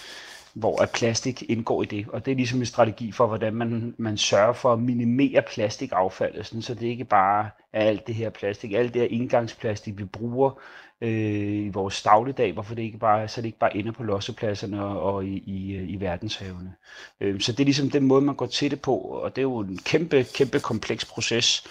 hvor 0.55 0.83
at 0.83 0.91
plastik 0.91 1.43
indgår 1.51 1.83
i 1.83 1.87
det. 1.87 2.07
Og 2.09 2.25
det 2.27 2.33
er 2.33 2.37
ligesom 2.37 2.59
en 2.61 2.67
strategi 2.67 3.13
for, 3.13 3.27
hvordan 3.27 3.55
man, 3.55 3.95
man 3.99 4.17
sørger 4.17 4.53
for 4.53 4.73
at 4.73 4.79
minimere 4.79 5.43
plastikaffaldet, 5.43 6.47
sådan, 6.47 6.63
så 6.63 6.75
det 6.75 6.87
ikke 6.87 7.05
bare 7.05 7.51
er 7.73 7.85
alt 7.85 8.07
det 8.07 8.15
her 8.15 8.31
plastik, 8.31 8.73
alt 8.73 8.95
det 8.95 9.03
her 9.03 9.09
indgangsplastik, 9.09 9.99
vi 9.99 10.05
bruger 10.05 10.61
øh, 11.03 11.67
i 11.67 11.69
vores 11.69 12.03
dagligdag, 12.03 12.53
hvorfor 12.53 12.75
det 12.75 12.83
ikke 12.83 12.99
bare, 12.99 13.29
så 13.29 13.41
det 13.41 13.47
ikke 13.47 13.59
bare 13.59 13.77
ender 13.77 13.93
på 13.93 14.03
lossepladserne 14.03 14.85
og, 14.85 15.15
og 15.15 15.25
i, 15.25 15.43
i, 15.47 15.73
øh, 15.73 15.91
i 15.91 16.01
verdenshavene. 16.01 16.75
Øh, 17.21 17.41
så 17.41 17.53
det 17.53 17.61
er 17.61 17.65
ligesom 17.65 17.91
den 17.91 18.05
måde, 18.05 18.23
man 18.23 18.35
går 18.35 18.47
til 18.47 18.71
det 18.71 18.83
på, 18.83 18.97
og 18.97 19.37
det 19.37 19.43
er 19.43 19.43
jo 19.43 19.59
en 19.59 19.79
kæmpe, 19.79 20.25
kæmpe 20.35 20.61
kompleks 20.61 21.05
proces, 21.05 21.67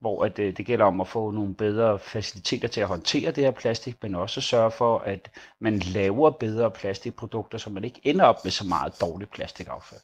hvor 0.00 0.24
at, 0.24 0.38
øh, 0.38 0.56
det 0.56 0.66
gælder 0.66 0.84
om 0.84 1.00
at 1.00 1.08
få 1.08 1.30
nogle 1.30 1.54
bedre 1.54 1.98
faciliteter 1.98 2.68
til 2.68 2.80
at 2.80 2.86
håndtere 2.86 3.30
det 3.30 3.44
her 3.44 3.50
plastik, 3.50 3.96
men 4.02 4.14
også 4.14 4.40
sørge 4.40 4.70
for, 4.70 4.98
at 4.98 5.30
man 5.60 5.78
laver 5.78 6.30
bedre 6.30 6.70
plastikprodukter, 6.70 7.58
så 7.58 7.70
man 7.70 7.84
ikke 7.84 8.00
ender 8.04 8.24
op 8.24 8.44
med 8.44 8.50
så 8.50 8.64
meget 8.64 9.00
dårligt 9.00 9.30
plastikaffald. 9.30 10.00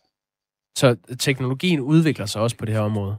Så 0.79 0.97
teknologien 1.19 1.81
udvikler 1.81 2.27
sig 2.27 2.43
også 2.43 2.57
på 2.57 2.65
det 2.65 2.75
her 2.75 2.81
område? 2.81 3.17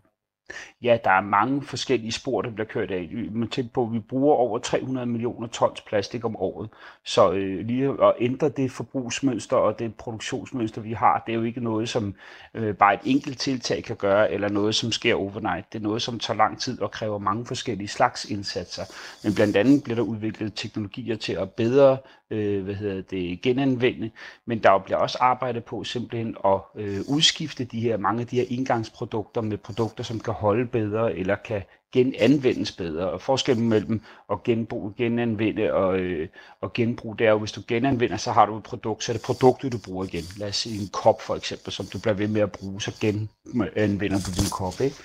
Ja, 0.81 0.97
der 1.03 1.11
er 1.11 1.21
mange 1.21 1.61
forskellige 1.61 2.11
spor, 2.11 2.41
der 2.41 2.49
bliver 2.49 2.67
kørt 2.67 2.91
af. 2.91 3.09
Man 3.31 3.49
tænker 3.49 3.71
på, 3.73 3.83
at 3.83 3.93
vi 3.93 3.99
bruger 3.99 4.35
over 4.35 4.59
300 4.59 5.07
millioner 5.07 5.47
tons 5.47 5.81
plastik 5.81 6.25
om 6.25 6.35
året. 6.35 6.69
Så 7.03 7.31
øh, 7.31 7.65
lige 7.65 8.03
at 8.03 8.13
ændre 8.19 8.49
det 8.49 8.71
forbrugsmønster 8.71 9.55
og 9.55 9.79
det 9.79 9.95
produktionsmønster, 9.95 10.81
vi 10.81 10.93
har, 10.93 11.23
det 11.25 11.31
er 11.31 11.37
jo 11.37 11.43
ikke 11.43 11.63
noget, 11.63 11.89
som 11.89 12.15
øh, 12.53 12.75
bare 12.75 12.93
et 12.93 12.99
enkelt 13.03 13.39
tiltag 13.39 13.83
kan 13.83 13.95
gøre, 13.95 14.31
eller 14.31 14.49
noget, 14.49 14.75
som 14.75 14.91
sker 14.91 15.15
overnight. 15.15 15.73
Det 15.73 15.79
er 15.79 15.83
noget, 15.83 16.01
som 16.01 16.19
tager 16.19 16.37
lang 16.37 16.61
tid 16.61 16.81
og 16.81 16.91
kræver 16.91 17.17
mange 17.17 17.45
forskellige 17.45 17.87
slags 17.87 18.25
indsatser. 18.25 18.83
Men 19.23 19.35
blandt 19.35 19.57
andet 19.57 19.83
bliver 19.83 19.95
der 19.95 20.03
udviklet 20.03 20.53
teknologier 20.55 21.15
til 21.15 21.33
at 21.33 21.51
bedre 21.51 21.97
øh, 22.31 22.63
hvad 22.63 22.75
hedder 22.75 23.01
det, 23.01 23.41
genanvende, 23.41 24.11
men 24.45 24.63
der 24.63 24.77
bliver 24.77 24.97
også 24.97 25.17
arbejdet 25.21 25.63
på 25.65 25.83
simpelthen 25.83 26.35
at 26.45 26.59
øh, 26.75 26.99
udskifte 27.07 27.63
de 27.63 27.79
her, 27.79 27.97
mange 27.97 28.21
af 28.21 28.27
de 28.27 28.35
her 28.35 28.45
indgangsprodukter 28.49 29.41
med 29.41 29.57
produkter, 29.57 30.03
som 30.03 30.19
kan 30.19 30.33
holde 30.38 30.65
bedre 30.65 31.15
eller 31.15 31.35
kan 31.35 31.61
genanvendes 31.93 32.71
bedre. 32.71 33.09
Og 33.09 33.21
forskellen 33.21 33.69
mellem 33.69 34.01
at 34.31 34.43
genbruge, 34.43 34.93
genanvende 34.97 35.73
og, 35.73 35.99
øh, 35.99 36.27
og 36.61 36.73
genbruge, 36.73 37.17
det 37.17 37.27
er 37.27 37.31
jo, 37.31 37.39
hvis 37.39 37.51
du 37.51 37.61
genanvender, 37.67 38.17
så 38.17 38.31
har 38.31 38.45
du 38.45 38.57
et 38.57 38.63
produkt, 38.63 39.03
så 39.03 39.11
er 39.11 39.13
det 39.13 39.25
produktet, 39.25 39.71
du 39.71 39.77
bruger 39.85 40.05
igen. 40.05 40.23
Lad 40.38 40.47
os 40.47 40.55
sige 40.55 40.81
en 40.81 40.89
kop 40.93 41.21
for 41.21 41.35
eksempel, 41.35 41.71
som 41.71 41.85
du 41.85 41.99
bliver 41.99 42.13
ved 42.13 42.27
med 42.27 42.41
at 42.41 42.51
bruge, 42.51 42.81
så 42.81 42.91
genanvender 43.01 44.19
du 44.25 44.31
din 44.41 44.51
kop. 44.51 44.81
Ikke? 44.81 44.95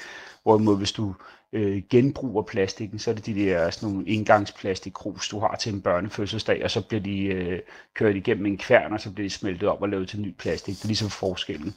Hvorimod 0.43 0.79
hvis 0.79 0.93
du 0.93 1.15
øh, 1.53 1.83
genbruger 1.91 2.43
plastikken, 2.43 2.99
så 2.99 3.11
er 3.11 3.15
det 3.15 3.27
de 3.27 3.35
der 3.35 3.71
sådan 3.71 3.89
nogle 3.89 4.09
engangsplastikkrus, 4.09 5.29
du 5.29 5.39
har 5.39 5.57
til 5.57 5.75
en 5.75 5.83
børnefødselsdag, 5.83 6.65
og 6.65 6.71
så 6.71 6.81
bliver 6.81 7.03
de 7.03 7.25
øh, 7.25 7.61
kørt 7.95 8.17
igennem 8.17 8.47
en 8.47 8.59
kværn, 8.59 8.93
og 8.93 9.01
så 9.01 9.13
bliver 9.13 9.29
de 9.29 9.35
smeltet 9.35 9.69
op 9.69 9.83
og 9.83 9.89
lavet 9.89 10.09
til 10.09 10.21
ny 10.21 10.35
plastik. 10.39 10.75
Det 10.75 10.83
er 10.83 10.89
ligesom 10.89 11.11
forskellen. 11.11 11.75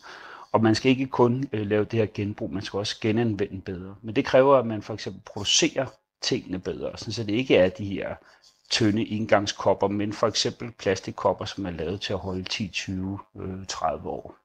Og 0.56 0.64
man 0.64 0.76
skal 0.76 0.90
ikke 0.90 1.08
kun 1.08 1.50
øh, 1.54 1.68
lave 1.68 1.86
det 1.86 2.00
her 2.00 2.08
genbrug, 2.14 2.54
man 2.54 2.64
skal 2.64 2.78
også 2.78 2.98
genanvende 3.02 3.62
bedre. 3.62 3.96
Men 4.02 4.16
det 4.16 4.26
kræver, 4.26 4.56
at 4.56 4.66
man 4.66 4.82
for 4.82 4.94
eksempel 4.94 5.22
producerer 5.26 5.86
tingene 6.22 6.60
bedre, 6.60 6.98
så 6.98 7.24
det 7.24 7.34
ikke 7.34 7.56
er 7.56 7.70
de 7.70 7.86
her 7.86 8.16
tynde 8.72 9.06
indgangskopper, 9.06 9.88
men 9.88 10.14
for 10.14 10.28
eksempel 10.28 10.72
plastikkopper, 10.80 11.46
som 11.46 11.66
er 11.66 11.72
lavet 11.72 12.02
til 12.02 12.14
at 12.14 12.20
holde 12.20 12.44
10, 12.44 12.68
20, 12.68 13.20
øh, 13.40 13.66
30 13.68 14.10
år. 14.10 14.36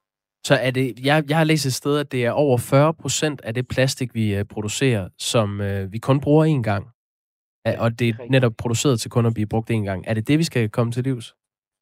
Så 0.47 0.55
er 0.55 0.71
det, 0.71 0.99
jeg, 0.99 1.23
jeg 1.29 1.37
har 1.37 1.43
læst 1.43 1.65
et 1.65 1.73
sted, 1.73 1.97
at 1.97 2.11
det 2.11 2.25
er 2.25 2.31
over 2.31 2.57
40 2.57 2.93
procent 2.93 3.41
af 3.41 3.53
det 3.53 3.67
plastik, 3.67 4.13
vi 4.13 4.39
uh, 4.39 4.45
producerer, 4.45 5.09
som 5.17 5.59
uh, 5.59 5.93
vi 5.93 5.97
kun 5.97 6.19
bruger 6.19 6.57
én 6.57 6.61
gang. 6.61 6.87
Og 7.77 7.99
det 7.99 8.09
er 8.09 8.13
netop 8.29 8.53
produceret 8.57 8.99
til 8.99 9.11
kun 9.11 9.25
at 9.25 9.33
blive 9.33 9.47
brugt 9.47 9.71
én 9.71 9.83
gang. 9.83 10.03
Er 10.07 10.13
det 10.13 10.27
det, 10.27 10.39
vi 10.39 10.43
skal 10.43 10.69
komme 10.69 10.91
til 10.91 11.03
livs? 11.03 11.35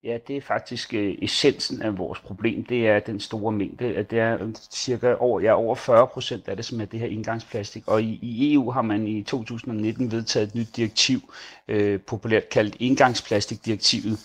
Ja, 0.03 0.17
det 0.27 0.37
er 0.37 0.41
faktisk 0.41 0.93
øh, 0.93 1.15
essensen 1.21 1.81
af 1.81 1.97
vores 1.97 2.19
problem. 2.19 2.65
Det 2.65 2.87
er 2.87 2.99
den 2.99 3.19
store 3.19 3.51
mængde. 3.51 3.85
At 3.95 4.11
det 4.11 4.19
er 4.19 4.43
øh, 4.43 4.55
cirka 4.71 5.13
over, 5.13 5.39
ja, 5.39 5.53
over 5.53 5.75
40 5.75 6.07
procent 6.07 6.47
af 6.47 6.55
det, 6.55 6.65
som 6.65 6.81
er 6.81 6.85
det 6.85 6.99
her 6.99 7.07
indgangsplastik. 7.07 7.87
Og 7.87 8.03
i, 8.03 8.19
i 8.21 8.53
EU 8.53 8.71
har 8.71 8.81
man 8.81 9.07
i 9.07 9.23
2019 9.23 10.11
vedtaget 10.11 10.47
et 10.47 10.55
nyt 10.55 10.75
direktiv, 10.75 11.33
øh, 11.67 11.99
populært 12.01 12.49
kaldt 12.49 12.75
indgangsplastikdirektivet, 12.79 14.19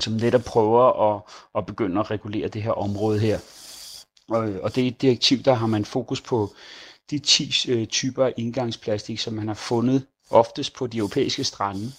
som 0.00 0.12
netop 0.12 0.44
prøver 0.46 1.14
at, 1.14 1.22
at 1.54 1.66
begynde 1.66 2.00
at 2.00 2.10
regulere 2.10 2.48
det 2.48 2.62
her 2.62 2.72
område 2.72 3.18
her. 3.18 3.38
Og, 4.28 4.52
og 4.62 4.74
det 4.74 4.84
er 4.84 4.88
et 4.88 5.02
direktiv, 5.02 5.38
der 5.38 5.54
har 5.54 5.66
man 5.66 5.84
fokus 5.84 6.20
på 6.20 6.50
de 7.10 7.18
10 7.18 7.70
øh, 7.70 7.86
typer 7.86 8.24
af 8.24 8.34
indgangsplastik, 8.36 9.18
som 9.18 9.34
man 9.34 9.48
har 9.48 9.54
fundet 9.54 10.06
oftest 10.30 10.74
på 10.74 10.86
de 10.86 10.98
europæiske 10.98 11.44
strande. 11.44 11.92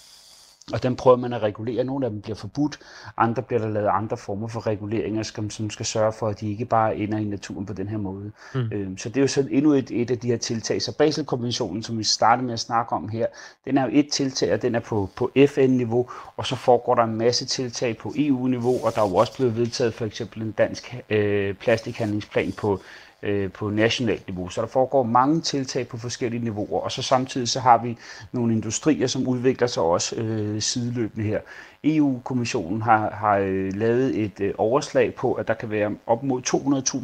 Og 0.72 0.82
den 0.82 0.96
prøver 0.96 1.16
man 1.16 1.32
at 1.32 1.42
regulere. 1.42 1.84
Nogle 1.84 2.06
af 2.06 2.10
dem 2.10 2.20
bliver 2.20 2.36
forbudt, 2.36 2.78
andre 3.16 3.42
bliver 3.42 3.60
der 3.60 3.68
lavet 3.68 3.88
andre 3.88 4.16
former 4.16 4.48
for 4.48 4.66
reguleringer, 4.66 5.22
som, 5.22 5.50
som 5.50 5.70
skal 5.70 5.86
sørge 5.86 6.12
for, 6.12 6.28
at 6.28 6.40
de 6.40 6.50
ikke 6.50 6.64
bare 6.64 6.96
ender 6.96 7.18
i 7.18 7.24
naturen 7.24 7.66
på 7.66 7.72
den 7.72 7.88
her 7.88 7.98
måde. 7.98 8.32
Mm. 8.54 8.68
Øhm, 8.72 8.98
så 8.98 9.08
det 9.08 9.16
er 9.16 9.20
jo 9.20 9.26
sådan 9.26 9.50
endnu 9.52 9.72
et, 9.72 9.90
et 9.90 10.10
af 10.10 10.18
de 10.18 10.28
her 10.28 10.36
tiltag. 10.36 10.82
Så 10.82 10.96
Basel-konventionen, 10.96 11.82
som 11.82 11.98
vi 11.98 12.04
startede 12.04 12.46
med 12.46 12.52
at 12.52 12.60
snakke 12.60 12.92
om 12.92 13.08
her, 13.08 13.26
den 13.64 13.78
er 13.78 13.82
jo 13.82 13.90
et 13.92 14.08
tiltag, 14.08 14.52
og 14.52 14.62
den 14.62 14.74
er 14.74 14.80
på, 14.80 15.08
på 15.16 15.30
FN-niveau, 15.46 16.10
og 16.36 16.46
så 16.46 16.56
foregår 16.56 16.94
der 16.94 17.02
en 17.02 17.16
masse 17.16 17.46
tiltag 17.46 17.96
på 17.96 18.12
EU-niveau, 18.16 18.84
og 18.84 18.94
der 18.94 19.02
er 19.02 19.08
jo 19.08 19.14
også 19.14 19.36
blevet 19.36 19.56
vedtaget 19.56 19.94
for 19.94 20.04
eksempel 20.04 20.42
en 20.42 20.52
dansk 20.52 20.96
øh, 21.10 21.54
plastikhandlingsplan 21.54 22.52
på 22.52 22.80
øh, 23.22 23.52
på 23.52 23.70
nationalt 23.70 24.26
niveau. 24.28 24.48
Så 24.48 24.60
der 24.60 24.66
foregår 24.66 25.02
mange 25.02 25.40
tiltag 25.40 25.88
på 25.88 25.96
forskellige 25.96 26.44
niveauer, 26.44 26.80
og 26.80 26.92
så 26.92 27.02
samtidig 27.02 27.48
så 27.48 27.60
har 27.60 27.78
vi 27.78 27.98
nogle 28.32 28.52
industrier, 28.52 29.06
som 29.06 29.28
udvikler 29.28 29.66
sig 29.66 29.82
også 29.82 30.16
øh, 30.16 30.62
sideløbende 30.62 31.26
her. 31.26 31.40
EU-kommissionen 31.84 32.82
har, 32.82 33.10
har 33.10 33.36
øh, 33.36 33.76
lavet 33.76 34.24
et 34.24 34.40
øh, 34.40 34.54
overslag 34.58 35.14
på, 35.14 35.32
at 35.32 35.48
der 35.48 35.54
kan 35.54 35.70
være 35.70 35.96
op 36.06 36.22
mod 36.22 36.42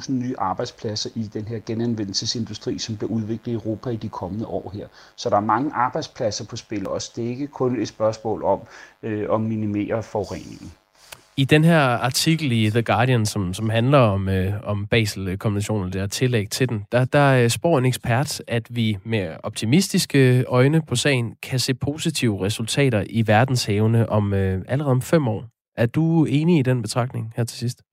200.000 0.02 0.12
nye 0.12 0.34
arbejdspladser 0.38 1.10
i 1.14 1.22
den 1.22 1.44
her 1.44 1.58
genanvendelsesindustri, 1.66 2.78
som 2.78 2.96
bliver 2.96 3.10
udviklet 3.10 3.52
i 3.52 3.54
Europa 3.54 3.90
i 3.90 3.96
de 3.96 4.08
kommende 4.08 4.46
år 4.46 4.70
her. 4.74 4.88
Så 5.16 5.30
der 5.30 5.36
er 5.36 5.40
mange 5.40 5.72
arbejdspladser 5.74 6.44
på 6.44 6.56
spil 6.56 6.88
også. 6.88 7.12
Det 7.16 7.24
er 7.24 7.28
ikke 7.28 7.46
kun 7.46 7.80
et 7.80 7.88
spørgsmål 7.88 8.44
om 8.44 8.60
øh, 9.02 9.34
at 9.34 9.40
minimere 9.40 10.02
forureningen. 10.02 10.72
I 11.38 11.44
den 11.44 11.64
her 11.64 11.80
artikel 11.80 12.52
i 12.52 12.70
The 12.70 12.82
Guardian, 12.82 13.26
som, 13.26 13.54
som 13.54 13.70
handler 13.70 13.98
om, 13.98 14.28
øh, 14.28 14.52
om 14.62 14.86
Basel-konventionen, 14.86 15.92
det 15.92 16.00
er 16.00 16.06
tillæg 16.06 16.50
til 16.50 16.68
den, 16.68 16.84
der, 16.92 17.04
der 17.04 17.42
øh, 17.42 17.50
spår 17.50 17.78
en 17.78 17.84
ekspert, 17.84 18.42
at 18.48 18.66
vi 18.70 18.98
med 19.04 19.36
optimistiske 19.42 20.44
øjne 20.44 20.82
på 20.82 20.96
sagen 20.96 21.34
kan 21.42 21.58
se 21.58 21.74
positive 21.74 22.44
resultater 22.44 23.04
i 23.10 23.26
verdenshavene 23.26 24.08
om 24.08 24.34
øh, 24.34 24.62
allerede 24.68 24.90
om 24.90 25.02
fem 25.02 25.28
år. 25.28 25.44
Er 25.76 25.86
du 25.86 26.24
enig 26.24 26.58
i 26.58 26.62
den 26.62 26.82
betragtning 26.82 27.32
her 27.36 27.44
til 27.44 27.58
sidst? 27.58 27.85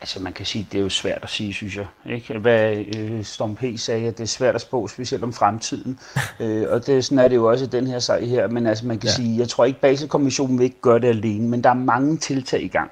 Altså 0.00 0.22
man 0.22 0.32
kan 0.32 0.46
sige, 0.46 0.66
det 0.72 0.78
er 0.78 0.82
jo 0.82 0.88
svært 0.88 1.18
at 1.22 1.30
sige, 1.30 1.52
synes 1.52 1.76
jeg. 1.76 1.86
Ikke? 2.06 2.38
Hvad 2.38 2.84
øh, 2.96 3.24
Storm 3.24 3.56
P. 3.56 3.64
sagde, 3.76 4.08
at 4.08 4.18
det 4.18 4.22
er 4.22 4.28
svært 4.28 4.54
at 4.54 4.60
spå, 4.60 4.88
specielt 4.88 5.24
om 5.24 5.32
fremtiden. 5.32 5.98
øh, 6.40 6.66
og 6.70 6.86
det, 6.86 7.04
sådan 7.04 7.18
er 7.18 7.28
det 7.28 7.36
jo 7.36 7.50
også 7.50 7.64
i 7.64 7.68
den 7.68 7.86
her 7.86 7.98
sag 7.98 8.28
her. 8.28 8.48
Men 8.48 8.66
altså 8.66 8.86
man 8.86 8.98
kan 8.98 9.08
ja. 9.08 9.14
sige, 9.14 9.38
jeg 9.38 9.48
tror 9.48 9.64
ikke, 9.64 9.80
Baselkommissionen 9.80 10.58
vil 10.58 10.64
ikke 10.64 10.80
gøre 10.80 10.98
det 10.98 11.08
alene, 11.08 11.48
men 11.48 11.64
der 11.64 11.70
er 11.70 11.74
mange 11.74 12.16
tiltag 12.16 12.62
i 12.62 12.68
gang. 12.68 12.90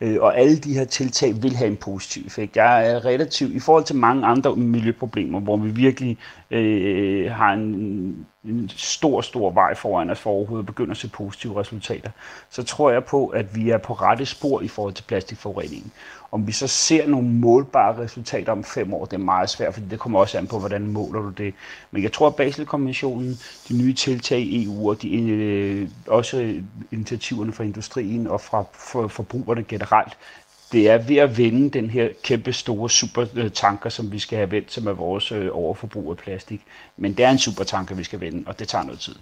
Øh, 0.00 0.16
og 0.20 0.38
alle 0.38 0.56
de 0.56 0.74
her 0.74 0.84
tiltag 0.84 1.42
vil 1.42 1.56
have 1.56 1.70
en 1.70 1.76
positiv 1.76 2.26
effekt. 2.26 2.56
Jeg 2.56 2.90
er 2.90 3.04
relativt, 3.04 3.52
i 3.52 3.60
forhold 3.60 3.84
til 3.84 3.96
mange 3.96 4.26
andre 4.26 4.56
miljøproblemer, 4.56 5.40
hvor 5.40 5.56
vi 5.56 5.70
virkelig 5.70 6.18
øh, 6.50 7.30
har 7.30 7.52
en, 7.52 8.26
en 8.44 8.70
stor, 8.76 9.20
stor 9.20 9.50
vej 9.50 9.74
foran 9.74 10.10
os 10.10 10.20
for 10.20 10.30
overhovedet 10.30 10.62
at 10.62 10.66
begynde 10.66 10.90
at 10.90 10.96
se 10.96 11.08
positive 11.08 11.60
resultater, 11.60 12.10
så 12.50 12.62
tror 12.62 12.90
jeg 12.90 13.04
på, 13.04 13.26
at 13.26 13.56
vi 13.56 13.70
er 13.70 13.78
på 13.78 13.92
rette 13.92 14.26
spor 14.26 14.60
i 14.60 14.68
forhold 14.68 14.94
til 14.94 15.02
plastikforureningen. 15.02 15.92
Om 16.34 16.46
vi 16.46 16.52
så 16.52 16.66
ser 16.66 17.06
nogle 17.06 17.28
målbare 17.28 17.98
resultater 17.98 18.52
om 18.52 18.64
fem 18.64 18.94
år, 18.94 19.04
det 19.04 19.12
er 19.12 19.24
meget 19.24 19.50
svært, 19.50 19.74
fordi 19.74 19.86
det 19.90 19.98
kommer 19.98 20.20
også 20.20 20.38
an 20.38 20.46
på, 20.46 20.58
hvordan 20.58 20.86
måler 20.86 21.20
du 21.20 21.28
det. 21.28 21.54
Men 21.90 22.02
jeg 22.02 22.12
tror, 22.12 22.26
at 22.26 22.36
Baselkonventionen, 22.36 23.38
de 23.68 23.78
nye 23.78 23.94
tiltag 23.94 24.40
i 24.40 24.64
EU 24.64 24.90
og 24.90 25.02
de, 25.02 25.16
øh, 25.16 25.88
også 26.06 26.54
initiativerne 26.92 27.52
fra 27.52 27.64
industrien 27.64 28.26
og 28.26 28.40
fra 28.40 28.64
for, 28.72 29.08
forbrugerne 29.08 29.64
generelt, 29.64 30.12
det 30.72 30.90
er 30.90 30.98
ved 30.98 31.16
at 31.16 31.38
vende 31.38 31.70
den 31.70 31.90
her 31.90 32.08
kæmpe 32.22 32.52
store 32.52 32.90
supertanker, 32.90 33.90
som 33.90 34.12
vi 34.12 34.18
skal 34.18 34.36
have 34.36 34.50
vendt, 34.50 34.72
som 34.72 34.86
er 34.86 34.92
vores 34.92 35.32
øh, 35.32 35.48
overforbrug 35.52 36.10
af 36.10 36.16
plastik. 36.16 36.62
Men 36.96 37.12
det 37.16 37.24
er 37.24 37.30
en 37.30 37.38
supertanker, 37.38 37.94
vi 37.94 38.04
skal 38.04 38.20
vende, 38.20 38.44
og 38.46 38.58
det 38.58 38.68
tager 38.68 38.84
noget 38.84 39.00
tid. 39.00 39.14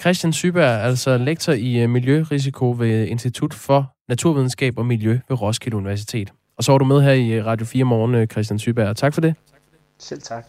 Christian 0.00 0.32
Syberg, 0.32 0.84
altså 0.84 1.18
lektor 1.18 1.52
i 1.52 1.82
øh, 1.82 1.90
Miljørisiko 1.90 2.74
ved 2.78 3.06
Institut 3.06 3.54
for 3.54 3.94
Naturvidenskab 4.08 4.78
og 4.78 4.86
Miljø 4.86 5.18
ved 5.28 5.42
Roskilde 5.42 5.76
Universitet. 5.76 6.32
Og 6.56 6.64
så 6.64 6.72
var 6.72 6.78
du 6.78 6.84
med 6.84 7.02
her 7.02 7.12
i 7.12 7.42
Radio 7.42 7.66
4 7.66 7.84
morgen, 7.84 8.14
øh, 8.14 8.26
Christian 8.26 8.58
Syberg. 8.58 8.96
Tak 8.96 9.14
for 9.14 9.20
det. 9.20 9.34
Selv 9.98 10.20
tak. 10.20 10.46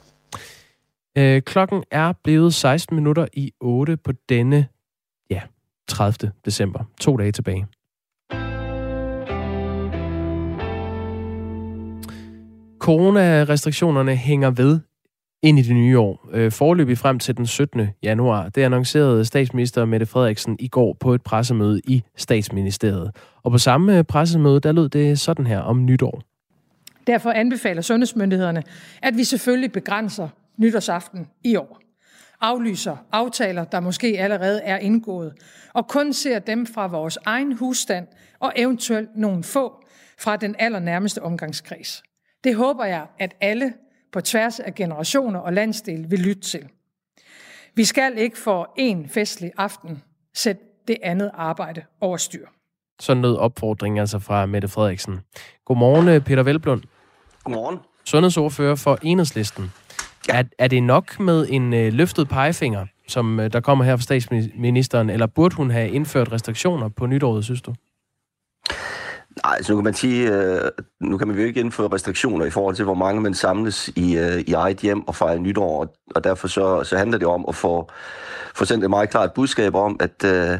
Øh, 1.18 1.42
klokken 1.42 1.84
er 1.92 2.14
blevet 2.24 2.54
16 2.54 2.96
minutter 2.96 3.28
i 3.34 3.52
8 3.60 3.98
på 3.98 4.12
denne, 4.30 4.68
ja, 5.30 5.42
30. 5.88 6.32
december. 6.46 6.84
To 7.02 7.18
dage 7.18 7.32
tilbage. 7.32 7.68
Coronarestriktionerne 12.80 14.16
hænger 14.16 14.50
ved 14.50 14.80
ind 15.42 15.60
i 15.60 15.62
det 15.62 15.76
nye 15.76 16.00
år. 16.00 16.30
Øh, 16.32 16.52
forløbig 16.52 16.98
frem 16.98 17.20
til 17.20 17.38
den 17.38 17.48
17. 17.48 17.88
januar. 18.04 18.50
Det 18.50 18.62
annoncerede 18.62 19.26
statsminister 19.26 19.86
Mette 19.86 20.06
Frederiksen 20.06 20.58
i 20.60 20.68
går 20.68 20.98
på 21.00 21.14
et 21.14 21.22
pressemøde 21.22 21.82
i 21.88 22.04
statsministeriet. 22.16 23.12
Og 23.44 23.52
på 23.52 23.58
samme 23.58 23.98
øh, 23.98 24.04
pressemøde, 24.04 24.60
der 24.60 24.72
lød 24.72 24.90
det 24.90 25.20
sådan 25.20 25.48
her 25.48 25.60
om 25.60 25.86
nytår. 25.86 26.22
Derfor 27.08 27.32
anbefaler 27.32 27.82
sundhedsmyndighederne, 27.82 28.64
at 29.02 29.18
vi 29.18 29.24
selvfølgelig 29.24 29.72
begrænser 29.72 30.30
nytårsaften 30.58 31.28
i 31.44 31.56
år. 31.56 31.80
Aflyser 32.42 32.98
aftaler, 33.12 33.64
der 33.64 33.80
måske 33.80 34.20
allerede 34.20 34.62
er 34.62 34.78
indgået, 34.78 35.34
og 35.74 35.88
kun 35.88 36.14
ser 36.14 36.40
dem 36.40 36.66
fra 36.66 36.88
vores 36.88 37.18
egen 37.26 37.54
husstand 37.54 38.08
og 38.40 38.54
eventuelt 38.56 39.10
nogle 39.16 39.44
få 39.44 39.84
fra 40.20 40.36
den 40.36 40.56
allernærmeste 40.60 41.24
omgangskreds. 41.24 42.04
Det 42.44 42.56
håber 42.56 42.86
jeg, 42.86 43.06
at 43.20 43.36
alle 43.42 43.74
på 44.12 44.22
tværs 44.22 44.60
af 44.60 44.76
generationer 44.76 45.40
og 45.40 45.54
landsdel 45.54 46.12
vil 46.12 46.20
lytte 46.20 46.42
til. 46.42 46.70
Vi 47.76 47.84
skal 47.84 48.18
ikke 48.18 48.38
for 48.38 48.74
en 48.78 49.10
festlig 49.10 49.52
aften 49.58 50.04
sætte 50.34 50.62
det 50.88 50.98
andet 51.04 51.32
arbejde 51.34 51.84
over 52.02 52.18
styr. 52.18 52.48
Sådan 53.00 53.22
lød 53.22 53.36
opfordringen 53.36 54.00
altså 54.00 54.20
fra 54.20 54.46
Mette 54.46 54.68
Frederiksen. 54.68 55.20
Godmorgen, 55.66 56.22
Peter 56.22 56.44
Velblund. 56.44 56.84
Godmorgen. 57.44 57.80
Sundhedsordfører 58.06 58.76
for 58.76 59.00
Enhedslisten. 59.02 59.72
Er, 60.30 60.44
er 60.58 60.68
det 60.68 60.84
nok 60.84 61.20
med 61.20 61.48
en 61.50 61.74
øh, 61.74 61.94
løftet 61.94 62.30
pegefinger, 62.30 62.86
som 63.08 63.40
øh, 63.40 63.54
der 63.54 63.60
kommer 63.60 63.86
her 63.86 63.96
fra 63.96 64.02
statsministeren, 64.02 65.10
eller 65.10 65.26
burde 65.26 65.56
hun 65.56 65.72
have 65.72 65.90
indført 65.90 66.32
restriktioner 66.32 66.90
på 66.90 67.06
nytåret, 67.06 67.46
synes 67.46 67.62
du? 67.62 67.74
Nej, 69.46 69.56
altså 69.56 69.72
nu 69.72 69.78
kan 69.78 69.84
man 69.84 69.94
sige, 69.94 70.32
øh, 70.34 70.62
nu 71.00 71.18
kan 71.18 71.28
man 71.28 71.38
jo 71.38 71.44
ikke 71.44 71.60
indføre 71.60 71.88
restriktioner 71.94 72.46
i 72.46 72.50
forhold 72.50 72.76
til, 72.76 72.86
hvor 72.86 72.94
mange 72.94 73.22
man 73.22 73.34
samles 73.34 73.88
i, 73.96 74.18
øh, 74.18 74.40
i 74.40 74.54
eget 74.54 74.78
hjem 74.78 75.08
og 75.08 75.16
fejrer 75.16 75.40
nytår, 75.40 75.96
og 76.16 76.24
derfor 76.24 76.48
så, 76.48 76.84
så 76.84 76.98
handler 76.98 77.18
det 77.18 77.28
om 77.28 77.46
at 77.48 77.56
få, 77.56 77.90
få 78.56 78.66
sendt 78.66 78.84
et 78.84 78.90
meget 78.90 79.10
klart 79.10 79.34
budskab 79.34 79.76
om, 79.76 79.98
at, 80.00 80.26
øh, 80.26 80.60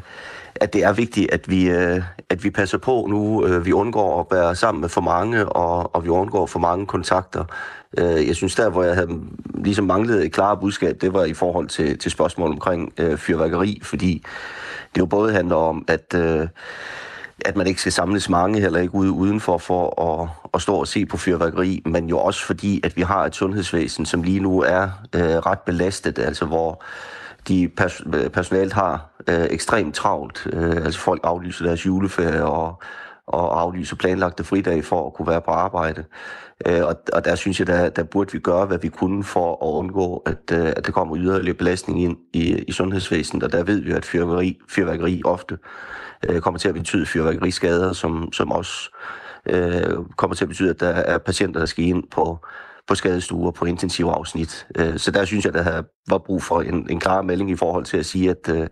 at 0.56 0.74
det 0.74 0.84
er 0.84 0.94
vigtigt, 0.94 1.32
at 1.32 1.50
vi, 1.50 1.70
øh, 1.70 2.02
at 2.30 2.44
vi 2.44 2.50
passer 2.50 2.78
på 2.78 3.08
nu. 3.10 3.46
Øh, 3.46 3.66
vi 3.66 3.72
undgår 3.72 4.20
at 4.20 4.38
være 4.38 4.56
sammen 4.56 4.82
med 4.82 4.90
for 4.90 5.02
mange, 5.02 5.50
og, 5.50 5.96
og 5.96 6.04
vi 6.04 6.10
undgår 6.10 6.46
for 6.46 6.60
mange 6.60 6.86
kontakter. 6.86 7.46
Øh, 7.98 8.28
jeg 8.28 8.36
synes 8.36 8.56
der, 8.56 8.70
hvor 8.70 8.84
jeg 8.84 8.96
havde 8.96 9.20
ligesom 9.56 9.86
manglet 9.86 10.26
et 10.26 10.32
klart 10.32 10.60
budskab, 10.60 11.02
det 11.02 11.14
var 11.14 11.24
i 11.24 11.34
forhold 11.34 11.68
til, 11.68 11.98
til 11.98 12.12
spørgsmål 12.12 12.50
omkring 12.50 12.94
øh, 12.98 13.18
fyrværkeri, 13.18 13.80
fordi 13.84 14.24
det 14.96 15.02
jo 15.02 15.06
både 15.06 15.34
handler 15.34 15.56
om, 15.56 15.86
at... 15.88 16.14
Øh, 16.16 16.48
at 17.46 17.56
man 17.56 17.68
ikke 17.68 17.82
skal 17.82 17.92
samles 17.92 18.30
mange, 18.30 18.60
heller 18.60 18.80
ikke 18.80 18.96
ude 18.96 19.12
udenfor 19.12 19.58
for 19.58 20.02
at, 20.02 20.30
at 20.54 20.62
stå 20.62 20.76
og 20.76 20.88
se 20.88 21.06
på 21.06 21.18
fyrværkeri, 21.18 21.82
men 21.86 22.10
jo 22.10 22.20
også 22.20 22.46
fordi, 22.46 22.82
at 22.84 22.98
vi 22.98 23.02
har 23.02 23.26
et 23.26 23.36
sundhedsvæsen, 23.36 24.06
som 24.06 24.24
lige 24.24 24.40
nu 24.40 24.62
er 24.62 24.90
øh, 25.16 25.22
ret 25.22 25.60
belastet, 25.60 26.20
altså 26.20 26.46
hvor 26.46 26.84
de 27.48 27.70
pers- 27.82 28.04
øh, 28.16 28.30
personalet 28.30 28.74
har 28.74 29.10
øh, 29.30 29.48
ekstremt 29.50 29.96
travlt. 29.96 30.48
Øh, 30.54 30.76
altså 30.76 31.00
folk 31.00 31.22
aflyser 31.24 31.66
deres 31.66 31.86
juleferie 31.86 32.46
og, 32.46 32.82
og 33.30 33.62
aflyse 33.62 33.96
planlagte 33.96 34.44
fridage 34.44 34.84
for 34.84 35.08
at 35.08 35.14
kunne 35.14 35.28
være 35.28 35.42
på 35.42 35.52
arbejde. 35.52 36.04
Øh, 36.68 36.86
og, 36.86 36.96
og 37.14 37.26
der 37.26 37.36
synes 37.36 37.60
jeg, 37.60 37.68
der, 37.68 37.90
der 37.90 38.04
burde 38.04 38.32
vi 38.32 38.40
gøre, 38.40 38.66
hvad 38.66 38.78
vi 38.78 38.90
kunne 38.90 39.24
for 39.24 39.52
at 39.52 39.80
undgå, 39.80 40.24
at, 40.26 40.52
øh, 40.52 40.74
at 40.78 40.86
der 40.86 40.92
kommer 40.92 41.18
yderligere 41.18 41.58
belastning 41.58 42.04
ind 42.04 42.18
i, 42.34 42.64
i 42.68 42.72
sundhedsvæsenet, 42.72 43.44
og 43.44 43.52
der 43.52 43.64
ved 43.64 43.80
vi, 43.80 43.92
at 43.92 44.06
fyrværkeri, 44.06 44.60
fyrværkeri 44.70 45.22
ofte 45.26 45.58
øh, 46.30 46.42
kommer 46.42 46.58
til 46.58 46.68
at 46.68 46.74
betyde 46.74 47.06
fyrværkeriskader, 47.06 47.94
som, 47.94 48.34
som 48.34 48.52
også 48.52 48.96
øh, 49.46 49.98
kommer 50.18 50.36
til 50.36 50.46
at 50.46 50.50
betyde, 50.50 50.70
at 50.70 50.80
der 50.80 50.90
er 50.90 51.18
patienter, 51.18 51.60
der 51.60 51.68
skal 51.68 51.86
ind 51.86 52.04
på, 52.12 52.46
på 52.90 52.96
skadestuer, 52.96 53.52
på 53.52 53.66
intensive 53.66 54.12
afsnit. 54.12 54.68
Øh, 54.78 54.98
så 54.98 55.12
der 55.12 55.26
synes 55.26 55.46
jeg, 55.46 55.54
der 55.54 55.82
var 56.10 56.18
brug 56.18 56.44
for 56.44 56.62
en, 56.62 56.88
en 56.90 57.00
klar 57.00 57.22
melding 57.22 57.52
i 57.52 57.56
forhold 57.56 57.86
til 57.86 57.98
at 57.98 58.06
sige, 58.06 58.30
at, 58.30 58.50
øh, 58.56 58.68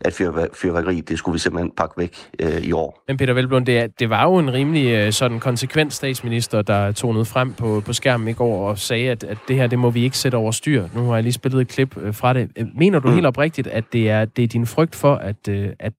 at 0.00 0.12
fyrværkeri, 0.54 1.00
det 1.00 1.18
skulle 1.18 1.32
vi 1.32 1.38
simpelthen 1.38 1.72
pakke 1.76 1.94
væk 1.98 2.16
øh, 2.38 2.60
i 2.62 2.72
år. 2.72 3.04
Men 3.08 3.16
Peter 3.16 3.34
Velblom, 3.34 3.64
det, 3.64 4.00
det 4.00 4.10
var 4.10 4.24
jo 4.24 4.38
en 4.38 4.52
rimelig 4.52 5.14
sådan 5.14 5.40
konsekvent 5.40 5.92
statsminister, 5.92 6.62
der 6.62 6.92
tog 6.92 7.12
noget 7.12 7.28
frem 7.28 7.52
på, 7.52 7.82
på 7.86 7.92
skærmen 7.92 8.28
i 8.28 8.32
går 8.32 8.68
og 8.68 8.78
sagde, 8.78 9.10
at, 9.10 9.24
at 9.24 9.38
det 9.48 9.56
her, 9.56 9.66
det 9.66 9.78
må 9.78 9.90
vi 9.90 10.02
ikke 10.04 10.18
sætte 10.18 10.36
over 10.36 10.50
styr. 10.50 10.88
Nu 10.94 11.06
har 11.08 11.14
jeg 11.14 11.22
lige 11.22 11.32
spillet 11.32 11.60
et 11.60 11.68
klip 11.68 11.94
fra 12.12 12.32
det. 12.32 12.50
Mener 12.74 12.98
du 12.98 13.08
mm. 13.08 13.14
helt 13.14 13.26
oprigtigt, 13.26 13.66
at 13.66 13.84
det 13.92 14.10
er, 14.10 14.24
det 14.24 14.42
er 14.42 14.48
din 14.48 14.66
frygt 14.66 14.96
for, 14.96 15.14
at, 15.14 15.48
at 15.78 15.92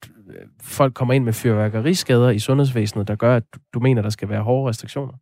folk 0.63 0.93
kommer 0.93 1.13
ind 1.13 1.24
med 1.24 1.34
fyrværkeriskader 1.34 2.30
i 2.30 2.39
sundhedsvæsenet, 2.39 3.07
der 3.07 3.15
gør, 3.15 3.36
at 3.36 3.43
du 3.74 3.80
mener, 3.80 4.01
der 4.01 4.09
skal 4.09 4.30
være 4.30 4.41
hårde 4.41 4.69
restriktioner? 4.69 5.13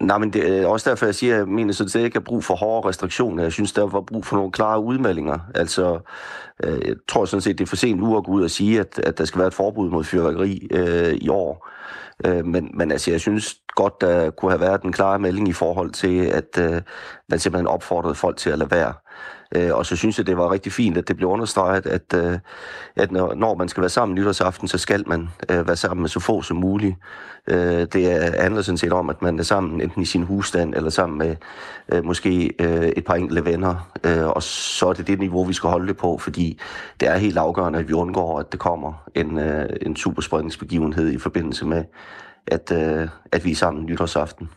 Nej, 0.00 0.18
men 0.18 0.32
det 0.32 0.58
er 0.58 0.66
også 0.66 0.90
derfor, 0.90 1.06
jeg 1.06 1.14
siger, 1.14 1.34
at 1.34 1.38
jeg 1.38 1.48
mener 1.48 1.72
sådan 1.72 1.88
set 1.88 2.00
ikke 2.00 2.16
er 2.16 2.20
brug 2.20 2.44
for 2.44 2.54
hårde 2.54 2.88
restriktioner. 2.88 3.42
Jeg 3.42 3.52
synes, 3.52 3.72
der 3.72 3.86
var 3.86 4.00
brug 4.00 4.26
for 4.26 4.36
nogle 4.36 4.52
klare 4.52 4.80
udmeldinger. 4.80 5.38
Altså, 5.54 5.98
øh, 6.64 6.88
jeg 6.88 6.96
tror 7.08 7.24
sådan 7.24 7.40
set, 7.40 7.58
det 7.58 7.64
er 7.64 7.68
for 7.68 7.76
sent 7.76 8.00
nu 8.00 8.16
at 8.16 8.24
gå 8.24 8.32
ud 8.32 8.42
og 8.42 8.50
sige, 8.50 8.80
at, 8.80 8.98
at 8.98 9.18
der 9.18 9.24
skal 9.24 9.38
være 9.38 9.48
et 9.48 9.54
forbud 9.54 9.90
mod 9.90 10.04
fyrværkeri 10.04 10.68
øh, 10.70 11.14
i 11.14 11.28
år. 11.28 11.68
Øh, 12.24 12.46
men, 12.46 12.70
men 12.74 12.92
altså, 12.92 13.10
jeg 13.10 13.20
synes 13.20 13.56
godt, 13.74 14.00
der 14.00 14.30
kunne 14.30 14.50
have 14.50 14.60
været 14.60 14.82
en 14.82 14.92
klar 14.92 15.18
melding 15.18 15.48
i 15.48 15.52
forhold 15.52 15.90
til, 15.90 16.24
at 16.24 16.58
øh, 16.58 16.82
man 17.28 17.38
simpelthen 17.38 17.66
opfordrede 17.66 18.14
folk 18.14 18.36
til 18.36 18.50
at 18.50 18.58
lade 18.58 18.70
være. 18.70 18.92
Øh, 19.54 19.74
og 19.74 19.86
så 19.86 19.96
synes 19.96 20.18
jeg, 20.18 20.26
det 20.26 20.36
var 20.36 20.52
rigtig 20.52 20.72
fint, 20.72 20.96
at 20.96 21.08
det 21.08 21.16
blev 21.16 21.28
understreget, 21.28 21.86
at, 21.86 22.14
øh, 22.14 22.38
at 22.96 23.12
når, 23.12 23.34
når 23.34 23.54
man 23.54 23.68
skal 23.68 23.80
være 23.80 23.90
sammen 23.90 24.14
nytårsaften, 24.14 24.68
så 24.68 24.78
skal 24.78 25.04
man 25.08 25.28
øh, 25.50 25.66
være 25.66 25.76
sammen 25.76 26.02
med 26.02 26.08
så 26.08 26.20
få 26.20 26.42
som 26.42 26.56
muligt. 26.56 26.96
Øh, 27.46 27.86
det 27.92 28.34
handler 28.40 28.62
sådan 28.62 28.78
set 28.78 28.92
om, 28.92 29.10
at 29.10 29.22
man 29.22 29.38
er 29.38 29.42
sammen 29.42 29.80
enten 29.80 30.02
i 30.02 30.04
sin 30.04 30.22
husstand, 30.22 30.74
eller 30.74 30.90
sammen 30.90 31.18
med 31.18 31.36
øh, 31.92 32.04
måske 32.04 32.52
øh, 32.60 32.88
et 32.88 33.04
par 33.04 33.14
enkelte 33.14 33.44
venner. 33.44 33.90
Øh, 34.04 34.26
og 34.26 34.42
så 34.42 34.88
er 34.88 34.92
det 34.92 35.06
det 35.06 35.18
niveau, 35.18 35.44
vi 35.44 35.52
skal 35.52 35.70
holde 35.70 35.88
det 35.88 35.96
på, 35.96 36.18
fordi 36.18 36.60
det 37.00 37.08
er 37.08 37.16
helt 37.16 37.38
afgørende, 37.38 37.78
at 37.78 37.88
vi 37.88 37.92
undgår, 37.92 38.40
at 38.40 38.52
det 38.52 38.60
kommer 38.60 39.08
en, 39.14 39.38
øh, 39.38 39.68
en 39.82 39.96
superspredningsbegivenhed 39.96 41.10
i 41.12 41.18
forbindelse 41.18 41.66
med, 41.66 41.84
at, 42.46 42.72
øh, 42.72 43.08
at 43.32 43.44
vi 43.44 43.50
er 43.50 43.56
sammen 43.56 43.86
nytårsaften. 43.86 44.50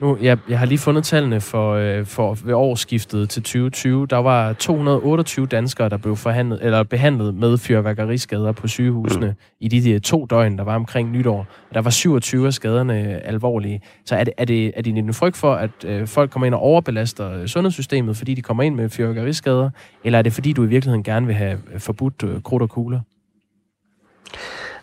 Nu, 0.00 0.18
jeg, 0.22 0.38
jeg 0.48 0.58
har 0.58 0.66
lige 0.66 0.78
fundet 0.78 1.04
tallene 1.04 1.40
for, 1.40 1.74
øh, 1.74 2.06
for 2.06 2.38
ved 2.44 2.54
årsskiftet 2.54 3.30
til 3.30 3.42
2020. 3.42 4.06
Der 4.06 4.16
var 4.16 4.52
228 4.52 5.46
danskere, 5.46 5.88
der 5.88 5.96
blev 5.96 6.16
forhandlet, 6.16 6.58
eller 6.62 6.82
behandlet 6.82 7.34
med 7.34 7.58
fyrværkeriskader 7.58 8.52
på 8.52 8.68
sygehusene 8.68 9.26
mm. 9.26 9.34
i 9.60 9.68
de, 9.68 9.80
de 9.80 9.98
to 9.98 10.26
døgn, 10.26 10.58
der 10.58 10.64
var 10.64 10.74
omkring 10.74 11.10
nytår. 11.10 11.46
Der 11.74 11.80
var 11.80 11.90
27 11.90 12.46
af 12.46 12.52
skaderne 12.52 13.26
alvorlige. 13.26 13.80
Så 14.04 14.16
er 14.16 14.24
det, 14.24 14.32
er 14.38 14.44
det, 14.44 14.72
er 14.76 14.82
det 14.82 14.98
en 14.98 15.14
frygt 15.14 15.36
for, 15.36 15.54
at 15.54 15.70
øh, 15.84 16.06
folk 16.06 16.30
kommer 16.30 16.46
ind 16.46 16.54
og 16.54 16.60
overbelaster 16.60 17.32
øh, 17.32 17.46
sundhedssystemet, 17.46 18.16
fordi 18.16 18.34
de 18.34 18.42
kommer 18.42 18.62
ind 18.62 18.74
med 18.74 18.88
fyrværkeriskader? 18.88 19.70
Eller 20.04 20.18
er 20.18 20.22
det 20.22 20.32
fordi, 20.32 20.52
du 20.52 20.64
i 20.64 20.68
virkeligheden 20.68 21.02
gerne 21.02 21.26
vil 21.26 21.34
have 21.34 21.58
øh, 21.74 21.80
forbudt 21.80 22.22
øh, 22.22 22.42
krudt 22.42 22.62
og 22.62 22.70
kugler? 22.70 23.00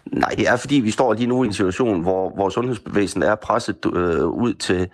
Nej, 0.06 0.30
det 0.38 0.48
er 0.48 0.56
fordi, 0.56 0.76
vi 0.76 0.92
står 0.92 1.14
lige 1.14 1.28
nu 1.28 1.44
i 1.44 1.48
en 1.48 1.54
situation, 1.54 2.02
hvor, 2.02 2.30
hvor 2.36 2.50
sundhedsbevægelsen 2.50 3.24
er 3.24 3.36
presset 3.36 3.86
øh, 3.86 4.26
ud 4.26 4.54
til, 4.54 4.90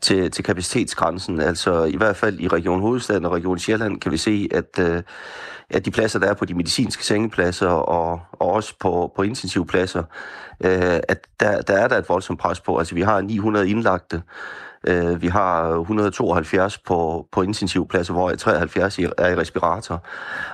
til, 0.00 0.30
til 0.30 0.44
kapacitetsgrænsen. 0.44 1.40
Altså 1.40 1.84
i 1.84 1.96
hvert 1.96 2.16
fald 2.16 2.40
i 2.40 2.48
Region 2.48 2.80
Hovedstaden 2.80 3.24
og 3.24 3.32
Region 3.32 3.58
Sjælland 3.58 4.00
kan 4.00 4.12
vi 4.12 4.16
se, 4.16 4.48
at, 4.54 4.78
øh, 4.78 5.02
at 5.70 5.84
de 5.84 5.90
pladser, 5.90 6.18
der 6.18 6.26
er 6.26 6.34
på 6.34 6.44
de 6.44 6.54
medicinske 6.54 7.06
sengepladser 7.06 7.68
og, 7.68 8.20
og 8.32 8.50
også 8.52 8.74
på, 8.80 9.12
på 9.16 9.22
intensivpladser, 9.22 10.02
øh, 10.64 11.00
at 11.08 11.26
der, 11.40 11.62
der 11.62 11.74
er 11.74 11.88
der 11.88 11.98
et 11.98 12.08
voldsomt 12.08 12.40
pres 12.40 12.60
på. 12.60 12.78
Altså 12.78 12.94
vi 12.94 13.02
har 13.02 13.20
900 13.20 13.68
indlagte, 13.68 14.22
øh, 14.86 15.22
vi 15.22 15.26
har 15.26 15.68
172 15.68 16.78
på, 16.78 17.26
på 17.32 17.42
intensivpladser, 17.42 18.12
hvor 18.12 18.30
73 18.30 18.98
er 18.98 19.28
i 19.28 19.36
respirator. 19.36 20.04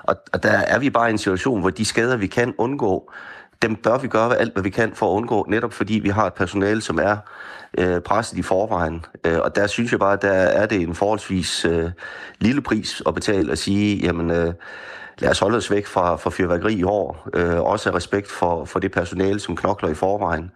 Og, 0.03 0.17
og 0.33 0.43
der 0.43 0.51
er 0.51 0.79
vi 0.79 0.91
bare 0.91 1.09
i 1.09 1.13
en 1.13 1.19
situation, 1.19 1.61
hvor 1.61 1.71
de 1.71 1.85
skader, 1.85 2.17
vi 2.17 2.27
kan 2.27 2.55
undgå, 2.59 3.13
dem 3.63 3.77
bør 3.77 3.99
vi 3.99 4.09
gøre 4.09 4.37
alt, 4.37 4.53
hvad 4.53 4.63
vi 4.63 4.71
kan 4.71 4.93
for 4.95 5.13
at 5.13 5.17
undgå, 5.17 5.47
netop 5.49 5.73
fordi 5.73 5.95
vi 5.95 6.09
har 6.09 6.27
et 6.27 6.35
personale, 6.35 6.81
som 6.81 6.99
er 6.99 7.17
øh, 7.79 8.01
presset 8.01 8.39
i 8.39 8.43
forvejen. 8.43 9.05
Øh, 9.25 9.39
og 9.41 9.57
der 9.57 9.67
synes 9.67 9.91
jeg 9.93 10.01
bare, 10.01 10.13
at 10.13 10.23
der 10.23 10.33
er 10.33 10.67
det 10.67 10.81
en 10.81 10.95
forholdsvis 10.95 11.65
øh, 11.65 11.91
lille 12.41 12.63
pris 12.63 13.03
at 13.07 13.15
betale 13.15 13.53
og 13.53 13.59
sige, 13.59 13.97
jamen 13.97 14.31
øh, 14.31 14.55
lad 15.23 15.31
os 15.31 15.39
holde 15.39 15.57
os 15.57 15.71
væk 15.71 15.87
fra, 15.87 16.17
fra 16.17 16.31
fyrværkeri 16.31 16.75
i 16.75 16.83
år. 16.83 17.29
Øh, 17.35 17.61
også 17.61 17.91
af 17.91 17.95
respekt 17.95 18.31
for, 18.31 18.65
for 18.65 18.79
det 18.79 18.93
personale, 18.93 19.41
som 19.41 19.57
knokler 19.57 19.89
i 19.89 19.95
forvejen. 19.95 20.51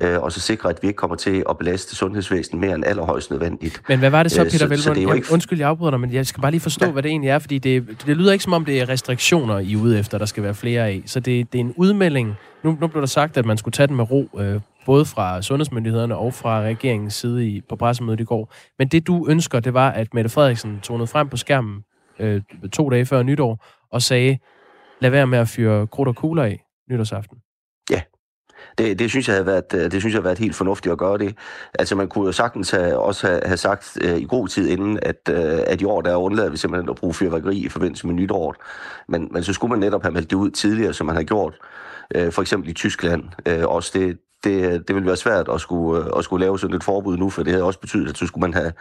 Øh, 0.00 0.22
og 0.22 0.32
så 0.32 0.40
sikre, 0.40 0.70
at 0.70 0.78
vi 0.82 0.88
ikke 0.88 0.96
kommer 0.96 1.16
til 1.16 1.44
at 1.50 1.58
belaste 1.58 1.96
sundhedsvæsenet 1.96 2.60
mere 2.60 2.74
end 2.74 2.84
allerhøjst 2.86 3.30
nødvendigt. 3.30 3.82
Men 3.88 3.98
hvad 3.98 4.10
var 4.10 4.22
det 4.22 4.32
så, 4.32 4.44
øh, 4.44 4.50
Peter 4.50 4.66
Velmund? 4.66 5.16
Ikke... 5.16 5.32
Undskyld, 5.32 5.58
jeg 5.58 5.68
afbryder 5.68 5.90
dig, 5.90 6.00
men 6.00 6.12
jeg 6.12 6.26
skal 6.26 6.40
bare 6.40 6.50
lige 6.50 6.60
forstå, 6.60 6.86
ja. 6.86 6.92
hvad 6.92 7.02
det 7.02 7.08
egentlig 7.08 7.30
er, 7.30 7.38
fordi 7.38 7.58
det, 7.58 8.02
det 8.06 8.16
lyder 8.16 8.32
ikke 8.32 8.44
som 8.44 8.52
om, 8.52 8.64
det 8.64 8.80
er 8.80 8.88
restriktioner, 8.88 9.58
I 9.58 9.72
er 9.72 9.76
ude 9.76 9.98
efter, 9.98 10.18
der 10.18 10.26
skal 10.26 10.42
være 10.42 10.54
flere 10.54 10.86
af. 10.86 11.02
Så 11.06 11.20
det, 11.20 11.52
det 11.52 11.58
er 11.58 11.64
en 11.64 11.74
udmelding. 11.76 12.34
Nu, 12.62 12.76
nu 12.80 12.86
blev 12.86 13.00
der 13.00 13.06
sagt, 13.06 13.36
at 13.36 13.46
man 13.46 13.56
skulle 13.56 13.72
tage 13.72 13.86
den 13.86 13.96
med 13.96 14.10
ro. 14.10 14.28
Øh, 14.38 14.60
både 14.86 15.04
fra 15.04 15.42
sundhedsmyndighederne 15.42 16.16
og 16.16 16.34
fra 16.34 16.60
regeringens 16.60 17.14
side 17.14 17.46
i, 17.46 17.60
på 17.68 17.76
pressemødet 17.76 18.20
i 18.20 18.24
går. 18.24 18.54
Men 18.78 18.88
det 18.88 19.06
du 19.06 19.26
ønsker, 19.28 19.60
det 19.60 19.74
var, 19.74 19.90
at 19.90 20.14
Mette 20.14 20.30
Frederiksen 20.30 20.80
tonede 20.82 21.06
frem 21.06 21.28
på 21.28 21.36
skærmen 21.36 21.84
øh, 22.18 22.42
to 22.72 22.90
dage 22.90 23.06
før 23.06 23.22
nytår 23.22 23.64
og 23.92 24.02
sagde, 24.02 24.38
lad 25.00 25.10
være 25.10 25.26
med 25.26 25.38
at 25.38 25.48
fyre 25.48 25.86
krudt 25.86 26.08
og 26.08 26.16
kugler 26.16 26.42
af 26.42 26.64
nytårsaften. 26.90 27.38
Ja, 27.90 28.00
det, 28.78 28.98
det, 28.98 29.10
synes 29.10 29.28
jeg 29.28 29.34
havde 29.34 29.46
været, 29.46 29.74
øh, 29.74 29.90
det 29.90 30.00
synes 30.00 30.14
jeg 30.14 30.18
har 30.18 30.28
været 30.28 30.38
helt 30.38 30.54
fornuftigt 30.54 30.92
at 30.92 30.98
gøre 30.98 31.18
det. 31.18 31.36
Altså 31.78 31.96
man 31.96 32.08
kunne 32.08 32.26
jo 32.26 32.32
sagtens 32.32 32.70
have, 32.70 32.98
også 32.98 33.26
have, 33.26 33.40
have 33.44 33.56
sagt 33.56 33.98
øh, 34.00 34.18
i 34.18 34.24
god 34.24 34.48
tid 34.48 34.68
inden, 34.68 34.98
at, 35.02 35.28
øh, 35.30 35.60
at 35.66 35.80
i 35.80 35.84
år 35.84 36.00
der 36.00 36.10
er 36.12 36.16
undladet 36.16 36.52
vi 36.52 36.56
simpelthen 36.56 36.90
at 36.90 36.96
bruge 36.96 37.14
fyrværkeri 37.14 37.58
i 37.58 37.68
forbindelse 37.68 38.06
med 38.06 38.14
nytåret. 38.14 38.56
Men, 39.08 39.28
men 39.30 39.42
så 39.42 39.52
skulle 39.52 39.70
man 39.70 39.78
netop 39.78 40.02
have 40.02 40.12
meldt 40.12 40.30
det 40.30 40.36
ud 40.36 40.50
tidligere, 40.50 40.92
som 40.92 41.06
man 41.06 41.16
har 41.16 41.22
gjort. 41.22 41.54
Øh, 42.14 42.32
for 42.32 42.42
eksempel 42.42 42.70
i 42.70 42.72
Tyskland. 42.72 43.24
Øh, 43.48 43.64
også 43.64 43.90
det, 43.94 44.18
det, 44.44 44.88
det 44.88 44.94
ville 44.94 45.06
være 45.06 45.16
svært 45.16 45.48
at 45.54 45.60
skulle, 45.60 46.04
øh, 46.04 46.10
at 46.18 46.24
skulle 46.24 46.44
lave 46.44 46.58
sådan 46.58 46.76
et 46.76 46.84
forbud 46.84 47.16
nu, 47.16 47.30
for 47.30 47.42
det 47.42 47.52
havde 47.52 47.64
også 47.64 47.80
betydet, 47.80 48.08
at 48.08 48.18
så 48.18 48.26
skulle 48.26 48.40
man 48.40 48.54
have, 48.54 48.72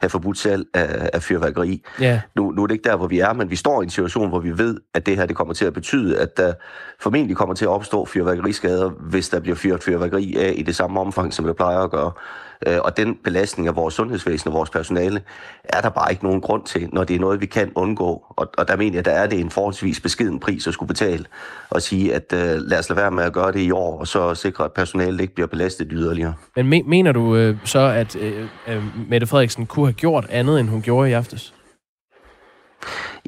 have 0.00 0.10
forbudt 0.10 0.38
salg 0.38 0.66
af, 0.74 1.10
af 1.12 1.22
fyrværkeri. 1.22 1.82
Ja. 2.00 2.20
Nu, 2.36 2.50
nu 2.50 2.62
er 2.62 2.66
det 2.66 2.74
ikke 2.74 2.88
der, 2.88 2.96
hvor 2.96 3.06
vi 3.06 3.18
er, 3.18 3.32
men 3.32 3.50
vi 3.50 3.56
står 3.56 3.82
i 3.82 3.84
en 3.84 3.90
situation, 3.90 4.28
hvor 4.28 4.40
vi 4.40 4.58
ved, 4.58 4.80
at 4.94 5.06
det 5.06 5.16
her 5.16 5.26
det 5.26 5.36
kommer 5.36 5.54
til 5.54 5.64
at 5.64 5.72
betyde, 5.72 6.18
at 6.18 6.36
der 6.36 6.52
formentlig 7.00 7.36
kommer 7.36 7.54
til 7.54 7.64
at 7.64 7.70
opstå 7.70 8.04
fyrværkeriskader, 8.04 8.90
hvis 8.90 9.28
der 9.28 9.40
bliver 9.40 9.56
fyret 9.56 9.82
fyrværkeri 9.82 10.36
af 10.36 10.54
i 10.56 10.62
det 10.62 10.76
samme 10.76 11.00
omfang, 11.00 11.34
som 11.34 11.44
det 11.44 11.56
plejer 11.56 11.78
at 11.78 11.90
gøre. 11.90 12.12
Øh, 12.66 12.78
og 12.84 12.96
den 12.96 13.16
belastning 13.24 13.68
af 13.68 13.76
vores 13.76 13.94
sundhedsvæsen 13.94 14.48
og 14.48 14.54
vores 14.54 14.70
personale, 14.70 15.22
er 15.64 15.80
der 15.80 15.88
bare 15.88 16.10
ikke 16.10 16.24
nogen 16.24 16.40
grund 16.40 16.64
til, 16.64 16.88
når 16.92 17.04
det 17.04 17.16
er 17.16 17.20
noget, 17.20 17.40
vi 17.40 17.46
kan 17.46 17.72
undgå. 17.74 18.24
Og, 18.30 18.48
og 18.58 18.68
der 18.68 18.76
mener 18.76 18.96
jeg, 18.96 19.04
der 19.04 19.10
er 19.10 19.26
det 19.26 19.40
en 19.40 19.50
forholdsvis 19.50 20.00
beskeden 20.00 20.40
pris 20.40 20.66
at 20.66 20.74
skulle 20.74 20.88
betale, 20.88 21.24
og 21.70 21.82
sige, 21.82 22.14
at 22.14 22.32
uh, 22.32 22.38
lad 22.38 22.78
os 22.78 22.88
lade 22.88 23.00
være 23.00 23.10
med 23.10 23.24
at 23.24 23.32
gøre 23.32 23.52
det 23.52 23.60
i 23.60 23.70
år, 23.70 24.00
og 24.00 24.06
så 24.06 24.34
sikre, 24.34 24.64
at 24.64 24.72
personalet 24.72 25.20
ikke 25.20 25.34
bliver 25.34 25.46
belastet 25.46 25.88
yderligere. 25.90 26.34
Men 26.56 26.72
me- 26.72 26.88
mener 26.88 27.12
du 27.12 27.36
øh, 27.36 27.56
så, 27.64 27.80
at 27.80 28.16
øh, 28.16 28.48
øh, 28.68 28.82
Mette 29.08 29.26
Frederiksen 29.26 29.66
kunne 29.66 29.86
have 29.86 29.92
gjort 29.92 30.26
andet, 30.30 30.60
end 30.60 30.68
hun 30.68 30.82
gjorde 30.82 31.10
i 31.10 31.12
aftes? 31.12 31.54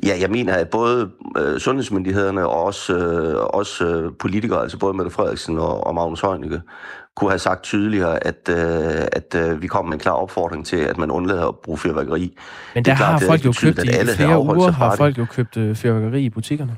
Ja, 0.07 0.17
jeg 0.21 0.31
mener, 0.31 0.55
at 0.55 0.69
både 0.71 1.11
øh, 1.39 1.59
sundhedsmyndighederne 1.59 2.47
og 2.47 2.65
også, 2.65 2.97
øh, 2.97 3.37
også 3.45 3.87
øh, 3.87 4.13
politikere, 4.19 4.63
altså 4.63 4.79
både 4.79 4.95
Mette 4.95 5.11
Frederiksen 5.11 5.59
og, 5.59 5.87
og 5.87 5.95
Magnus 5.95 6.21
Heunicke, 6.21 6.61
kunne 7.19 7.31
have 7.31 7.39
sagt 7.39 7.63
tydeligere, 7.63 8.27
at, 8.27 8.49
øh, 8.51 9.07
at 9.13 9.35
øh, 9.35 9.63
vi 9.63 9.67
kom 9.67 9.85
med 9.85 9.93
en 9.93 9.99
klar 9.99 10.13
opfordring 10.13 10.67
til, 10.67 10.77
at 10.77 10.99
man 10.99 11.11
undlader 11.11 11.49
at 11.49 11.59
bruge 11.59 11.79
fyrværkeri. 11.79 12.37
Men 12.75 12.85
der 12.85 12.97
klart, 12.97 13.21
har 13.21 13.29
folk 13.29 13.45
jo 13.45 13.53
købt, 13.61 13.85
i 13.85 14.07
flere 14.17 14.39
uger 14.39 14.71
har 14.71 14.97
folk 14.97 15.19
jo 15.19 15.27
købt 15.31 15.57
øh, 15.57 15.77
fyrværkeri 15.77 16.25
i 16.25 16.31
butikkerne. 16.31 16.77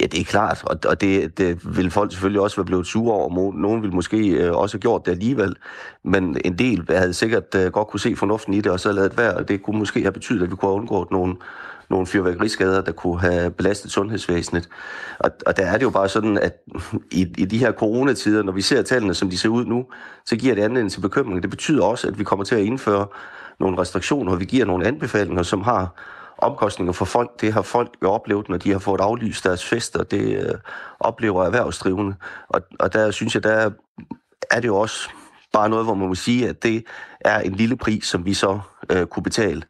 Ja, 0.00 0.06
det 0.06 0.20
er 0.20 0.24
klart, 0.24 0.62
og, 0.64 0.78
og 0.88 1.00
det, 1.00 1.38
det 1.38 1.76
vil 1.76 1.90
folk 1.90 2.12
selvfølgelig 2.12 2.40
også 2.40 2.56
være 2.56 2.64
blevet 2.64 2.86
sure 2.86 3.14
over. 3.14 3.52
Nogen 3.52 3.82
vil 3.82 3.94
måske 3.94 4.28
øh, 4.28 4.52
også 4.52 4.76
have 4.76 4.80
gjort 4.80 5.06
det 5.06 5.12
alligevel, 5.12 5.56
men 6.04 6.36
en 6.44 6.58
del 6.58 6.84
havde 6.88 7.14
sikkert 7.14 7.54
øh, 7.56 7.72
godt 7.72 7.88
kunne 7.88 8.00
se 8.00 8.16
fornuften 8.16 8.54
i 8.54 8.60
det, 8.60 8.72
og 8.72 8.80
så 8.80 8.92
lavet 8.92 9.18
være, 9.18 9.34
og 9.34 9.48
det 9.48 9.62
kunne 9.62 9.78
måske 9.78 10.02
have 10.02 10.12
betydet, 10.12 10.42
at 10.42 10.50
vi 10.50 10.56
kunne 10.56 10.70
have 10.70 10.80
undgået 10.80 11.10
nogle, 11.10 11.36
nogle 11.90 12.06
fyrværkeriskader, 12.06 12.80
der 12.80 12.92
kunne 12.92 13.20
have 13.20 13.50
belastet 13.50 13.90
sundhedsvæsenet. 13.90 14.68
Og, 15.18 15.30
og 15.46 15.56
der 15.56 15.66
er 15.66 15.72
det 15.72 15.82
jo 15.82 15.90
bare 15.90 16.08
sådan, 16.08 16.38
at 16.38 16.56
i, 17.12 17.20
i 17.38 17.44
de 17.44 17.58
her 17.58 17.72
coronatider, 17.72 18.42
når 18.42 18.52
vi 18.52 18.62
ser 18.62 18.82
tallene, 18.82 19.14
som 19.14 19.30
de 19.30 19.38
ser 19.38 19.48
ud 19.48 19.64
nu, 19.64 19.86
så 20.26 20.36
giver 20.36 20.54
det 20.54 20.62
anledning 20.62 20.92
til 20.92 21.00
bekymring. 21.00 21.42
Det 21.42 21.50
betyder 21.50 21.84
også, 21.84 22.08
at 22.08 22.18
vi 22.18 22.24
kommer 22.24 22.44
til 22.44 22.54
at 22.54 22.60
indføre 22.60 23.06
nogle 23.60 23.78
restriktioner, 23.78 24.32
og 24.32 24.40
vi 24.40 24.44
giver 24.44 24.64
nogle 24.64 24.86
anbefalinger, 24.86 25.42
som 25.42 25.62
har 25.62 25.94
omkostninger 26.38 26.92
for 26.92 27.04
folk. 27.04 27.40
Det 27.40 27.52
har 27.52 27.62
folk 27.62 27.88
jo 28.02 28.10
oplevet, 28.10 28.48
når 28.48 28.56
de 28.56 28.72
har 28.72 28.78
fået 28.78 29.00
aflyst 29.00 29.44
deres 29.44 29.64
fester. 29.64 30.02
Det 30.02 30.36
øh, 30.36 30.54
oplever 31.00 31.44
erhvervsdrivende. 31.44 32.14
Og, 32.48 32.60
og 32.80 32.92
der 32.92 33.10
synes 33.10 33.34
jeg, 33.34 33.42
der 33.42 33.70
er 34.50 34.60
det 34.60 34.68
jo 34.68 34.76
også 34.76 35.08
bare 35.52 35.68
noget, 35.68 35.84
hvor 35.84 35.94
man 35.94 36.08
må 36.08 36.14
sige, 36.14 36.48
at 36.48 36.62
det 36.62 36.84
er 37.20 37.40
en 37.40 37.52
lille 37.52 37.76
pris, 37.76 38.04
som 38.04 38.24
vi 38.24 38.34
så 38.34 38.60
øh, 38.92 39.06
kunne 39.06 39.22
betale 39.22 39.62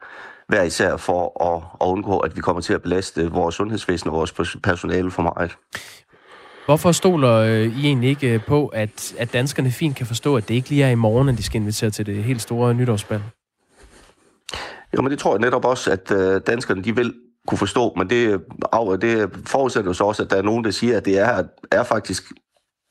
hver 0.48 0.62
især 0.62 0.96
for 0.96 1.44
at, 1.54 1.62
at 1.80 1.92
undgå, 1.92 2.18
at 2.18 2.36
vi 2.36 2.40
kommer 2.40 2.62
til 2.62 2.72
at 2.72 2.82
belaste 2.82 3.30
vores 3.30 3.54
sundhedsvæsen 3.54 4.10
og 4.10 4.16
vores 4.16 4.56
personale 4.62 5.10
for 5.10 5.22
meget. 5.22 5.56
Hvorfor 6.66 6.92
stoler 6.92 7.34
øh, 7.34 7.78
I 7.78 7.86
egentlig 7.86 8.10
ikke 8.10 8.34
øh, 8.34 8.44
på, 8.46 8.66
at, 8.66 9.14
at 9.18 9.32
danskerne 9.32 9.70
fint 9.70 9.96
kan 9.96 10.06
forstå, 10.06 10.36
at 10.36 10.48
det 10.48 10.54
ikke 10.54 10.68
lige 10.68 10.84
er 10.84 10.90
i 10.90 10.94
morgen, 10.94 11.28
at 11.28 11.38
de 11.38 11.42
skal 11.42 11.60
invitere 11.60 11.90
til 11.90 12.06
det 12.06 12.24
helt 12.24 12.42
store 12.42 12.74
nytårsbal? 12.74 13.22
Jo, 14.96 15.02
men 15.02 15.10
det 15.10 15.18
tror 15.18 15.32
jeg 15.32 15.40
netop 15.40 15.64
også, 15.64 15.90
at 15.90 16.10
øh, 16.10 16.40
danskerne 16.46 16.84
de 16.84 16.96
vil 16.96 17.14
kunne 17.46 17.58
forstå, 17.58 17.94
men 17.96 18.10
det, 18.10 18.40
det 19.00 19.30
forudsætter 19.46 19.90
jo 19.90 19.94
så 19.94 20.04
også, 20.04 20.22
at 20.22 20.30
der 20.30 20.36
er 20.36 20.42
nogen, 20.42 20.64
der 20.64 20.70
siger, 20.70 20.96
at 20.96 21.04
det 21.04 21.18
er, 21.18 21.42
er 21.72 21.82
faktisk 21.82 22.32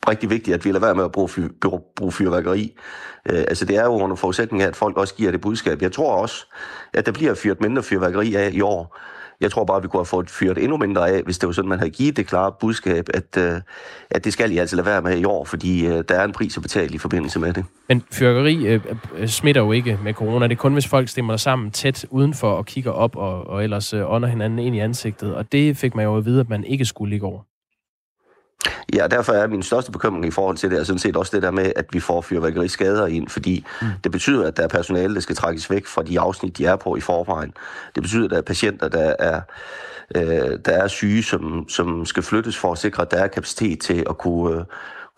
rigtig 0.08 0.30
vigtigt, 0.30 0.56
at 0.56 0.66
vi 0.66 0.70
lader 0.70 0.86
være 0.86 0.96
med 0.96 1.06
at 1.06 1.12
bruge, 1.12 1.30
fyr, 1.30 1.48
bruge 1.96 2.12
fyrværkeri. 2.12 2.76
Øh, 3.30 3.40
altså 3.40 3.66
det 3.66 3.76
er 3.76 3.84
jo 3.84 3.92
under 3.92 4.16
forudsætning 4.16 4.64
af, 4.64 4.68
at 4.68 4.76
folk 4.76 4.98
også 4.98 5.16
giver 5.16 5.32
det 5.32 5.42
budskab. 5.42 5.82
Jeg 5.82 5.92
tror 5.92 6.22
også, 6.22 6.46
at 6.94 7.06
der 7.06 7.12
bliver 7.12 7.34
fyret 7.34 7.62
mindre 7.62 7.84
fyrværkeri 7.84 8.36
af 8.36 8.50
i 8.54 8.62
år. 8.62 8.98
Jeg 9.42 9.52
tror 9.52 9.66
bare, 9.66 9.78
at 9.78 9.84
vi 9.84 9.88
kunne 9.88 10.00
have 10.00 10.06
fået 10.06 10.30
fyret 10.30 10.58
endnu 10.58 10.78
mindre 10.78 11.10
af, 11.10 11.24
hvis 11.24 11.38
det 11.38 11.48
var 11.48 11.54
sådan, 11.54 11.70
man 11.70 11.80
havde 11.80 11.92
givet 11.92 12.18
det 12.18 12.28
klare 12.28 12.52
budskab, 12.60 13.10
at, 13.14 13.38
øh, 13.38 13.62
at 14.10 14.26
det 14.26 14.34
skal 14.34 14.52
I 14.52 14.58
altså 14.58 14.76
lade 14.76 14.86
være 14.86 15.02
med 15.02 15.18
i 15.18 15.24
år, 15.24 15.46
fordi 15.46 15.86
øh, 15.86 16.04
der 16.10 16.16
er 16.16 16.24
en 16.24 16.32
pris 16.32 16.58
at 16.58 16.64
betale 16.64 16.96
i 16.96 16.98
forbindelse 16.98 17.40
med 17.40 17.54
det. 17.54 17.66
Men 17.90 18.04
fyrværkeri 18.12 18.68
øh, 18.68 18.82
øh 19.18 19.28
smitter 19.28 19.62
jo 19.62 19.72
ikke 19.72 20.00
med 20.04 20.14
corona. 20.14 20.48
Det 20.48 20.54
er 20.54 20.58
kun, 20.58 20.74
hvis 20.74 20.88
folk 20.88 21.10
stemmer 21.10 21.38
sammen 21.38 21.72
tæt 21.72 22.06
udenfor 22.10 22.52
og 22.52 22.66
kigger 22.66 22.92
op 22.92 23.16
og, 23.16 23.48
og 23.48 23.64
ellers 23.64 23.94
øh, 23.94 24.12
ånder 24.12 24.30
hinanden 24.30 24.60
ind 24.60 24.76
i 24.76 24.80
ansigtet. 24.80 25.36
Og 25.36 25.52
det 25.52 25.78
fik 25.78 25.96
man 25.96 26.06
jo 26.06 26.18
at 26.18 26.26
vide, 26.26 26.40
at 26.40 26.50
man 26.50 26.64
ikke 26.64 26.86
skulle 26.86 27.10
ligge 27.10 27.26
over. 27.26 27.42
Ja, 28.94 29.08
derfor 29.08 29.34
er 29.34 29.48
min 29.48 29.64
største 29.64 29.92
bekymring 29.92 30.26
i 30.26 30.32
forhold 30.32 30.58
til 30.58 30.72
det, 30.72 30.80
er 30.80 30.84
sådan 30.84 31.00
set 31.00 31.18
også 31.18 31.36
det 31.36 31.44
der 31.44 31.52
med, 31.52 31.72
at 31.76 31.86
vi 31.92 32.00
får 32.00 32.22
fyrværkeriskader 32.22 33.08
ind, 33.08 33.28
fordi 33.28 33.66
mm. 33.82 33.88
det 34.04 34.12
betyder, 34.12 34.48
at 34.48 34.58
der 34.58 34.64
er 34.64 34.68
personale, 34.68 35.16
der 35.16 35.22
skal 35.22 35.36
trækkes 35.36 35.70
væk 35.70 35.86
fra 35.86 36.04
de 36.04 36.20
afsnit, 36.20 36.58
de 36.58 36.66
er 36.66 36.76
på 36.76 36.96
i 36.96 37.00
forvejen. 37.00 37.54
Det 37.96 38.04
betyder, 38.04 38.26
at 38.26 38.32
der 38.32 38.38
er 38.38 38.42
patienter, 38.42 38.88
der 38.88 39.16
er, 39.20 39.42
øh, 40.16 40.60
der 40.66 40.72
er 40.72 40.88
syge, 40.88 41.24
som, 41.24 41.70
som 41.70 42.06
skal 42.06 42.24
flyttes 42.24 42.58
for 42.58 42.72
at 42.72 42.78
sikre, 42.78 43.04
at 43.04 43.12
der 43.12 43.18
er 43.18 43.28
kapacitet 43.28 43.80
til 43.80 44.06
at 44.10 44.18
kunne, 44.18 44.60
øh, 44.60 44.66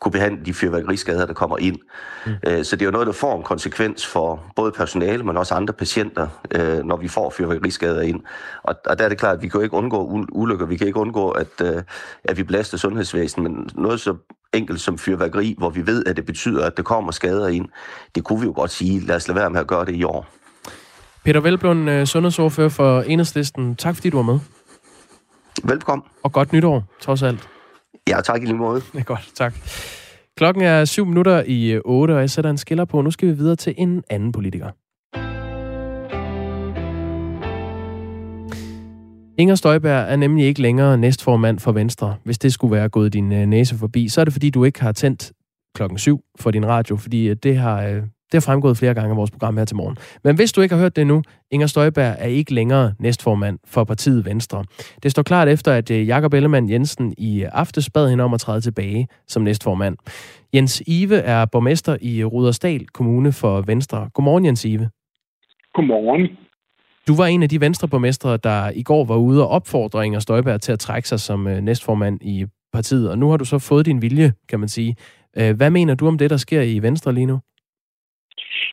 kunne 0.01 0.11
behandle 0.11 0.45
de 0.45 0.53
fyrværkeriskader, 0.53 1.25
der 1.25 1.33
kommer 1.33 1.57
ind. 1.57 1.77
Mm. 2.25 2.31
Øh, 2.47 2.65
så 2.65 2.75
det 2.75 2.81
er 2.81 2.85
jo 2.85 2.91
noget, 2.91 3.07
der 3.07 3.13
får 3.13 3.37
en 3.37 3.43
konsekvens 3.43 4.07
for 4.07 4.43
både 4.55 4.71
personale, 4.71 5.23
men 5.23 5.37
også 5.37 5.53
andre 5.55 5.73
patienter, 5.73 6.27
øh, 6.55 6.83
når 6.85 6.97
vi 6.97 7.07
får 7.07 7.29
fyrværkeriskader 7.29 8.01
ind. 8.01 8.21
Og, 8.63 8.75
og 8.85 8.99
der 8.99 9.05
er 9.05 9.09
det 9.09 9.17
klart, 9.17 9.35
at 9.35 9.41
vi 9.41 9.47
kan 9.47 9.59
jo 9.59 9.63
ikke 9.63 9.75
undgå 9.75 10.25
ulykker, 10.31 10.65
vi 10.65 10.77
kan 10.77 10.87
ikke 10.87 10.99
undgå, 10.99 11.29
at, 11.29 11.47
øh, 11.63 11.83
at 12.23 12.37
vi 12.37 12.43
belaster 12.43 12.77
sundhedsvæsenet, 12.77 13.51
men 13.51 13.69
noget 13.75 13.99
så 13.99 14.15
enkelt 14.53 14.81
som 14.81 14.97
fyrværkeri, 14.97 15.55
hvor 15.57 15.69
vi 15.69 15.87
ved, 15.87 16.05
at 16.05 16.17
det 16.17 16.25
betyder, 16.25 16.65
at 16.65 16.77
det 16.77 16.85
kommer 16.85 17.11
skader 17.11 17.47
ind, 17.47 17.67
det 18.15 18.23
kunne 18.23 18.39
vi 18.39 18.45
jo 18.45 18.53
godt 18.55 18.71
sige, 18.71 18.99
lad 18.99 19.15
os 19.15 19.27
lade 19.27 19.39
være 19.39 19.49
med 19.49 19.59
at 19.59 19.67
gøre 19.67 19.85
det 19.85 19.95
i 19.95 20.03
år. 20.03 20.27
Peter 21.25 21.39
Velblund, 21.39 22.05
sundhedsordfører 22.05 22.69
for 22.69 23.01
Enhedslisten. 23.01 23.75
Tak 23.75 23.95
fordi 23.95 24.09
du 24.09 24.17
var 24.17 24.23
med. 24.23 24.39
Velkommen. 25.63 26.05
Og 26.23 26.31
godt 26.31 26.53
nytår, 26.53 26.83
trods 27.01 27.23
alt. 27.23 27.49
Ja, 28.10 28.22
tak 28.22 28.41
i 28.41 28.45
lige 28.45 28.57
måde. 28.57 28.82
Det 28.93 28.99
er 28.99 29.03
godt, 29.03 29.32
tak. 29.36 29.53
Klokken 30.38 30.64
er 30.64 30.86
syv 30.86 31.05
minutter 31.05 31.43
i 31.47 31.72
øh, 31.72 31.82
8, 31.86 32.12
og 32.12 32.20
jeg 32.20 32.30
sætter 32.30 32.51
en 32.51 32.57
skiller 32.57 32.86
på. 32.86 33.01
Nu 33.01 33.12
skal 33.12 33.28
vi 33.28 33.34
videre 33.34 33.55
til 33.55 33.74
en 33.78 34.03
anden 34.10 34.32
politiker. 34.32 34.70
Inger 39.38 39.55
Støjberg 39.55 40.12
er 40.12 40.16
nemlig 40.16 40.45
ikke 40.45 40.62
længere 40.62 40.97
næstformand 40.97 41.60
for 41.60 41.72
Venstre. 41.72 42.16
Hvis 42.24 42.38
det 42.38 42.53
skulle 42.53 42.76
være 42.76 42.89
gået 42.89 43.14
din 43.14 43.32
øh, 43.32 43.45
næse 43.45 43.78
forbi, 43.78 44.10
så 44.10 44.22
er 44.22 44.26
det 44.26 44.34
fordi, 44.34 44.49
du 44.49 44.64
ikke 44.64 44.82
har 44.82 44.91
tændt 44.91 45.32
klokken 45.76 45.97
7 45.97 46.22
for 46.39 46.51
din 46.51 46.68
radio, 46.68 46.95
fordi 46.95 47.30
øh, 47.30 47.36
det 47.43 47.57
har 47.57 48.01
det 48.32 48.34
har 48.34 48.51
fremgået 48.51 48.77
flere 48.77 48.93
gange 48.93 49.09
af 49.09 49.17
vores 49.17 49.32
program 49.32 49.57
her 49.57 49.65
til 49.65 49.75
morgen. 49.75 49.97
Men 50.23 50.36
hvis 50.36 50.51
du 50.51 50.61
ikke 50.61 50.75
har 50.75 50.82
hørt 50.82 50.95
det 50.95 51.07
nu, 51.07 51.21
Inger 51.51 51.67
Støjberg 51.67 52.15
er 52.19 52.27
ikke 52.27 52.53
længere 52.53 52.93
næstformand 52.99 53.59
for 53.65 53.84
partiet 53.84 54.25
Venstre. 54.25 54.63
Det 55.03 55.11
står 55.11 55.23
klart 55.23 55.47
efter, 55.47 55.73
at 55.73 55.91
øh, 55.91 56.07
Jakob 56.07 56.34
Ellemann 56.34 56.69
Jensen 56.69 57.13
i 57.17 57.43
aftes 57.43 57.89
bad 57.89 58.09
hende 58.09 58.23
om 58.23 58.34
at 58.34 58.39
træde 58.39 58.61
tilbage 58.61 59.07
som 59.27 59.41
næstformand. 59.43 59.97
Jens 60.53 60.84
Ive 60.88 61.15
er 61.15 61.45
borgmester 61.45 61.97
i 62.01 62.23
Rudersdal 62.23 62.88
Kommune 62.88 63.32
for 63.32 63.61
Venstre. 63.61 64.09
Godmorgen, 64.13 64.45
Jens 64.45 64.65
Ive. 64.65 64.89
Godmorgen. 65.73 66.38
Du 67.07 67.15
var 67.15 67.25
en 67.25 67.43
af 67.43 67.49
de 67.49 67.61
venstreborgmestre, 67.61 68.38
der 68.38 68.71
i 68.75 68.84
går 68.84 69.05
var 69.05 69.15
ude 69.15 69.43
og 69.43 69.49
opfordre 69.49 70.05
Inger 70.05 70.19
Støjberg 70.19 70.61
til 70.61 70.71
at 70.71 70.80
trække 70.80 71.07
sig 71.09 71.19
som 71.19 71.47
øh, 71.47 71.61
næstformand 71.61 72.21
i 72.21 72.45
partiet, 72.73 73.09
og 73.09 73.17
nu 73.17 73.30
har 73.30 73.38
du 73.38 73.45
så 73.45 73.59
fået 73.59 73.86
din 73.86 74.01
vilje, 74.01 74.34
kan 74.49 74.59
man 74.59 74.69
sige. 74.69 74.95
Øh, 75.38 75.55
hvad 75.55 75.69
mener 75.69 75.95
du 75.95 76.07
om 76.07 76.17
det, 76.17 76.30
der 76.30 76.38
sker 76.38 76.61
i 76.61 76.80
Venstre 76.80 77.13
lige 77.13 77.25
nu? 77.25 77.39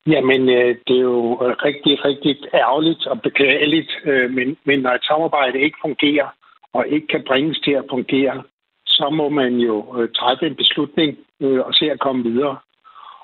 Jamen, 0.07 0.49
øh, 0.49 0.77
det 0.87 0.97
er 0.97 1.09
jo 1.15 1.35
rigtig, 1.65 2.05
rigtig 2.05 2.37
ærgerligt 2.55 3.07
og 3.07 3.23
beklageligt, 3.23 3.91
øh, 4.05 4.31
men, 4.31 4.57
men 4.65 4.81
når 4.81 4.91
et 4.91 5.05
samarbejde 5.05 5.61
ikke 5.61 5.79
fungerer 5.81 6.29
og 6.73 6.89
ikke 6.89 7.07
kan 7.07 7.25
bringes 7.27 7.59
til 7.59 7.73
at 7.73 7.85
fungere, 7.91 8.43
så 8.87 9.11
må 9.11 9.29
man 9.29 9.55
jo 9.55 10.01
øh, 10.01 10.09
træffe 10.19 10.47
en 10.47 10.57
beslutning 10.57 11.19
og 11.41 11.75
se 11.75 11.91
at 11.91 12.01
komme 12.01 12.23
videre. 12.23 12.57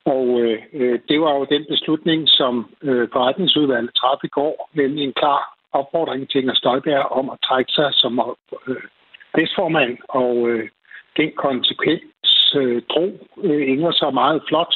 Og 0.04 0.40
øh, 0.40 0.98
det 1.08 1.20
var 1.20 1.34
jo 1.34 1.44
den 1.44 1.64
beslutning, 1.68 2.28
som 2.28 2.74
øh, 2.82 3.08
forretningsudvalget 3.12 3.94
træffede 3.94 4.26
i 4.26 4.36
går, 4.38 4.70
nemlig 4.74 5.04
en 5.04 5.12
klar 5.12 5.54
opfordring 5.72 6.30
til 6.30 6.40
Inger 6.40 6.54
Støjberg 6.54 7.04
om 7.18 7.30
at 7.30 7.38
trække 7.48 7.72
sig 7.72 7.88
som 7.92 8.36
øh, 8.68 8.82
næstformand, 9.36 9.98
og 10.08 10.48
øh, 10.48 10.68
den 11.16 11.32
konsekvens 11.36 12.54
øh, 12.56 12.82
drog 12.88 13.12
øh, 13.42 13.68
Inger 13.68 13.90
så 13.90 14.10
meget 14.10 14.42
flot 14.48 14.74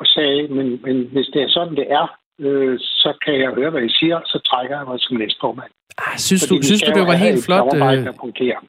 og 0.00 0.06
sagde, 0.06 0.48
men, 0.48 0.66
men 0.84 0.96
hvis 1.12 1.26
det 1.34 1.42
er 1.42 1.48
sådan, 1.48 1.76
det 1.76 1.86
er, 1.90 2.06
øh, 2.40 2.78
så 2.78 3.10
kan 3.24 3.34
jeg 3.34 3.50
høre, 3.54 3.70
hvad 3.70 3.82
I 3.82 3.92
siger, 4.00 4.20
så 4.24 4.38
trækker 4.48 4.76
jeg 4.78 4.86
mig 4.86 4.96
som 5.00 5.16
næstformand. 5.16 5.72
Ah, 5.98 6.18
synes 6.18 6.46
du, 6.48 6.62
synes 6.62 6.82
du, 6.82 6.90
det 6.98 7.06
var 7.06 7.14
helt 7.26 7.44
flot? 7.44 7.74
Øh, 7.74 8.06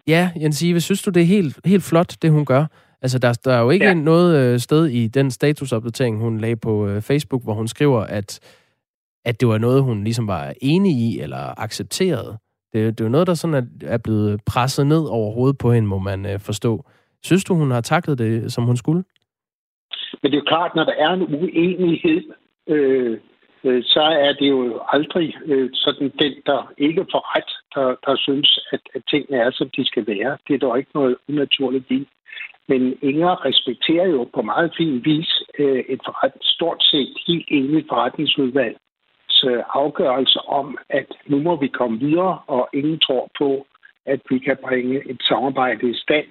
ja, 0.08 0.32
Jens 0.42 0.62
Ive, 0.62 0.82
synes 0.82 1.02
du, 1.04 1.10
det 1.12 1.22
er 1.22 1.26
helt, 1.26 1.60
helt 1.66 1.84
flot, 1.84 2.12
det 2.22 2.32
hun 2.32 2.46
gør? 2.46 2.66
Altså, 3.02 3.20
der, 3.20 3.34
der 3.46 3.54
er 3.54 3.62
jo 3.62 3.70
ikke 3.70 3.86
ja. 3.86 3.94
noget 3.94 4.54
øh, 4.54 4.60
sted 4.60 4.88
i 4.88 5.08
den 5.08 5.32
statusopdatering, 5.32 6.20
hun 6.20 6.38
lagde 6.38 6.56
på 6.56 6.88
øh, 6.88 7.02
Facebook, 7.02 7.44
hvor 7.44 7.54
hun 7.54 7.68
skriver, 7.68 8.02
at, 8.02 8.40
at 9.26 9.40
det 9.40 9.48
var 9.48 9.58
noget, 9.58 9.84
hun 9.84 10.04
ligesom 10.04 10.28
var 10.28 10.54
enig 10.62 10.92
i 10.92 11.20
eller 11.20 11.60
accepterede. 11.60 12.38
Det, 12.74 12.98
det 12.98 13.02
er 13.02 13.06
jo 13.06 13.12
noget, 13.12 13.28
der 13.28 13.34
sådan 13.34 13.54
er, 13.54 13.94
er 13.94 13.98
blevet 13.98 14.42
presset 14.46 14.88
ned 14.88 15.06
over 15.06 15.34
hovedet 15.34 15.58
på 15.58 15.72
hende, 15.72 15.88
må 15.88 16.00
man 16.00 16.26
øh, 16.26 16.40
forstå. 16.40 16.86
Synes 17.24 17.44
du, 17.44 17.56
hun 17.56 17.72
har 17.72 17.82
taklet 17.82 18.18
det, 18.18 18.54
som 18.54 18.64
hun 18.64 18.78
skulle? 18.78 19.04
Men 20.24 20.32
det 20.32 20.38
er 20.38 20.42
jo 20.42 20.54
klart, 20.56 20.76
når 20.76 20.84
der 20.84 20.94
er 20.94 21.10
en 21.14 21.36
uenighed, 21.36 22.24
øh, 22.68 23.20
øh, 23.64 23.84
så 23.84 24.02
er 24.02 24.34
det 24.34 24.50
jo 24.50 24.82
aldrig 24.88 25.36
øh, 25.46 25.70
sådan 25.74 26.12
den, 26.20 26.34
der 26.46 26.74
ikke 26.78 27.06
får 27.12 27.36
ret, 27.36 27.52
der, 27.76 27.96
der 28.06 28.16
synes, 28.16 28.60
at, 28.72 28.82
at 28.96 29.02
tingene 29.10 29.38
er, 29.38 29.52
som 29.52 29.70
de 29.78 29.86
skal 29.86 30.08
være. 30.08 30.38
Det 30.48 30.54
er 30.54 30.60
dog 30.60 30.78
ikke 30.78 30.92
noget 30.94 31.16
unaturligt 31.30 31.92
i. 31.92 32.08
Men 32.68 32.98
Inger 33.02 33.46
respekterer 33.46 34.08
jo 34.08 34.30
på 34.34 34.42
meget 34.42 34.74
fin 34.78 35.02
vis 35.06 35.42
øh, 35.60 35.84
et 35.90 36.02
forret, 36.06 36.34
stort 36.42 36.84
set 36.84 37.18
helt 37.28 37.48
enigt 37.48 37.88
forretningsudvalg 37.90 38.78
afgørelse 39.74 40.40
om, 40.40 40.78
at 40.90 41.08
nu 41.26 41.40
må 41.40 41.56
vi 41.56 41.68
komme 41.68 42.00
videre, 42.00 42.40
og 42.48 42.70
ingen 42.74 43.00
tror 43.00 43.32
på, 43.38 43.68
at 44.06 44.22
vi 44.30 44.40
kan 44.40 44.58
bringe 44.64 45.10
et 45.10 45.22
samarbejde 45.22 45.90
i 45.90 45.96
stand. 45.96 46.26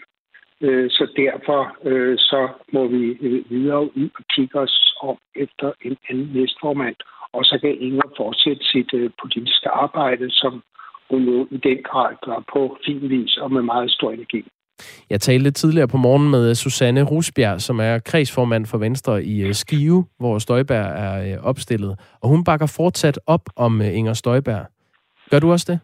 Øh, 0.62 0.90
så 0.90 1.04
derfor 1.16 1.60
øh, 1.90 2.18
så 2.18 2.48
må 2.72 2.86
vi 2.86 3.04
øh, 3.26 3.50
videre 3.50 3.82
ud 3.82 4.08
og 4.18 4.24
kigge 4.34 4.58
os 4.60 4.94
om 5.00 5.16
efter 5.36 5.72
en 5.84 5.96
anden 6.10 6.30
næstformand. 6.34 6.96
Og 7.32 7.44
så 7.44 7.58
kan 7.60 7.76
Inger 7.80 8.08
fortsætte 8.16 8.64
sit 8.64 8.90
politiske 9.22 9.68
arbejde, 9.68 10.30
som 10.30 10.62
hun 11.10 11.22
jo 11.22 11.46
i 11.50 11.56
den 11.56 11.78
grad 11.90 12.12
gør 12.26 12.44
på 12.52 12.76
fin 12.86 13.10
vis 13.10 13.36
og 13.36 13.52
med 13.52 13.62
meget 13.62 13.90
stor 13.90 14.10
energi. 14.10 14.44
Jeg 15.10 15.20
talte 15.20 15.50
tidligere 15.50 15.88
på 15.88 15.96
morgen 15.96 16.30
med 16.30 16.54
Susanne 16.54 17.02
Rusbjerg, 17.02 17.60
som 17.60 17.80
er 17.80 17.98
kredsformand 17.98 18.66
for 18.66 18.78
Venstre 18.78 19.24
i 19.24 19.52
Skive, 19.52 20.04
hvor 20.18 20.38
Støjberg 20.38 20.86
er 21.06 21.40
opstillet. 21.42 21.98
Og 22.20 22.28
hun 22.28 22.44
bakker 22.44 22.66
fortsat 22.76 23.18
op 23.26 23.44
om 23.56 23.80
Inger 23.80 24.12
Støjberg. 24.12 24.66
Gør 25.30 25.38
du 25.38 25.52
også 25.52 25.72
det? 25.72 25.80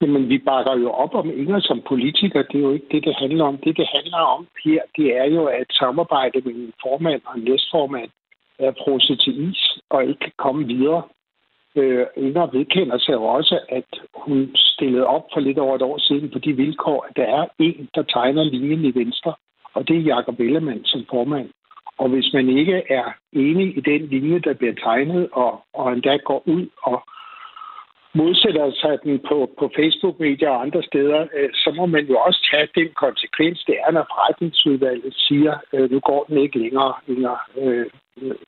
Jamen, 0.00 0.28
vi 0.28 0.38
bakker 0.38 0.76
jo 0.76 0.90
op 0.90 1.14
om 1.14 1.30
Inger 1.30 1.60
som 1.60 1.82
politiker. 1.88 2.42
Det 2.42 2.58
er 2.58 2.62
jo 2.68 2.72
ikke 2.72 2.88
det, 2.90 3.04
det 3.04 3.14
handler 3.14 3.44
om. 3.44 3.56
Det, 3.58 3.76
det 3.76 3.88
handler 3.96 4.18
om 4.18 4.46
her, 4.64 4.82
det 4.96 5.16
er 5.16 5.24
jo, 5.24 5.44
at 5.44 5.66
samarbejde 5.70 6.40
med 6.44 6.54
en 6.54 6.72
formand 6.82 7.20
og 7.26 7.38
en 7.38 7.44
næstformand 7.44 8.10
er 8.58 8.72
frosset 8.72 9.20
til 9.20 9.50
is 9.50 9.78
og 9.90 10.04
ikke 10.04 10.20
kan 10.20 10.32
komme 10.38 10.66
videre. 10.66 11.02
Øh, 11.76 12.06
Inger 12.16 12.46
vedkender 12.46 12.98
sig 12.98 13.12
jo 13.12 13.24
også, 13.24 13.60
at 13.68 13.90
hun 14.14 14.50
stillede 14.54 15.06
op 15.06 15.26
for 15.32 15.40
lidt 15.40 15.58
over 15.58 15.76
et 15.76 15.82
år 15.82 15.98
siden 15.98 16.30
på 16.30 16.38
de 16.38 16.52
vilkår, 16.52 17.06
at 17.08 17.16
der 17.16 17.26
er 17.38 17.46
en, 17.58 17.88
der 17.94 18.02
tegner 18.02 18.44
linjen 18.44 18.84
i 18.84 18.94
Venstre, 18.94 19.34
og 19.74 19.88
det 19.88 19.96
er 19.96 20.00
Jakob 20.00 20.40
Ellemann 20.40 20.84
som 20.84 21.06
formand. 21.10 21.50
Og 21.98 22.08
hvis 22.08 22.32
man 22.32 22.48
ikke 22.48 22.82
er 22.88 23.04
enig 23.32 23.76
i 23.76 23.80
den 23.80 24.06
linje, 24.06 24.38
der 24.38 24.54
bliver 24.54 24.74
tegnet, 24.74 25.28
og, 25.32 25.60
og 25.74 25.92
endda 25.92 26.16
går 26.16 26.42
ud 26.46 26.66
og 26.82 27.02
modsætter 28.14 28.70
sig 28.82 28.98
den 29.04 29.20
på, 29.28 29.50
på 29.58 29.70
Facebook-medier 29.76 30.50
og 30.50 30.62
andre 30.62 30.82
steder, 30.82 31.20
øh, 31.36 31.50
så 31.54 31.72
må 31.76 31.86
man 31.86 32.04
jo 32.06 32.16
også 32.26 32.40
tage 32.50 32.68
den 32.74 32.88
konsekvens, 33.04 33.64
det 33.64 33.76
er, 33.86 33.90
når 33.92 34.04
forretningsudvalget 34.12 35.14
siger, 35.26 35.54
øh, 35.72 35.90
nu 35.90 36.00
går 36.00 36.24
den 36.28 36.38
ikke 36.38 36.58
længere. 36.58 36.92
længere. 37.06 37.38
Øh, 37.60 37.86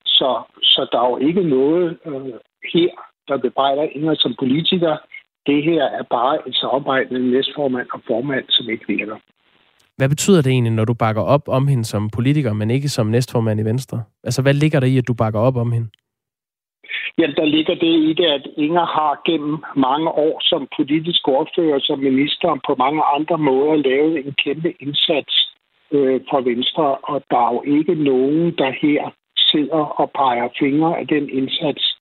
så, 0.05 0.29
så 0.61 0.87
der 0.91 0.99
er 1.01 1.09
jo 1.09 1.17
ikke 1.17 1.43
noget 1.43 1.97
øh, 2.05 2.33
her, 2.73 2.91
der 3.27 3.37
bebrejder 3.37 3.83
Inger 3.83 4.15
som 4.15 4.35
politiker. 4.39 4.97
Det 5.45 5.63
her 5.63 5.83
er 5.83 6.03
bare 6.03 6.47
et 6.47 6.55
samarbejde 6.55 7.07
mellem 7.13 7.31
næstformand 7.31 7.87
og 7.93 8.01
formand, 8.07 8.45
som 8.49 8.69
ikke 8.69 8.85
virker. 8.87 9.17
Hvad 9.97 10.09
betyder 10.09 10.41
det 10.41 10.51
egentlig, 10.51 10.73
når 10.73 10.85
du 10.85 10.93
bakker 10.93 11.21
op 11.21 11.47
om 11.47 11.67
hende 11.67 11.85
som 11.85 12.09
politiker, 12.09 12.53
men 12.53 12.71
ikke 12.71 12.89
som 12.89 13.07
næstformand 13.07 13.59
i 13.59 13.63
Venstre? 13.63 14.03
Altså, 14.23 14.41
hvad 14.41 14.53
ligger 14.53 14.79
der 14.79 14.87
i, 14.87 14.97
at 14.97 15.07
du 15.07 15.13
bakker 15.13 15.39
op 15.39 15.57
om 15.57 15.71
hende? 15.71 15.87
Jamen, 17.17 17.35
der 17.35 17.45
ligger 17.45 17.75
det 17.75 17.93
i 18.09 18.13
det, 18.13 18.25
at 18.25 18.47
Inger 18.57 18.85
har 18.85 19.21
gennem 19.25 19.57
mange 19.75 20.09
år 20.09 20.41
som 20.43 20.67
politisk 20.77 21.27
ordfører, 21.27 21.79
som 21.79 21.99
minister 21.99 22.47
og 22.49 22.59
på 22.67 22.75
mange 22.75 23.03
andre 23.15 23.37
måder 23.37 23.75
lavet 23.75 24.25
en 24.25 24.33
kæmpe 24.43 24.73
indsats 24.79 25.33
øh, 25.91 26.21
for 26.29 26.41
Venstre, 26.41 26.95
og 26.95 27.23
der 27.31 27.37
er 27.47 27.53
jo 27.53 27.61
ikke 27.77 27.95
nogen, 27.95 28.57
der 28.57 28.71
her 28.81 29.11
sidder 29.37 29.83
og 30.01 30.11
peger 30.11 30.49
fingre 30.59 30.99
af 30.99 31.07
den 31.07 31.29
indsats, 31.29 31.97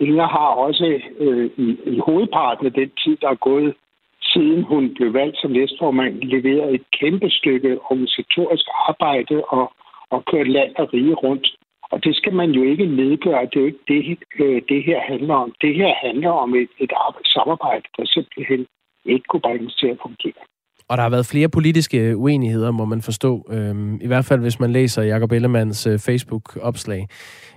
Inger 0.00 0.26
har 0.26 0.50
også 0.66 1.00
øh, 1.18 1.50
i, 1.56 1.78
i 1.86 1.98
hovedparten 1.98 2.66
af 2.66 2.72
den 2.72 2.90
tid, 3.04 3.16
der 3.16 3.28
er 3.28 3.34
gået 3.34 3.74
siden 4.22 4.62
hun 4.62 4.94
blev 4.94 5.14
valgt 5.14 5.36
som 5.40 5.50
næstformand, 5.50 6.22
leveret 6.22 6.74
et 6.74 6.84
kæmpe 7.00 7.30
stykke 7.30 7.78
organisatorisk 7.90 8.66
arbejde 8.88 9.44
og, 9.44 9.72
og 10.10 10.24
kørt 10.24 10.48
land 10.48 10.72
og 10.76 10.94
rige 10.94 11.14
rundt. 11.14 11.46
Og 11.92 12.04
det 12.04 12.16
skal 12.16 12.34
man 12.34 12.50
jo 12.50 12.62
ikke 12.62 12.86
nedgøre. 12.86 13.48
Det 13.50 13.56
er 13.56 13.60
jo 13.60 13.66
ikke 13.66 13.86
det, 13.88 14.18
øh, 14.44 14.62
det 14.68 14.80
her 14.84 15.00
handler 15.12 15.34
om. 15.34 15.52
Det 15.60 15.74
her 15.74 15.92
handler 16.06 16.30
om 16.30 16.54
et, 16.54 16.70
et 16.78 16.92
samarbejde, 17.24 17.86
der 17.96 18.04
simpelthen 18.06 18.66
ikke 19.04 19.24
kunne 19.28 19.40
bringes 19.40 19.74
til 19.74 19.86
at 19.86 19.98
fungere. 20.02 20.42
Og 20.88 20.96
der 20.98 21.02
har 21.02 21.10
været 21.10 21.26
flere 21.26 21.48
politiske 21.48 22.16
uenigheder, 22.16 22.70
må 22.70 22.84
man 22.84 23.02
forstå. 23.02 23.46
Øhm, 23.50 24.00
I 24.00 24.06
hvert 24.06 24.24
fald, 24.24 24.40
hvis 24.40 24.60
man 24.60 24.72
læser 24.72 25.02
Jacob 25.02 25.32
Ellemanns 25.32 25.86
øh, 25.86 25.98
Facebook-opslag. 25.98 27.08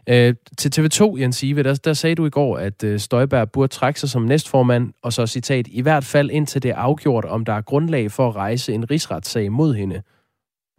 Øh, 0.10 0.36
til 0.58 0.70
TV2, 0.76 1.22
Jens 1.22 1.44
Ive, 1.44 1.64
der, 1.64 1.82
der 1.86 1.94
sagde 1.94 2.16
du 2.16 2.26
i 2.26 2.30
går, 2.30 2.58
at 2.58 2.84
øh, 2.84 3.00
Støjberg 3.00 3.52
burde 3.52 3.68
trække 3.68 4.00
sig 4.00 4.10
som 4.10 4.22
næstformand, 4.22 4.94
og 5.04 5.14
så 5.14 5.28
citat, 5.28 5.68
i 5.68 5.82
hvert 5.82 6.04
fald 6.04 6.32
indtil 6.32 6.64
det 6.64 6.72
er 6.72 6.76
afgjort, 6.76 7.26
om 7.26 7.46
der 7.46 7.54
er 7.54 7.62
grundlag 7.62 8.12
for 8.12 8.28
at 8.28 8.36
rejse 8.36 8.74
en 8.74 8.92
rigsretssag 8.92 9.52
mod 9.52 9.74
hende. 9.74 10.02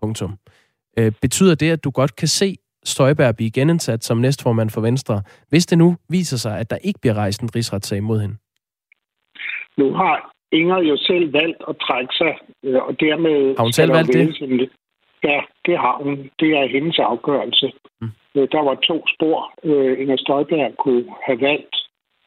Punktum. 0.00 0.38
Øh, 0.98 1.12
betyder 1.22 1.54
det, 1.54 1.70
at 1.70 1.84
du 1.84 1.90
godt 1.90 2.16
kan 2.16 2.28
se 2.28 2.56
Støjberg 2.86 3.36
blive 3.36 3.50
genindsat 3.50 4.04
som 4.04 4.18
næstformand 4.18 4.70
for 4.70 4.80
Venstre, 4.80 5.22
hvis 5.48 5.66
det 5.66 5.78
nu 5.78 5.96
viser 6.08 6.36
sig, 6.36 6.58
at 6.58 6.70
der 6.70 6.78
ikke 6.88 7.00
bliver 7.00 7.14
rejst 7.14 7.42
en 7.42 7.54
rigsretssag 7.56 8.02
mod 8.02 8.20
hende? 8.20 8.36
Nu 9.76 9.92
har 9.94 10.36
Inger 10.52 10.80
jo 10.80 10.96
selv 10.96 11.32
valgt 11.32 11.62
at 11.68 11.76
trække 11.86 12.14
sig, 12.14 12.34
øh, 12.64 12.82
og 12.82 13.00
dermed... 13.00 13.56
Har 13.56 13.62
hun 13.62 13.72
selv 13.72 13.92
valgt 13.92 14.12
det? 14.12 14.70
Ja, 15.24 15.40
det 15.66 15.78
har 15.78 15.96
hun. 16.02 16.30
Det 16.40 16.50
er 16.60 16.66
hendes 16.66 16.98
afgørelse. 16.98 17.72
Mm. 18.00 18.10
Øh, 18.34 18.48
der 18.52 18.62
var 18.68 18.74
to 18.74 18.96
spor, 19.14 19.52
øh, 19.64 20.00
Inger 20.00 20.16
Støjberg 20.16 20.76
kunne 20.78 21.04
have 21.26 21.40
valgt 21.40 21.76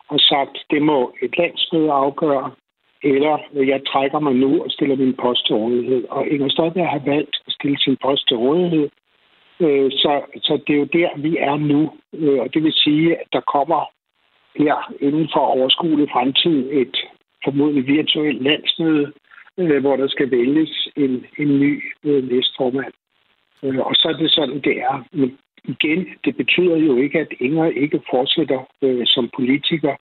og 0.10 0.20
sagt, 0.20 0.58
det 0.70 0.82
må 0.82 1.16
et 1.22 1.38
landsmøde 1.38 1.92
afgøre, 1.92 2.52
eller 3.04 3.38
jeg 3.54 3.82
trækker 3.92 4.20
mig 4.20 4.36
nu 4.36 4.64
og 4.64 4.72
stiller 4.72 4.96
min 4.96 5.16
post 5.24 5.48
til 5.48 5.56
rådighed. 5.56 6.04
Og 6.10 6.28
Inger 6.28 6.50
Støjberg 6.50 6.90
har 6.90 7.02
valgt 7.06 7.36
at 7.48 7.54
stille 7.54 7.80
sin 7.80 7.98
post 8.02 8.28
til 8.28 8.38
rådighed, 8.38 8.90
Øh, 9.60 9.92
så, 9.92 10.22
så 10.42 10.60
det 10.68 10.74
er 10.74 10.80
jo 10.80 10.88
der, 11.00 11.10
vi 11.18 11.38
er 11.38 11.58
nu. 11.58 11.92
Øh, 12.14 12.40
og 12.40 12.54
det 12.54 12.64
vil 12.64 12.74
sige, 12.74 13.16
at 13.16 13.28
der 13.34 13.42
kommer 13.56 13.82
her 14.56 14.94
inden 15.02 15.30
for 15.34 15.40
overskuelig 15.40 16.08
fremtid 16.12 16.70
et 16.72 16.96
formodentlig 17.44 17.88
virtuelt 17.88 18.44
landsmøde, 18.44 19.12
øh, 19.58 19.82
hvor 19.82 19.96
der 19.96 20.08
skal 20.08 20.32
vælges 20.32 20.88
en, 20.96 21.26
en 21.40 21.60
ny 21.60 21.84
øh, 22.04 22.30
næstformand. 22.32 22.94
Øh, 23.64 23.80
og 23.80 23.96
så 23.96 24.08
er 24.08 24.18
det 24.18 24.32
sådan, 24.32 24.62
det 24.62 24.78
er. 24.78 25.06
Men 25.12 25.38
igen, 25.64 26.08
det 26.26 26.38
betyder 26.38 26.78
jo 26.78 26.98
ikke, 26.98 27.20
at 27.20 27.32
Inger 27.40 27.66
ikke 27.66 28.00
fortsætter 28.12 28.60
øh, 28.82 29.04
som 29.06 29.30
politiker 29.36 29.94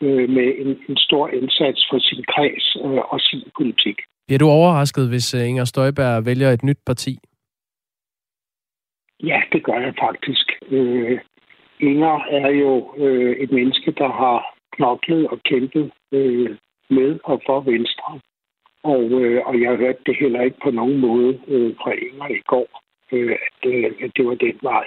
øh, 0.00 0.28
med 0.30 0.48
en, 0.62 0.70
en 0.88 0.96
stor 0.96 1.28
indsats 1.28 1.80
for 1.90 1.98
sin 1.98 2.24
kreds 2.34 2.76
øh, 2.84 3.02
og 3.12 3.20
sin 3.20 3.42
politik. 3.56 3.96
Bliver 4.26 4.38
du 4.38 4.48
overrasket, 4.48 5.08
hvis 5.08 5.34
øh, 5.34 5.48
Inger 5.48 5.64
Støjberg 5.64 6.26
vælger 6.26 6.50
et 6.50 6.62
nyt 6.62 6.78
parti? 6.86 7.18
Ja, 9.22 9.42
det 9.52 9.64
gør 9.64 9.78
jeg 9.80 9.94
faktisk. 10.00 10.52
Øh, 10.70 11.18
Inger 11.80 12.24
er 12.30 12.48
jo 12.48 12.94
øh, 12.96 13.36
et 13.36 13.52
menneske, 13.52 13.90
der 13.90 14.08
har 14.08 14.54
knoklet 14.72 15.28
og 15.28 15.42
kæmpet 15.42 15.90
øh, 16.12 16.56
med 16.90 17.18
og 17.24 17.42
for 17.46 17.60
Venstre. 17.60 18.20
Og, 18.82 19.02
øh, 19.02 19.46
og 19.46 19.60
jeg 19.60 19.76
hørte 19.76 20.02
det 20.06 20.16
heller 20.16 20.42
ikke 20.42 20.60
på 20.62 20.70
nogen 20.70 20.98
måde 20.98 21.40
øh, 21.48 21.74
fra 21.76 21.92
Inger 21.92 22.28
i 22.28 22.40
går, 22.46 22.68
øh, 23.12 23.36
at, 23.46 23.70
øh, 23.70 23.84
at 23.84 24.10
det 24.16 24.26
var 24.26 24.34
den 24.34 24.58
vej. 24.62 24.86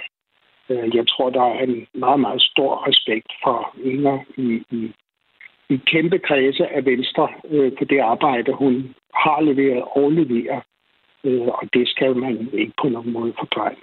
Øh, 0.68 0.96
jeg 0.96 1.08
tror, 1.08 1.30
der 1.30 1.42
er 1.42 1.62
en 1.62 1.86
meget, 1.94 2.20
meget 2.20 2.42
stor 2.42 2.88
respekt 2.88 3.32
for 3.44 3.74
Inger 3.84 4.18
i, 4.36 4.62
i, 4.70 4.92
i 5.68 5.80
kæmpe 5.86 6.18
kredse 6.18 6.66
af 6.66 6.84
Venstre 6.84 7.28
øh, 7.50 7.72
på 7.78 7.84
det 7.84 7.98
arbejde, 7.98 8.52
hun 8.52 8.94
har 9.14 9.40
leveret 9.40 9.84
og 9.96 10.12
leverer. 10.12 10.60
Øh, 11.24 11.48
og 11.48 11.68
det 11.72 11.88
skal 11.88 12.16
man 12.16 12.48
ikke 12.52 12.72
på 12.82 12.88
nogen 12.88 13.12
måde 13.12 13.32
fordreje. 13.38 13.76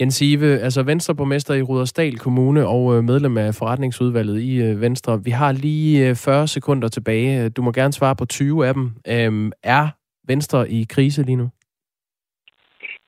Jens 0.00 0.22
Ive, 0.22 0.58
altså 0.58 0.82
Venstreborgmester 0.82 1.54
i 1.54 1.62
Rudersdal 1.62 2.18
Kommune 2.18 2.66
og 2.66 2.96
øh, 2.96 3.04
medlem 3.04 3.36
af 3.38 3.54
forretningsudvalget 3.54 4.40
i 4.40 4.62
øh, 4.62 4.80
Venstre. 4.80 5.20
Vi 5.24 5.30
har 5.30 5.52
lige 5.52 6.08
øh, 6.08 6.14
40 6.14 6.46
sekunder 6.46 6.88
tilbage. 6.88 7.48
Du 7.48 7.62
må 7.62 7.72
gerne 7.72 7.92
svare 7.92 8.16
på 8.16 8.24
20 8.24 8.66
af 8.66 8.74
dem. 8.74 8.90
Øhm, 9.08 9.52
er 9.62 9.86
Venstre 10.28 10.70
i 10.70 10.86
krise 10.88 11.22
lige 11.22 11.36
nu? 11.36 11.48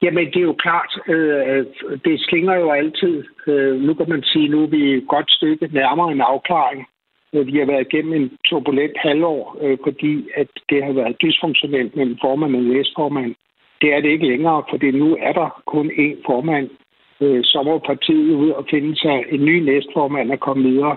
Jamen, 0.03 0.26
det 0.26 0.37
er 0.37 0.51
jo 0.53 0.57
klart, 0.64 0.93
øh, 1.09 1.66
det 2.05 2.20
slinger 2.20 2.55
jo 2.55 2.70
altid. 2.70 3.24
Øh, 3.47 3.80
nu 3.80 3.95
kan 3.95 4.09
man 4.09 4.22
sige, 4.22 4.49
nu 4.49 4.62
er 4.62 4.66
vi 4.66 4.82
et 4.95 5.09
godt 5.09 5.30
stykke 5.30 5.68
nærmere 5.72 6.12
en 6.12 6.20
afklaring. 6.20 6.87
Øh, 7.32 7.47
vi 7.47 7.59
har 7.59 7.66
været 7.66 7.87
igennem 7.87 8.12
en 8.12 8.30
turbulent 8.45 8.97
halvår, 8.99 9.59
øh, 9.62 9.78
fordi 9.84 10.28
at 10.34 10.49
det 10.70 10.84
har 10.84 10.93
været 10.93 11.20
dysfunktionelt 11.22 11.97
mellem 11.97 12.16
formand 12.20 12.57
og 12.57 12.62
næstformand. 12.62 13.34
Det 13.81 13.89
er 13.95 14.01
det 14.01 14.11
ikke 14.11 14.27
længere, 14.27 14.62
fordi 14.70 14.91
nu 14.91 15.16
er 15.20 15.33
der 15.33 15.62
kun 15.66 15.87
én 15.91 16.16
formand. 16.27 16.68
Øh, 17.20 17.45
så 17.45 17.62
må 17.64 17.79
partiet 17.79 18.35
ud 18.35 18.51
og 18.51 18.66
finde 18.70 18.97
sig 18.97 19.24
en 19.35 19.45
ny 19.45 19.57
næstformand 19.68 20.31
og 20.33 20.41
komme 20.41 20.62
videre. 20.70 20.97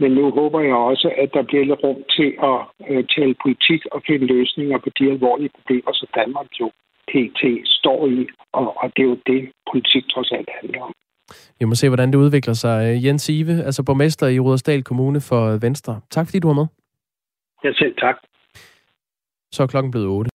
Men 0.00 0.10
nu 0.12 0.30
håber 0.30 0.60
jeg 0.60 0.74
også, 0.74 1.08
at 1.22 1.30
der 1.34 1.42
bliver 1.42 1.64
lidt 1.64 1.82
rum 1.84 2.00
til 2.16 2.30
at 2.50 2.58
øh, 2.90 3.04
tale 3.16 3.34
politik 3.44 3.80
og 3.92 4.02
finde 4.06 4.26
løsninger 4.26 4.78
på 4.78 4.90
de 4.98 5.10
alvorlige 5.10 5.50
problemer, 5.56 5.92
som 5.92 6.08
Danmark 6.14 6.46
jo 6.60 6.66
pt. 7.10 7.42
står 7.64 8.06
i. 8.06 8.26
Og, 8.52 8.66
og 8.82 8.86
det 8.96 9.02
er 9.02 9.10
jo 9.12 9.18
det, 9.26 9.40
politik 9.70 10.04
trods 10.12 10.32
alt 10.32 10.48
handler 10.60 10.82
om. 10.82 10.92
Vi 11.58 11.64
må 11.64 11.74
se, 11.74 11.88
hvordan 11.88 12.12
det 12.12 12.18
udvikler 12.18 12.54
sig. 12.54 13.04
Jens 13.04 13.28
Ive, 13.28 13.64
altså 13.68 13.84
borgmester 13.84 14.26
i 14.26 14.38
Rudersdal 14.38 14.82
Kommune 14.82 15.20
for 15.20 15.42
Venstre. 15.66 16.00
Tak 16.10 16.26
fordi 16.26 16.38
du 16.38 16.48
var 16.48 16.54
med. 16.54 16.66
Ja, 17.64 17.72
selv 17.72 17.94
tak. 17.98 18.16
Så 19.52 19.62
er 19.62 19.66
klokken 19.66 19.90
blevet 19.90 20.08
8. 20.08 20.30